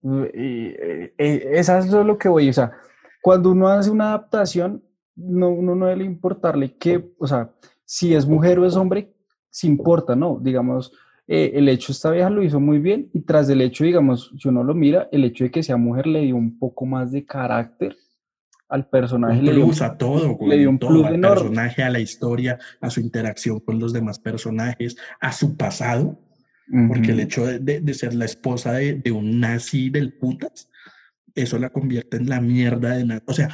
Y, 0.03 0.09
eh, 0.09 1.15
eh, 1.17 1.49
esa 1.53 1.79
es 1.79 1.91
lo 1.91 2.19
que 2.19 2.29
voy, 2.29 2.49
o 2.49 2.53
sea, 2.53 2.73
cuando 3.21 3.51
uno 3.51 3.69
hace 3.69 3.91
una 3.91 4.09
adaptación, 4.09 4.83
no, 5.15 5.51
uno 5.51 5.75
no 5.75 5.87
debe 5.87 6.05
importarle 6.05 6.77
que, 6.77 7.13
o 7.19 7.27
sea, 7.27 7.53
si 7.85 8.15
es 8.15 8.27
mujer 8.27 8.59
o 8.59 8.67
es 8.67 8.75
hombre, 8.75 9.15
si 9.49 9.69
importa, 9.69 10.17
¿no? 10.17 10.39
Digamos, 10.41 10.93
eh, 11.29 11.53
el 11.55 11.69
hecho 11.69 11.93
esta 11.93 12.11
vieja 12.11 12.31
lo 12.31 12.43
hizo 12.43 12.59
muy 12.59 12.79
bien 12.79 13.11
y 13.13 13.21
tras 13.21 13.47
del 13.47 13.61
hecho, 13.61 13.85
digamos, 13.85 14.33
si 14.39 14.49
uno 14.49 14.65
lo 14.65 14.75
mira, 14.75 15.09
el 15.13 15.25
hecho 15.25 15.45
de 15.45 15.51
que 15.51 15.63
sea 15.63 15.77
mujer 15.77 16.07
le 16.07 16.23
dio 16.23 16.37
un 16.37 16.59
poco 16.59 16.85
más 16.85 17.13
de 17.13 17.25
carácter 17.25 17.97
al 18.69 18.89
personaje. 18.89 19.39
Un 19.39 19.45
le 19.45 19.53
dio, 19.53 19.71
a 19.85 19.97
todo, 19.97 20.39
le 20.41 20.59
dio 20.59 20.71
un 20.71 20.79
todo, 20.79 21.07
al 21.07 21.21
personaje, 21.21 21.83
a 21.83 21.91
la 21.91 22.01
historia, 22.01 22.59
a 22.81 22.91
su 22.91 23.01
interacción 23.01 23.61
con 23.61 23.79
los 23.79 23.93
demás 23.93 24.19
personajes, 24.19 24.97
a 25.21 25.31
su 25.31 25.57
pasado, 25.57 26.19
porque 26.89 27.13
el 27.13 27.21
hecho 27.21 27.45
de, 27.47 27.81
de, 27.81 27.95
ser 27.95 28.15
la 28.15 28.25
esposa 28.25 28.73
de, 28.73 28.95
de, 28.95 29.13
un 29.13 29.41
nazi 29.41 29.91
del 29.91 30.15
putas, 30.15 30.71
eso 31.35 31.59
la 31.59 31.71
convierte 31.71 32.17
en 32.17 32.29
la 32.29 32.41
mierda 32.41 32.97
de 32.97 33.05
nada. 33.05 33.23
O 33.27 33.35
sea, 33.35 33.51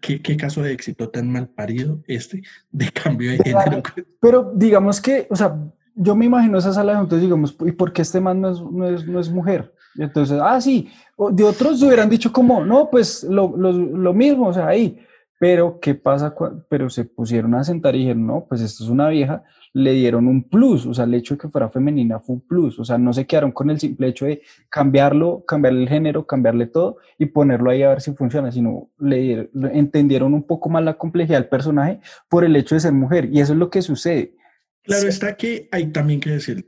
¿Qué, 0.00 0.22
¿Qué, 0.22 0.36
caso 0.36 0.62
de 0.62 0.72
éxito 0.72 1.10
tan 1.10 1.30
mal 1.30 1.48
parido 1.48 2.02
este 2.06 2.42
de 2.70 2.90
cambio 2.92 3.32
de 3.32 3.38
género. 3.38 3.82
Pero 4.20 4.52
digamos 4.54 5.00
que, 5.00 5.26
o 5.30 5.36
sea, 5.36 5.56
yo 5.94 6.14
me 6.14 6.26
imagino 6.26 6.58
esa 6.58 6.72
sala 6.72 6.92
de 6.92 6.98
juntas, 6.98 7.20
digamos, 7.20 7.56
¿y 7.66 7.72
por 7.72 7.92
qué 7.92 8.02
este 8.02 8.20
man 8.20 8.40
no 8.40 8.50
es, 8.50 8.60
no 8.60 8.88
es, 8.88 9.06
no 9.06 9.20
es 9.20 9.30
mujer? 9.30 9.74
Y 9.94 10.02
entonces, 10.02 10.38
ah, 10.42 10.60
sí, 10.60 10.90
de 11.32 11.44
otros 11.44 11.82
hubieran 11.82 12.10
dicho 12.10 12.32
como, 12.32 12.64
no, 12.64 12.90
pues 12.90 13.24
lo, 13.24 13.56
lo, 13.56 13.72
lo 13.72 14.14
mismo, 14.14 14.48
o 14.48 14.52
sea, 14.52 14.68
ahí. 14.68 14.98
Pero, 15.38 15.80
¿qué 15.80 15.94
pasa? 15.94 16.34
Pero 16.68 16.88
se 16.88 17.04
pusieron 17.04 17.54
a 17.54 17.64
sentar 17.64 17.94
y 17.94 18.00
dijeron, 18.00 18.26
no, 18.26 18.46
pues 18.48 18.60
esto 18.62 18.84
es 18.84 18.90
una 18.90 19.08
vieja, 19.08 19.44
le 19.74 19.92
dieron 19.92 20.26
un 20.26 20.48
plus, 20.48 20.86
o 20.86 20.94
sea, 20.94 21.04
el 21.04 21.12
hecho 21.12 21.34
de 21.34 21.40
que 21.40 21.48
fuera 21.50 21.68
femenina 21.68 22.18
fue 22.18 22.36
un 22.36 22.40
plus, 22.40 22.78
o 22.78 22.84
sea, 22.84 22.96
no 22.96 23.12
se 23.12 23.26
quedaron 23.26 23.52
con 23.52 23.68
el 23.68 23.78
simple 23.78 24.08
hecho 24.08 24.24
de 24.24 24.40
cambiarlo, 24.70 25.44
cambiarle 25.46 25.82
el 25.82 25.88
género, 25.90 26.26
cambiarle 26.26 26.66
todo 26.66 26.96
y 27.18 27.26
ponerlo 27.26 27.70
ahí 27.70 27.82
a 27.82 27.90
ver 27.90 28.00
si 28.00 28.14
funciona, 28.14 28.50
sino 28.50 28.90
le 28.98 29.50
entendieron 29.72 30.32
un 30.32 30.44
poco 30.44 30.70
más 30.70 30.82
la 30.82 30.94
complejidad 30.94 31.40
del 31.40 31.50
personaje 31.50 32.00
por 32.30 32.44
el 32.44 32.56
hecho 32.56 32.74
de 32.74 32.80
ser 32.80 32.92
mujer, 32.94 33.28
y 33.30 33.40
eso 33.40 33.52
es 33.52 33.58
lo 33.58 33.68
que 33.68 33.82
sucede. 33.82 34.34
Claro, 34.82 35.08
está 35.08 35.36
que 35.36 35.68
hay 35.70 35.88
también 35.88 36.20
que 36.20 36.30
decir, 36.30 36.66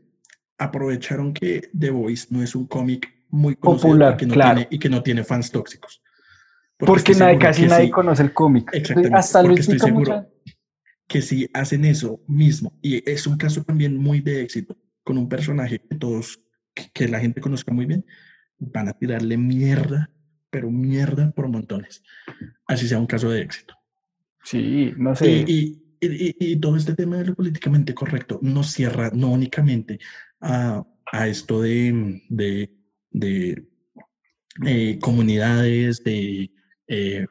aprovecharon 0.59 1.33
que 1.33 1.71
The 1.79 1.89
Voice 1.89 2.27
no 2.29 2.43
es 2.43 2.55
un 2.55 2.67
cómic 2.67 3.09
muy 3.31 3.55
popular 3.57 4.15
y 4.15 4.17
que 4.19 4.27
no, 4.27 4.35
claro. 4.35 4.55
tiene, 4.57 4.69
y 4.71 4.79
que 4.79 4.89
no 4.91 5.03
tiene 5.03 5.25
fans 5.25 5.51
tóxicos. 5.51 6.03
Porque, 6.79 7.13
porque 7.13 7.15
nadie, 7.15 7.39
casi 7.39 7.67
nadie 7.67 7.87
sí. 7.87 7.91
conoce 7.91 8.23
el 8.23 8.33
cómic. 8.33 8.71
Exactamente. 8.73 9.17
Hasta 9.17 9.43
porque 9.43 9.61
estoy 9.61 9.79
seguro, 9.81 10.31
que 11.09 11.23
si 11.23 11.49
hacen 11.53 11.85
eso 11.85 12.23
mismo, 12.29 12.79
y 12.81 13.09
es 13.11 13.27
un 13.27 13.37
caso 13.37 13.65
también 13.65 13.97
muy 13.97 14.21
de 14.21 14.43
éxito, 14.43 14.77
con 15.03 15.19
un 15.19 15.29
personaje 15.29 15.81
que 15.81 15.97
todos, 15.97 16.41
que, 16.93 17.09
la 17.09 17.19
gente 17.19 17.41
conozca 17.41 17.73
muy 17.73 17.87
bien, 17.87 18.07
van 18.59 18.89
a 18.89 18.93
tirarle 18.93 19.37
mierda, 19.37 20.11
pero 20.51 20.71
mierda 20.71 21.33
por 21.33 21.49
montones. 21.49 22.03
Así 22.67 22.87
sea 22.87 23.01
un 23.01 23.07
caso 23.07 23.31
de 23.31 23.41
éxito. 23.41 23.75
Sí, 24.45 24.93
no 24.97 25.17
sé. 25.17 25.45
Y, 25.49 25.83
y, 26.01 26.57
todo 26.61 26.77
este 26.77 26.95
tema 26.95 27.17
de 27.17 27.25
lo 27.25 27.35
políticamente 27.35 27.93
correcto 27.93 28.39
no 28.41 28.63
cierra 28.63 29.11
no 29.13 29.33
únicamente 29.33 29.99
a, 30.41 30.87
a 31.11 31.27
esto 31.27 31.63
de, 31.63 32.23
de, 32.29 32.71
de 33.11 33.67
eh, 34.65 34.99
comunidades, 35.01 36.05
de 36.05 36.51
eh, 36.89 37.27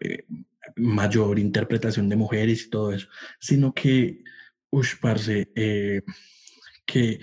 mayor 0.76 1.40
interpretación 1.40 2.10
de 2.10 2.16
mujeres 2.16 2.66
y 2.66 2.70
todo 2.70 2.94
eso, 2.94 3.08
sino 3.40 3.74
que, 3.74 4.24
ush, 4.70 4.96
parce, 5.02 5.52
eh, 5.56 6.02
que 6.86 7.20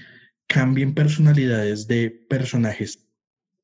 cambien 0.46 0.94
personalidades 0.94 1.86
de 1.86 2.10
personajes 2.10 3.06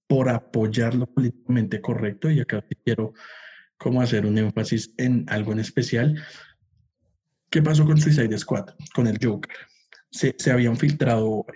por 0.07 0.29
apoyar 0.29 0.95
lo 0.95 1.07
políticamente 1.07 1.81
correcto, 1.81 2.31
y 2.31 2.41
acá 2.41 2.65
quiero 2.85 3.13
como 3.77 4.03
hacer 4.03 4.27
un 4.27 4.39
énfasis 4.39 4.93
en 4.97 5.25
algo 5.29 5.53
en 5.53 5.61
especial. 5.61 6.23
¿Qué 7.49 7.63
pasó 7.63 7.85
con 7.85 7.99
Suicide 7.99 8.37
Squad, 8.39 8.75
con 8.95 9.07
el 9.07 9.19
Joker? 9.23 9.57
Se, 10.11 10.35
se 10.39 10.51
habían 10.51 10.77
filtrado 10.77 11.47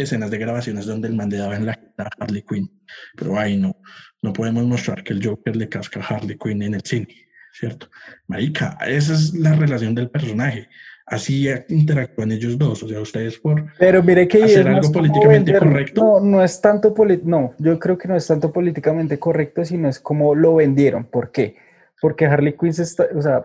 escenas 0.00 0.30
de 0.30 0.38
grabaciones 0.38 0.86
donde 0.86 1.08
el 1.08 1.14
man 1.14 1.30
le 1.30 1.38
daba 1.38 1.56
en 1.56 1.66
la 1.66 1.72
a 1.98 2.08
Harley 2.20 2.42
Quinn, 2.42 2.70
pero 3.16 3.38
ahí 3.38 3.56
no, 3.56 3.76
no 4.22 4.32
podemos 4.32 4.64
mostrar 4.64 5.02
que 5.02 5.12
el 5.12 5.24
Joker 5.24 5.56
le 5.56 5.68
casca 5.68 6.00
a 6.00 6.14
Harley 6.14 6.38
Quinn 6.38 6.62
en 6.62 6.74
el 6.74 6.82
cine, 6.82 7.28
¿cierto? 7.52 7.90
Marica, 8.28 8.78
esa 8.86 9.14
es 9.14 9.34
la 9.34 9.54
relación 9.54 9.94
del 9.94 10.10
personaje 10.10 10.68
así 11.10 11.48
interactúan 11.68 12.32
ellos 12.32 12.58
dos, 12.58 12.82
o 12.82 12.88
sea, 12.88 13.00
ustedes 13.00 13.38
por 13.38 13.64
Pero 13.78 14.02
mire 14.02 14.28
que 14.28 14.42
hacer 14.42 14.68
algo 14.68 14.92
políticamente 14.92 15.58
correcto. 15.58 16.02
No, 16.02 16.20
no 16.20 16.44
es 16.44 16.60
tanto 16.60 16.94
no, 17.24 17.54
yo 17.58 17.78
creo 17.78 17.96
que 17.96 18.08
no 18.08 18.16
es 18.16 18.26
tanto 18.26 18.52
políticamente 18.52 19.18
correcto, 19.18 19.64
sino 19.64 19.88
es 19.88 19.98
como 19.98 20.34
lo 20.34 20.56
vendieron. 20.56 21.04
¿Por 21.04 21.30
qué? 21.30 21.56
Porque 22.00 22.26
Harley 22.26 22.54
Quinn 22.58 22.70
está, 22.70 23.06
o 23.14 23.22
sea, 23.22 23.44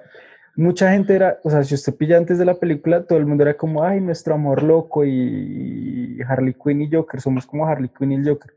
mucha 0.56 0.92
gente 0.92 1.16
era, 1.16 1.40
o 1.44 1.50
sea, 1.50 1.64
si 1.64 1.74
usted 1.76 1.96
pilla 1.96 2.18
antes 2.18 2.38
de 2.38 2.46
la 2.46 2.56
película, 2.56 3.06
todo 3.06 3.18
el 3.18 3.26
mundo 3.26 3.44
era 3.44 3.56
como, 3.56 3.84
ay, 3.84 4.00
nuestro 4.02 4.36
amor 4.36 4.64
loco 4.64 5.04
y 5.06 6.20
Harley 6.28 6.54
Quinn 6.54 6.82
y 6.82 6.92
Joker, 6.92 7.22
somos 7.22 7.46
como 7.46 7.66
Harley 7.66 7.90
Quinn 7.90 8.12
y 8.12 8.16
el 8.16 8.28
Joker. 8.28 8.54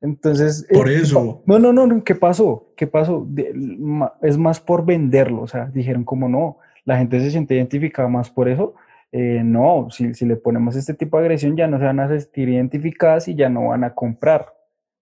Entonces, 0.00 0.66
por 0.72 0.88
eh, 0.88 0.96
eso. 0.96 1.42
No, 1.46 1.58
no, 1.58 1.72
no, 1.72 2.04
¿qué 2.04 2.14
pasó? 2.14 2.72
¿Qué 2.76 2.86
pasó? 2.86 3.26
es 4.22 4.38
más 4.38 4.60
por 4.60 4.84
venderlo, 4.84 5.42
o 5.42 5.48
sea, 5.48 5.66
dijeron 5.66 6.04
como 6.04 6.28
no, 6.28 6.58
la 6.84 6.98
gente 6.98 7.20
se 7.20 7.30
siente 7.30 7.54
identificada 7.54 8.08
más 8.08 8.30
por 8.30 8.48
eso. 8.48 8.74
Eh, 9.10 9.40
no, 9.42 9.88
si, 9.90 10.12
si, 10.12 10.26
le 10.26 10.36
ponemos 10.36 10.76
este 10.76 10.92
tipo 10.92 11.16
de 11.16 11.24
agresión 11.24 11.56
ya 11.56 11.66
no 11.66 11.78
se 11.78 11.84
van 11.84 11.98
a 11.98 12.08
sentir 12.08 12.50
identificadas 12.50 13.26
y 13.26 13.34
ya 13.34 13.48
no 13.48 13.68
van 13.68 13.84
a 13.84 13.94
comprar. 13.94 14.54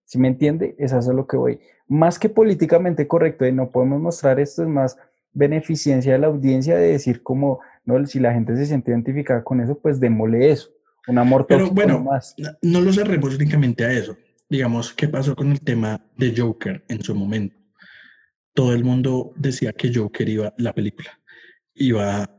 ¿Sí 0.05 0.17
me 0.17 0.29
entiende? 0.29 0.75
Es 0.79 0.93
eso 0.93 1.11
lo 1.11 1.27
que 1.27 1.35
voy. 1.35 1.59
Más 1.89 2.17
que 2.17 2.29
políticamente 2.29 3.05
correcto, 3.07 3.45
y 3.45 3.51
no 3.51 3.69
podemos 3.69 4.01
mostrar 4.01 4.39
esto, 4.39 4.63
es 4.63 4.69
más 4.69 4.97
beneficencia 5.37 6.13
de 6.13 6.19
la 6.19 6.27
audiencia 6.27 6.75
de 6.75 6.91
decir 6.91 7.23
como, 7.23 7.59
no, 7.85 8.05
si 8.05 8.19
la 8.19 8.33
gente 8.33 8.55
se 8.55 8.65
siente 8.65 8.91
identificada 8.91 9.43
con 9.43 9.61
eso, 9.61 9.77
pues 9.77 9.99
démosle 9.99 10.51
eso. 10.51 10.69
Un 11.07 11.19
amor 11.19 11.45
Pero 11.47 11.71
bueno, 11.71 12.01
más. 12.01 12.35
no 12.61 12.81
lo 12.81 12.91
cerremos 12.91 13.35
únicamente 13.35 13.85
a 13.85 13.91
eso. 13.93 14.17
Digamos, 14.49 14.93
¿qué 14.93 15.07
pasó 15.07 15.35
con 15.35 15.51
el 15.51 15.61
tema 15.61 16.01
de 16.17 16.33
Joker 16.35 16.83
en 16.89 17.01
su 17.01 17.15
momento? 17.15 17.55
Todo 18.53 18.73
el 18.73 18.83
mundo 18.83 19.33
decía 19.35 19.71
que 19.71 19.93
Joker 19.93 20.27
iba 20.27 20.53
la 20.57 20.73
película 20.73 21.17
iba 21.77 22.29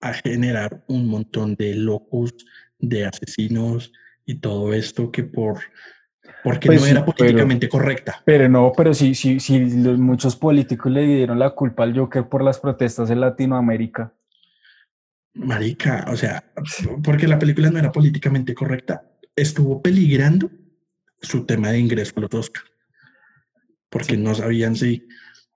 a 0.00 0.12
generar 0.12 0.84
un 0.86 1.06
montón 1.06 1.54
de 1.56 1.74
locos, 1.74 2.34
de 2.78 3.06
asesinos 3.06 3.92
y 4.26 4.36
todo 4.36 4.74
esto 4.74 5.10
que 5.10 5.24
por 5.24 5.60
porque 6.42 6.66
pues 6.66 6.80
no 6.80 6.86
era 6.86 7.04
políticamente 7.04 7.68
correcta. 7.68 8.22
Pero 8.24 8.48
no, 8.48 8.72
pero 8.76 8.94
sí, 8.94 9.14
sí, 9.14 9.40
sí, 9.40 9.60
muchos 9.60 10.36
políticos 10.36 10.90
le 10.92 11.02
dieron 11.02 11.38
la 11.38 11.50
culpa 11.50 11.82
al 11.82 11.96
Joker 11.96 12.28
por 12.28 12.42
las 12.42 12.58
protestas 12.58 13.10
en 13.10 13.20
Latinoamérica. 13.20 14.12
Marica, 15.34 16.06
o 16.08 16.16
sea, 16.16 16.44
porque 17.02 17.26
la 17.26 17.38
película 17.38 17.70
no 17.70 17.78
era 17.78 17.90
políticamente 17.90 18.54
correcta, 18.54 19.02
estuvo 19.34 19.82
peligrando 19.82 20.50
su 21.20 21.44
tema 21.44 21.70
de 21.70 21.78
ingreso 21.78 22.12
a 22.16 22.20
los 22.20 22.34
Oscar. 22.34 22.62
Porque 23.88 24.16
no 24.16 24.34
sabían 24.34 24.76
si 24.76 25.06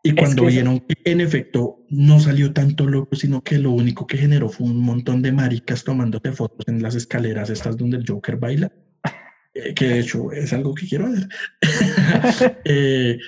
y 0.02 0.14
cuando 0.14 0.46
vieron 0.46 0.80
que 0.80 0.96
en 1.04 1.20
efecto 1.20 1.84
no 1.90 2.20
salió 2.20 2.52
tanto 2.52 2.86
loco, 2.86 3.16
sino 3.16 3.42
que 3.42 3.58
lo 3.58 3.72
único 3.72 4.06
que 4.06 4.16
generó 4.16 4.48
fue 4.48 4.68
un 4.68 4.78
montón 4.78 5.22
de 5.22 5.32
maricas 5.32 5.82
tomándote 5.82 6.32
fotos 6.32 6.66
en 6.68 6.82
las 6.82 6.94
escaleras 6.94 7.50
estas 7.50 7.76
donde 7.76 7.96
el 7.96 8.04
Joker 8.06 8.36
baila, 8.36 8.72
eh, 9.64 9.74
que 9.74 9.88
de 9.88 10.00
hecho 10.00 10.30
es 10.32 10.52
algo 10.52 10.74
que 10.74 10.86
quiero 10.86 11.06
hacer, 11.06 11.28
eh, 12.64 13.18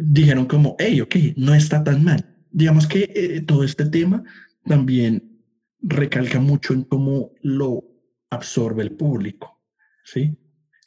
dijeron 0.00 0.46
como, 0.46 0.76
hey, 0.78 1.00
ok, 1.00 1.16
no 1.36 1.54
está 1.54 1.82
tan 1.82 2.04
mal. 2.04 2.24
Digamos 2.50 2.86
que 2.86 3.10
eh, 3.14 3.40
todo 3.40 3.64
este 3.64 3.86
tema 3.86 4.22
también 4.64 5.40
recalca 5.80 6.38
mucho 6.38 6.74
en 6.74 6.84
cómo 6.84 7.32
lo 7.42 7.84
absorbe 8.30 8.82
el 8.82 8.92
público, 8.92 9.60
¿sí? 10.04 10.38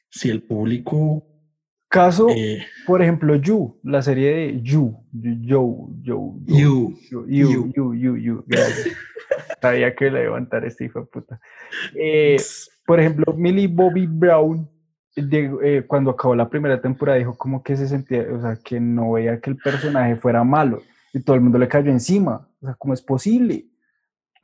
Si 0.10 0.30
el 0.30 0.44
público... 0.44 1.28
Caso, 1.88 2.28
por 2.86 3.02
ejemplo, 3.02 3.36
You, 3.36 3.80
la 3.84 4.02
serie 4.02 4.34
de 4.34 4.62
You, 4.62 4.98
You, 5.14 6.02
You, 6.04 6.44
You, 6.46 6.46
You, 6.46 7.00
You, 7.28 7.72
You, 7.74 7.74
you, 7.74 7.94
you, 7.96 8.18
you 8.18 8.46
Sabía 9.62 9.96
que 9.96 10.12
levantar 10.12 10.66
este 10.66 10.86
hijo 10.86 11.06
puta 11.06 11.40
por 12.86 13.00
ejemplo, 13.00 13.34
Millie 13.34 13.68
Bobby 13.68 14.06
Brown, 14.08 14.70
eh, 15.16 15.84
cuando 15.88 16.12
acabó 16.12 16.36
la 16.36 16.50
primera 16.50 16.82
temporada, 16.82 17.18
dijo 17.18 17.38
como 17.38 17.64
que 17.64 17.78
se 17.78 17.88
sentía, 17.88 18.26
o 18.32 18.42
sea, 18.42 18.58
que 18.64 18.80
no 18.80 19.14
veía 19.14 19.40
que 19.40 19.50
el 19.50 19.58
personaje 19.58 20.16
fuera 20.16 20.44
malo 20.44 20.82
y 21.14 21.22
todo 21.22 21.36
el 21.36 21.42
mundo 21.42 21.58
le 21.58 21.68
cayó 21.68 21.92
encima. 21.92 22.48
O 22.62 22.66
sea, 22.66 22.76
¿cómo 22.76 22.94
es 22.94 23.02
posible? 23.02 23.66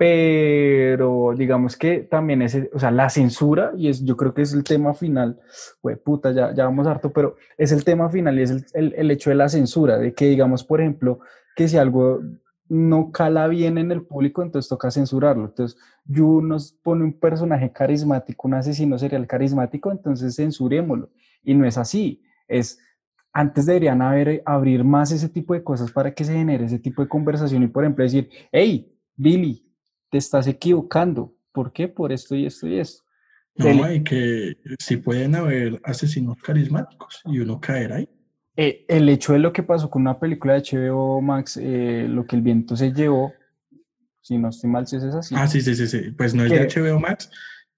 pero 0.02 1.36
digamos 1.38 1.78
que 1.78 2.00
también 2.00 2.42
es, 2.42 2.58
o 2.74 2.80
sea, 2.80 2.90
la 2.90 3.08
censura, 3.12 3.72
y 3.78 3.88
es, 3.88 4.04
yo 4.04 4.18
creo 4.18 4.34
que 4.34 4.42
es 4.42 4.52
el 4.52 4.64
tema 4.64 4.96
final, 4.96 5.40
güey, 5.80 5.96
puta, 5.96 6.32
ya, 6.32 6.56
ya 6.56 6.64
vamos 6.64 6.88
harto, 6.88 7.12
pero 7.14 7.36
es 7.56 7.72
el 7.72 7.84
tema 7.84 8.10
final 8.10 8.40
y 8.40 8.42
es 8.42 8.50
el, 8.50 8.66
el, 8.74 8.94
el, 8.98 9.12
hecho 9.12 9.30
de 9.30 9.36
la 9.36 9.48
censura, 9.48 10.00
de 10.00 10.16
que 10.16 10.26
digamos, 10.26 10.64
por 10.64 10.82
ejemplo, 10.82 11.20
que 11.56 11.68
si 11.68 11.78
algo 11.78 12.20
no 12.72 13.12
cala 13.12 13.50
bien 13.50 13.78
en 13.78 13.92
el 13.92 14.04
público, 14.04 14.42
entonces 14.42 14.70
toca 14.70 14.90
censurarlo. 14.92 15.48
Entonces, 15.48 15.78
Yu 16.06 16.42
nos 16.42 16.72
pone 16.72 17.04
un 17.04 17.12
personaje 17.12 17.70
carismático, 17.70 18.48
un 18.48 18.54
asesino 18.54 18.98
serial 18.98 19.28
carismático, 19.28 19.92
entonces 19.92 20.38
censurémoslo. 20.38 21.10
Y 21.44 21.54
no 21.54 21.66
es 21.66 21.78
así, 21.78 22.24
es 22.48 22.80
antes 23.34 23.66
deberían 23.66 24.02
haber, 24.02 24.42
abrir 24.46 24.86
más 24.86 25.12
ese 25.12 25.28
tipo 25.28 25.54
de 25.54 25.64
cosas 25.64 25.92
para 25.92 26.14
que 26.14 26.24
se 26.24 26.32
genere 26.32 26.64
ese 26.64 26.80
tipo 26.80 27.02
de 27.02 27.10
conversación 27.10 27.62
y, 27.64 27.68
por 27.68 27.84
ejemplo, 27.84 28.06
decir, 28.06 28.30
hey, 28.54 28.90
Billy, 29.18 29.70
te 30.10 30.18
estás 30.18 30.48
equivocando. 30.48 31.36
¿Por 31.52 31.74
qué? 31.74 31.90
Por 31.90 32.14
esto 32.14 32.36
y 32.36 32.46
esto 32.46 32.68
y 32.68 32.80
esto. 32.80 33.04
No, 33.56 33.84
hay 33.84 34.02
que 34.02 34.56
si 34.80 34.96
pueden 34.96 35.36
haber 35.36 35.82
asesinos 35.84 36.42
carismáticos 36.42 37.22
y 37.26 37.40
uno 37.40 37.60
caer 37.60 37.92
ahí. 37.92 38.10
Eh, 38.58 38.86
el 38.88 39.08
hecho 39.10 39.34
de 39.34 39.40
lo 39.40 39.54
que 39.54 39.64
pasó 39.64 39.90
con 39.90 40.02
una 40.02 40.20
película 40.20 40.54
de 40.54 40.62
HBO 40.62 41.22
Max, 41.22 41.58
eh, 41.62 42.06
lo 42.10 42.26
que 42.26 42.36
el 42.36 42.42
viento 42.42 42.76
se 42.76 42.92
llevó, 42.92 43.34
si 44.22 44.38
no 44.38 44.50
estoy 44.50 44.70
mal, 44.70 44.86
si 44.88 44.98
es 44.98 45.04
así. 45.04 45.36
Ah, 45.38 45.48
sí, 45.48 45.62
sí, 45.62 45.76
sí, 45.76 45.88
sí. 45.88 46.12
Pues 46.12 46.34
no 46.34 46.44
es 46.44 46.50
de 46.52 46.68
HBO 46.68 47.00
Max. 47.00 47.30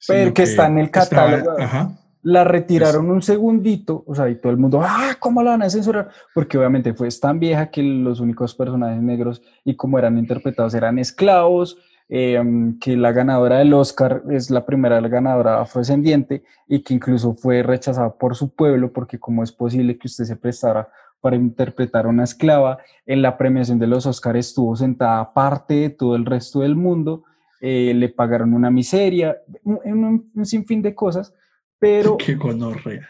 Pero 0.07 0.33
que, 0.33 0.43
está 0.43 0.67
en 0.67 0.79
el 0.79 0.91
catálogo. 0.91 1.59
ajá. 1.59 1.97
La 2.23 2.45
retiraron 2.45 3.11
un 3.11 3.21
segundito, 3.21 4.03
o 4.07 4.15
sea, 4.15 4.29
y 4.29 4.35
todo 4.35 4.51
el 4.53 4.57
mundo, 4.57 4.81
ah, 4.81 5.17
¿cómo 5.19 5.43
la 5.43 5.51
van 5.51 5.63
a 5.63 5.69
censurar? 5.69 6.09
Porque 6.33 6.57
obviamente 6.57 6.93
fue 6.93 7.09
tan 7.09 7.37
vieja 7.37 7.69
que 7.69 7.83
los 7.83 8.21
únicos 8.21 8.55
personajes 8.55 9.01
negros 9.01 9.41
y 9.65 9.75
como 9.75 9.99
eran 9.99 10.17
interpretados 10.17 10.73
eran 10.73 10.99
esclavos, 10.99 11.77
Em, 12.09 12.77
que 12.79 12.97
la 12.97 13.11
ganadora 13.11 13.59
del 13.59 13.73
Oscar 13.73 14.23
es 14.29 14.49
la 14.49 14.65
primera 14.65 14.99
ganadora 14.99 15.61
afrodescendiente 15.61 16.43
y 16.67 16.83
que 16.83 16.93
incluso 16.93 17.33
fue 17.33 17.63
rechazada 17.63 18.13
por 18.13 18.35
su 18.35 18.53
pueblo 18.53 18.91
porque 18.91 19.19
cómo 19.19 19.41
es 19.41 19.51
posible 19.51 19.97
que 19.97 20.07
usted 20.07 20.25
se 20.25 20.35
prestara 20.35 20.89
para 21.21 21.37
interpretar 21.37 22.05
a 22.05 22.09
una 22.09 22.25
esclava. 22.25 22.79
En 23.05 23.21
la 23.21 23.37
premiación 23.37 23.79
de 23.79 23.87
los 23.87 24.05
Oscars 24.05 24.39
estuvo 24.39 24.75
sentada 24.75 25.21
aparte 25.21 25.73
de 25.75 25.89
todo 25.89 26.15
el 26.15 26.25
resto 26.25 26.59
del 26.59 26.75
mundo, 26.75 27.23
eh, 27.61 27.93
le 27.95 28.09
pagaron 28.09 28.53
una 28.53 28.69
miseria, 28.69 29.37
un, 29.63 30.29
un, 30.35 30.45
sinfín 30.45 30.81
de 30.81 30.93
cosas, 30.93 31.33
pero... 31.79 32.17
Qué 32.23 32.35
gonorrea. 32.35 33.07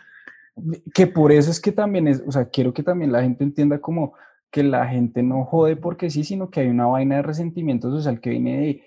Que 0.93 1.07
por 1.07 1.31
eso 1.31 1.49
es 1.49 1.59
que 1.59 1.71
también 1.71 2.07
es, 2.07 2.23
o 2.27 2.31
sea, 2.31 2.45
quiero 2.45 2.71
que 2.71 2.83
también 2.83 3.11
la 3.11 3.23
gente 3.23 3.43
entienda 3.43 3.79
como 3.79 4.13
que 4.53 4.61
la 4.61 4.87
gente 4.87 5.23
no 5.23 5.45
jode 5.45 5.75
porque 5.75 6.11
sí, 6.11 6.23
sino 6.23 6.51
que 6.51 6.59
hay 6.59 6.67
una 6.67 6.85
vaina 6.85 7.15
de 7.15 7.21
resentimiento 7.23 7.89
social 7.89 8.21
que 8.21 8.29
viene 8.29 8.57
de 8.59 8.83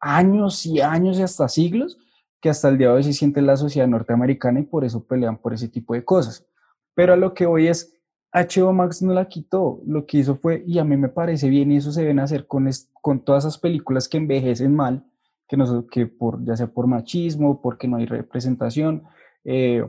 años 0.00 0.64
y 0.64 0.80
años 0.80 1.18
y 1.18 1.22
hasta 1.22 1.46
siglos, 1.46 1.98
que 2.40 2.48
hasta 2.48 2.70
el 2.70 2.78
día 2.78 2.88
de 2.88 2.94
hoy 2.94 3.02
se 3.02 3.12
siente 3.12 3.42
la 3.42 3.58
sociedad 3.58 3.86
norteamericana 3.86 4.60
y 4.60 4.62
por 4.62 4.82
eso 4.82 5.06
pelean 5.06 5.36
por 5.36 5.52
ese 5.52 5.68
tipo 5.68 5.92
de 5.92 6.06
cosas. 6.06 6.46
Pero 6.94 7.12
a 7.12 7.16
lo 7.16 7.34
que 7.34 7.44
hoy 7.44 7.68
es, 7.68 7.94
HBO 8.32 8.72
Max 8.72 9.02
no 9.02 9.12
la 9.12 9.28
quitó, 9.28 9.82
lo 9.86 10.06
que 10.06 10.18
hizo 10.18 10.36
fue, 10.36 10.64
y 10.66 10.78
a 10.78 10.84
mí 10.84 10.96
me 10.96 11.10
parece 11.10 11.50
bien, 11.50 11.70
y 11.70 11.76
eso 11.76 11.92
se 11.92 12.00
deben 12.00 12.18
hacer 12.18 12.46
con, 12.46 12.66
con 13.02 13.20
todas 13.20 13.44
esas 13.44 13.58
películas 13.58 14.08
que 14.08 14.16
envejecen 14.16 14.74
mal, 14.74 15.04
que, 15.46 15.58
no, 15.58 15.86
que 15.86 16.06
por, 16.06 16.42
ya 16.46 16.56
sea 16.56 16.68
por 16.68 16.86
machismo, 16.86 17.60
porque 17.60 17.88
no 17.88 17.98
hay 17.98 18.06
representación, 18.06 19.02
eh, 19.44 19.86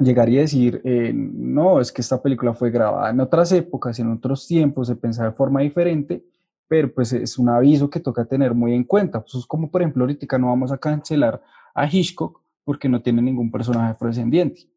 llegaría 0.00 0.40
a 0.40 0.42
decir, 0.42 0.80
eh, 0.84 1.12
no, 1.14 1.80
es 1.80 1.92
que 1.92 2.02
esta 2.02 2.20
película 2.20 2.54
fue 2.54 2.70
grabada 2.70 3.10
en 3.10 3.20
otras 3.20 3.52
épocas, 3.52 3.98
en 3.98 4.10
otros 4.10 4.46
tiempos, 4.46 4.88
se 4.88 4.96
pensaba 4.96 5.30
de 5.30 5.36
forma 5.36 5.60
diferente, 5.60 6.24
pero 6.66 6.92
pues 6.92 7.12
es 7.12 7.38
un 7.38 7.48
aviso 7.48 7.88
que 7.90 8.00
toca 8.00 8.24
tener 8.24 8.54
muy 8.54 8.74
en 8.74 8.84
cuenta. 8.84 9.20
Pues 9.20 9.34
es 9.36 9.46
como, 9.46 9.70
por 9.70 9.82
ejemplo, 9.82 10.04
ahorita 10.04 10.38
no 10.38 10.48
vamos 10.48 10.72
a 10.72 10.78
cancelar 10.78 11.40
a 11.74 11.86
Hitchcock 11.86 12.40
porque 12.64 12.88
no 12.88 13.00
tiene 13.02 13.22
ningún 13.22 13.50
personaje 13.50 13.92
afrodescendiente 13.92 14.70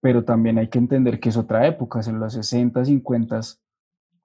pero 0.00 0.24
también 0.24 0.58
hay 0.58 0.68
que 0.68 0.78
entender 0.78 1.20
que 1.20 1.28
es 1.28 1.36
otra 1.36 1.66
época, 1.66 2.00
en 2.06 2.18
los 2.18 2.32
60, 2.32 2.84
50, 2.84 3.40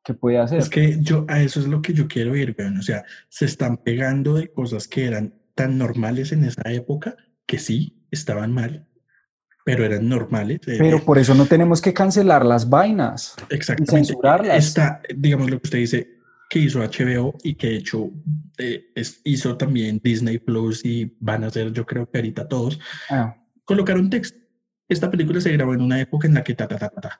¿qué 0.04 0.14
puede 0.14 0.40
hacer? 0.40 0.60
Es 0.60 0.70
que 0.70 1.02
yo, 1.02 1.26
a 1.28 1.42
eso 1.42 1.60
es 1.60 1.68
lo 1.68 1.82
que 1.82 1.94
yo 1.94 2.08
quiero 2.08 2.36
ir, 2.36 2.56
o 2.78 2.82
sea, 2.82 3.04
se 3.30 3.46
están 3.46 3.78
pegando 3.78 4.36
de 4.36 4.52
cosas 4.52 4.88
que 4.88 5.06
eran 5.06 5.34
tan 5.54 5.78
normales 5.78 6.32
en 6.32 6.46
esa 6.46 6.72
época 6.72 7.16
que 7.46 7.60
sí, 7.60 8.06
estaban 8.10 8.54
mal, 8.54 8.88
pero 9.66 9.84
eran 9.84 10.08
normales. 10.08 10.62
Eh, 10.68 10.78
pero 10.80 11.04
por 11.04 11.18
eso 11.18 11.36
no 11.36 11.46
tenemos 11.46 11.82
que 11.82 11.94
cancelar 11.94 12.46
las 12.46 12.70
vainas. 12.70 13.36
Exactamente. 13.50 13.92
Y 13.92 14.06
censurarlas. 14.06 14.66
Está, 14.66 15.02
digamos 15.14 15.50
lo 15.52 15.60
que 15.60 15.68
usted 15.68 15.80
dice, 15.80 16.08
que 16.50 16.60
hizo 16.60 16.80
HBO 16.80 17.36
y 17.44 17.56
que 17.56 17.76
hecho 17.76 18.12
eh, 18.58 18.86
hizo 19.26 19.58
también 19.58 20.00
Disney 20.02 20.38
Plus 20.38 20.86
y 20.86 21.14
van 21.20 21.44
a 21.44 21.48
hacer, 21.48 21.74
yo 21.74 21.86
creo 21.86 22.10
que 22.10 22.20
ahorita 22.20 22.48
todos, 22.48 22.80
ah. 23.10 23.36
colocaron 23.66 24.10
texto 24.10 24.46
esta 24.88 25.10
película 25.10 25.42
se 25.42 25.52
grabó 25.52 25.74
en 25.74 25.82
una 25.82 26.00
época 26.00 26.28
en 26.28 26.36
la 26.36 26.44
que 26.44 26.54
ta, 26.54 26.68
ta, 26.68 26.78
ta, 26.78 26.90
ta, 26.90 27.20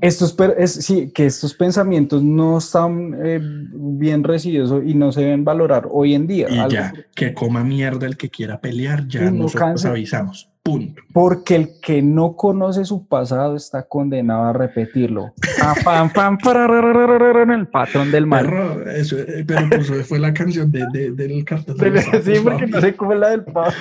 Estos, 0.00 0.36
es, 0.58 0.72
sí, 0.72 1.10
que 1.12 1.26
estos 1.26 1.54
pensamientos 1.54 2.22
no 2.22 2.58
están 2.58 3.16
eh, 3.24 3.40
bien 3.42 4.22
recibidos 4.22 4.82
y 4.86 4.94
no 4.94 5.10
se 5.10 5.22
deben 5.22 5.44
valorar 5.44 5.88
hoy 5.90 6.14
en 6.14 6.26
día. 6.26 6.48
Y 6.48 6.70
ya, 6.70 6.92
que 7.14 7.34
coma 7.34 7.64
mierda 7.64 8.06
el 8.06 8.16
que 8.16 8.30
quiera 8.30 8.60
pelear, 8.60 9.08
ya 9.08 9.30
nosotros 9.30 9.84
avisamos. 9.84 10.49
Punto. 10.62 11.02
Porque 11.14 11.56
el 11.56 11.68
que 11.80 12.02
no 12.02 12.36
conoce 12.36 12.84
su 12.84 13.06
pasado 13.08 13.56
está 13.56 13.88
condenado 13.88 14.44
a 14.44 14.52
repetirlo. 14.52 15.32
pam, 15.84 16.12
pam, 16.12 16.38
en 16.44 17.50
el 17.50 17.66
patrón 17.68 18.10
del 18.10 18.26
mal. 18.26 18.46
Pero, 18.46 18.90
eso, 18.90 19.18
eh, 19.18 19.44
pero 19.46 19.68
pues, 19.70 20.06
fue 20.06 20.18
la 20.18 20.34
canción 20.34 20.70
de, 20.70 20.86
de, 20.92 21.12
del 21.12 21.44
cartel. 21.46 21.98
sí, 22.22 22.34
porque 22.42 22.66
no 22.66 22.80
sé 22.80 22.94
cómo 22.94 23.14
es 23.14 23.20
la 23.20 23.30
del 23.30 23.44
pato. 23.44 23.74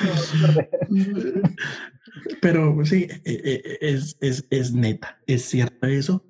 Pero 2.42 2.86
sí, 2.86 3.08
e, 3.26 3.42
e, 3.44 3.78
es, 3.82 4.18
es, 4.22 4.46
es, 4.50 4.74
neta, 4.74 5.20
es 5.28 5.44
cierto 5.44 5.88
eso. 5.88 6.26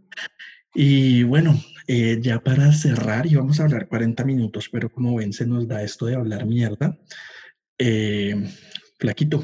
Y 0.74 1.24
bueno, 1.24 1.60
eh, 1.88 2.20
ya 2.22 2.39
para 2.39 2.72
cerrar, 2.72 3.26
y 3.26 3.36
vamos 3.36 3.60
a 3.60 3.64
hablar 3.64 3.88
40 3.88 4.24
minutos, 4.24 4.70
pero 4.72 4.89
como 4.89 5.16
ven, 5.16 5.34
se 5.34 5.45
nos 5.45 5.68
da 5.68 5.84
esto 5.84 6.06
de 6.06 6.16
hablar 6.16 6.45
mierda. 6.45 6.97
Eh, 7.78 8.50
flaquito. 9.00 9.43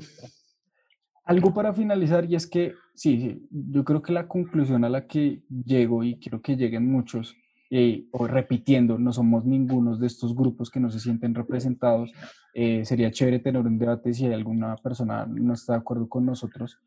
Algo 1.26 1.54
para 1.54 1.74
finalizar, 1.74 2.26
y 2.26 2.36
es 2.36 2.48
que 2.48 2.74
sí, 2.94 3.20
sí, 3.20 3.48
yo 3.50 3.84
creo 3.84 4.02
que 4.02 4.14
la 4.14 4.28
conclusión 4.28 4.86
a 4.86 4.90
la 4.90 5.08
que 5.08 5.42
llego, 5.50 6.04
y 6.04 6.18
quiero 6.20 6.42
que 6.42 6.56
lleguen 6.56 6.90
muchos, 6.90 7.36
eh, 7.72 8.06
o 8.12 8.28
repitiendo, 8.28 9.00
no 9.00 9.12
somos 9.12 9.44
ninguno 9.44 9.98
de 9.98 10.06
estos 10.06 10.36
grupos 10.36 10.70
que 10.70 10.80
no 10.80 10.92
se 10.92 11.00
sienten 11.00 11.34
representados. 11.34 12.12
Eh, 12.54 12.86
sería 12.86 13.12
chévere 13.12 13.40
tener 13.40 13.62
un 13.62 13.80
debate 13.80 14.14
si 14.14 14.28
alguna 14.28 14.76
persona 14.76 15.26
no 15.26 15.54
está 15.54 15.74
de 15.74 15.80
acuerdo 15.80 16.08
con 16.08 16.26
nosotros, 16.26 16.78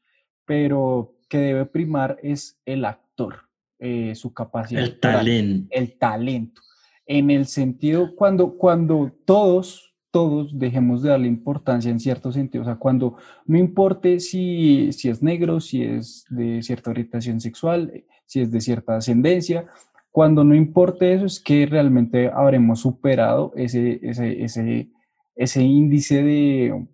pero 0.45 1.17
que 1.29 1.39
debe 1.39 1.67
primar 1.67 2.19
es 2.23 2.61
el 2.65 2.85
actor, 2.85 3.49
eh, 3.79 4.15
su 4.15 4.33
capacidad. 4.33 4.83
El 4.83 5.01
talento. 5.01 5.69
El 5.73 5.99
talento. 5.99 6.63
En 7.07 7.31
el 7.31 7.47
sentido, 7.47 8.15
cuando, 8.15 8.57
cuando 8.57 9.13
todos, 9.25 9.88
todos 10.11 10.59
dejemos 10.59 11.03
de 11.03 11.11
darle 11.11 11.29
importancia 11.29 11.91
en 11.91 12.01
cierto 12.01 12.33
sentido, 12.33 12.63
o 12.63 12.65
sea, 12.65 12.77
cuando 12.77 13.17
no 13.47 13.59
importe 13.59 14.21
si, 14.21 14.93
si 14.93 15.09
es 15.09 15.23
negro, 15.23 15.61
si 15.61 15.83
es 15.83 16.25
de 16.31 16.63
cierta 16.63 16.91
orientación 16.91 17.41
sexual, 17.41 18.05
si 18.25 18.41
es 18.41 18.51
de 18.51 18.61
cierta 18.61 18.97
ascendencia, 18.97 19.67
cuando 20.11 20.45
no 20.45 20.55
importe 20.55 21.13
eso, 21.13 21.27
es 21.27 21.41
que 21.41 21.67
realmente 21.67 22.31
habremos 22.35 22.81
superado 22.81 23.53
ese, 23.57 24.01
ese, 24.03 24.43
ese, 24.43 24.91
ese 25.37 25.63
índice 25.63 26.23
de, 26.23 26.87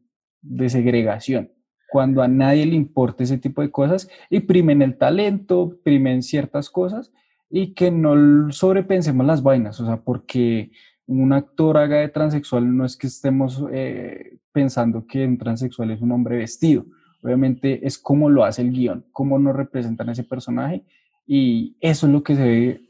de, 0.43 0.69
segregación. 0.69 1.51
Cuando 1.91 2.23
a 2.23 2.29
nadie 2.29 2.67
le 2.67 2.75
importe 2.75 3.25
ese 3.25 3.39
tipo 3.39 3.63
de 3.63 3.71
cosas 3.71 4.09
y 4.29 4.41
primen 4.41 4.83
el 4.83 4.99
talento, 4.99 5.79
primen 5.85 6.23
ciertas 6.23 6.69
cosas 6.69 7.13
y 7.49 7.73
que 7.73 7.91
no 7.91 8.51
sobrepensemos 8.53 9.25
las 9.25 9.43
vainas, 9.43 9.81
o 9.81 9.87
sea, 9.87 10.03
porque 10.03 10.73
un 11.07 11.33
actor 11.33 11.77
haga 11.77 11.99
de 11.99 12.09
transexual 12.09 12.77
no 12.77 12.85
es 12.85 12.97
que 12.97 13.07
estemos 13.07 13.63
eh, 13.73 14.39
pensando 14.53 15.07
que 15.07 15.27
un 15.27 15.39
transexual 15.39 15.91
es 15.91 16.01
un 16.01 16.13
hombre 16.13 16.37
vestido, 16.39 16.87
obviamente 17.23 17.87
es 17.87 17.99
cómo 17.99 18.31
lo 18.31 18.45
hace 18.45 18.63
el 18.63 18.73
guion, 18.73 19.05
cómo 19.13 19.39
nos 19.39 19.55
representan 19.55 20.09
ese 20.09 20.25
personaje 20.25 20.85
y 21.27 21.77
eso 21.81 22.07
es 22.07 22.13
lo 22.13 22.23
que 22.23 22.37
se 22.37 22.43
ve 22.43 22.81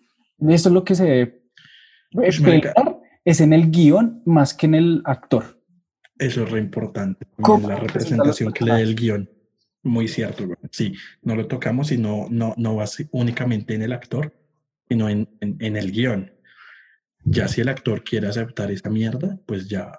eso 0.41 0.69
es 0.69 0.73
lo 0.73 0.85
que 0.85 0.95
se 0.95 1.05
debe 1.05 1.45
pues, 2.15 2.41
es 3.25 3.41
en 3.41 3.53
el 3.53 3.71
guion 3.71 4.23
más 4.25 4.55
que 4.55 4.67
en 4.67 4.75
el 4.75 5.03
actor. 5.05 5.61
Eso 6.19 6.45
es 6.45 6.51
re 6.51 6.61
importante. 6.61 7.27
La 7.39 7.77
representación 7.77 8.53
que 8.53 8.65
le 8.65 8.75
dé 8.75 8.83
el 8.83 8.95
guion. 8.95 9.29
Muy 9.83 10.07
cierto. 10.09 10.45
Sí, 10.71 10.95
no 11.23 11.35
lo 11.35 11.47
tocamos 11.47 11.91
y 11.91 11.99
no, 11.99 12.29
no, 12.31 12.55
no 12.57 12.77
va 12.77 12.85
únicamente 13.11 13.75
en 13.75 13.83
el 13.83 13.93
actor, 13.93 14.33
sino 14.89 15.09
en, 15.09 15.29
en, 15.41 15.77
el 15.77 15.91
guion. 15.91 16.31
Ya 17.25 17.49
si 17.49 17.61
el 17.61 17.69
actor 17.69 18.05
quiere 18.05 18.29
aceptar 18.29 18.71
esa 18.71 18.91
mierda, 18.91 19.39
pues 19.47 19.69
ya 19.69 19.93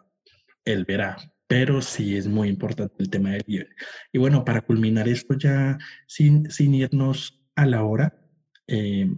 él 0.64 0.86
verá. 0.86 1.18
Pero 1.48 1.82
sí 1.82 2.18
es 2.18 2.28
muy 2.28 2.50
importante 2.50 2.96
el 3.00 3.10
tema 3.10 3.32
del 3.32 3.44
guion. 3.46 3.68
Y 4.12 4.18
bueno, 4.18 4.44
para 4.44 4.62
culminar 4.62 5.08
esto 5.08 5.36
ya 5.36 5.78
sin, 6.08 6.50
sin 6.50 6.74
irnos 6.74 7.40
a 7.56 7.66
la 7.66 7.84
hora, 7.84 8.18
eh, 8.68 9.10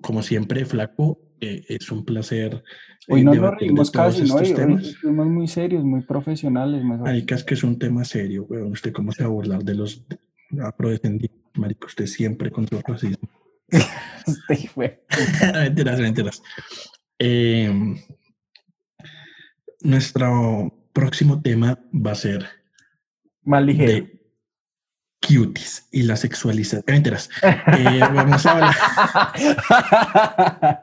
como 0.00 0.22
siempre, 0.22 0.64
Flaco, 0.64 1.20
eh, 1.40 1.64
es 1.68 1.90
un 1.90 2.04
placer. 2.04 2.62
Hoy 3.08 3.24
no 3.24 3.34
nos 3.34 3.54
reímos 3.58 3.90
casi, 3.90 4.22
¿no? 4.22 4.38
Fuimos 5.00 5.26
muy 5.26 5.48
serios, 5.48 5.84
muy 5.84 6.02
profesionales. 6.02 6.82
Maricas, 6.84 7.44
que 7.44 7.54
es 7.54 7.64
un 7.64 7.78
tema 7.78 8.04
serio, 8.04 8.44
weón. 8.48 8.72
¿Usted 8.72 8.92
cómo 8.92 9.12
se 9.12 9.22
va 9.22 9.28
a 9.28 9.32
burlar 9.32 9.64
de 9.64 9.74
los 9.74 10.04
afrodescendientes? 10.60 11.40
Marico, 11.54 11.86
usted 11.86 12.06
siempre 12.06 12.50
con 12.50 12.66
su 12.66 12.78
racismo. 12.80 13.28
mentiras, 15.54 16.00
mentiras. 16.00 16.42
Em, 17.18 18.00
nuestro 19.82 20.72
próximo 20.92 21.40
tema 21.40 21.78
va 21.92 22.12
a 22.12 22.16
ser... 22.16 22.46
Más 23.42 23.64
ligero 23.64 24.06
cuties 25.20 25.86
y 25.92 26.02
la 26.02 26.16
sexualización. 26.16 26.82
Enteras. 26.86 27.28
Eh, 27.42 28.00
vamos 28.00 28.46
a 28.46 28.52
hablar, 28.52 28.76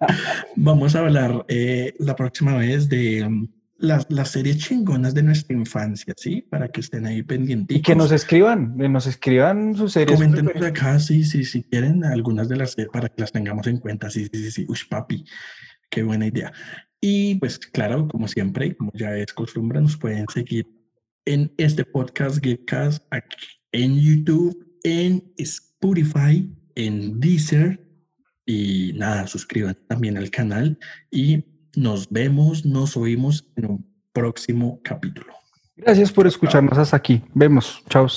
vamos 0.55 0.95
a 0.95 0.99
hablar 0.99 1.45
eh, 1.47 1.93
la 1.99 2.15
próxima 2.15 2.55
vez 2.57 2.87
de 2.87 3.25
um, 3.25 3.47
las, 3.79 4.05
las, 4.09 4.31
series 4.31 4.57
chingonas 4.57 5.13
de 5.13 5.23
nuestra 5.23 5.55
infancia, 5.55 6.13
¿sí? 6.17 6.41
Para 6.41 6.69
que 6.69 6.81
estén 6.81 7.05
ahí 7.05 7.23
pendientes. 7.23 7.77
Y 7.77 7.81
que 7.81 7.95
nos 7.95 8.11
escriban, 8.11 8.77
nos 8.77 9.07
escriban 9.07 9.75
sus 9.75 9.93
series. 9.93 10.19
Coméntenos 10.19 10.61
acá, 10.63 10.99
sí, 10.99 11.23
sí, 11.23 11.43
si 11.43 11.63
quieren 11.63 12.03
algunas 12.03 12.49
de 12.49 12.57
las 12.57 12.75
para 12.91 13.09
que 13.09 13.21
las 13.21 13.31
tengamos 13.31 13.67
en 13.67 13.77
cuenta. 13.77 14.09
Sí, 14.09 14.27
sí, 14.31 14.43
sí, 14.43 14.51
sí. 14.51 14.65
Uy, 14.67 14.77
papi, 14.89 15.25
qué 15.89 16.03
buena 16.03 16.27
idea. 16.27 16.51
Y 16.99 17.35
pues 17.35 17.59
claro, 17.59 18.07
como 18.07 18.27
siempre, 18.27 18.75
como 18.75 18.91
ya 18.93 19.15
es 19.15 19.33
costumbre, 19.33 19.79
nos 19.79 19.97
pueden 19.97 20.25
seguir 20.33 20.65
en 21.25 21.53
este 21.57 21.85
podcast 21.85 22.43
Geekcast 22.43 23.03
aquí 23.11 23.47
en 23.71 23.99
YouTube, 23.99 24.79
en 24.83 25.33
Spotify, 25.37 26.49
en 26.75 27.19
Deezer. 27.19 27.83
Y 28.45 28.93
nada, 28.95 29.27
suscríbanse 29.27 29.81
también 29.87 30.17
al 30.17 30.31
canal 30.31 30.79
y 31.11 31.43
nos 31.77 32.09
vemos, 32.09 32.65
nos 32.65 32.97
oímos 32.97 33.45
en 33.55 33.65
un 33.65 33.85
próximo 34.11 34.81
capítulo. 34.83 35.33
Gracias 35.75 36.11
por 36.11 36.25
escucharnos 36.25 36.77
hasta 36.77 36.97
aquí. 36.97 37.21
Vemos. 37.33 37.83
Chao. 37.87 38.07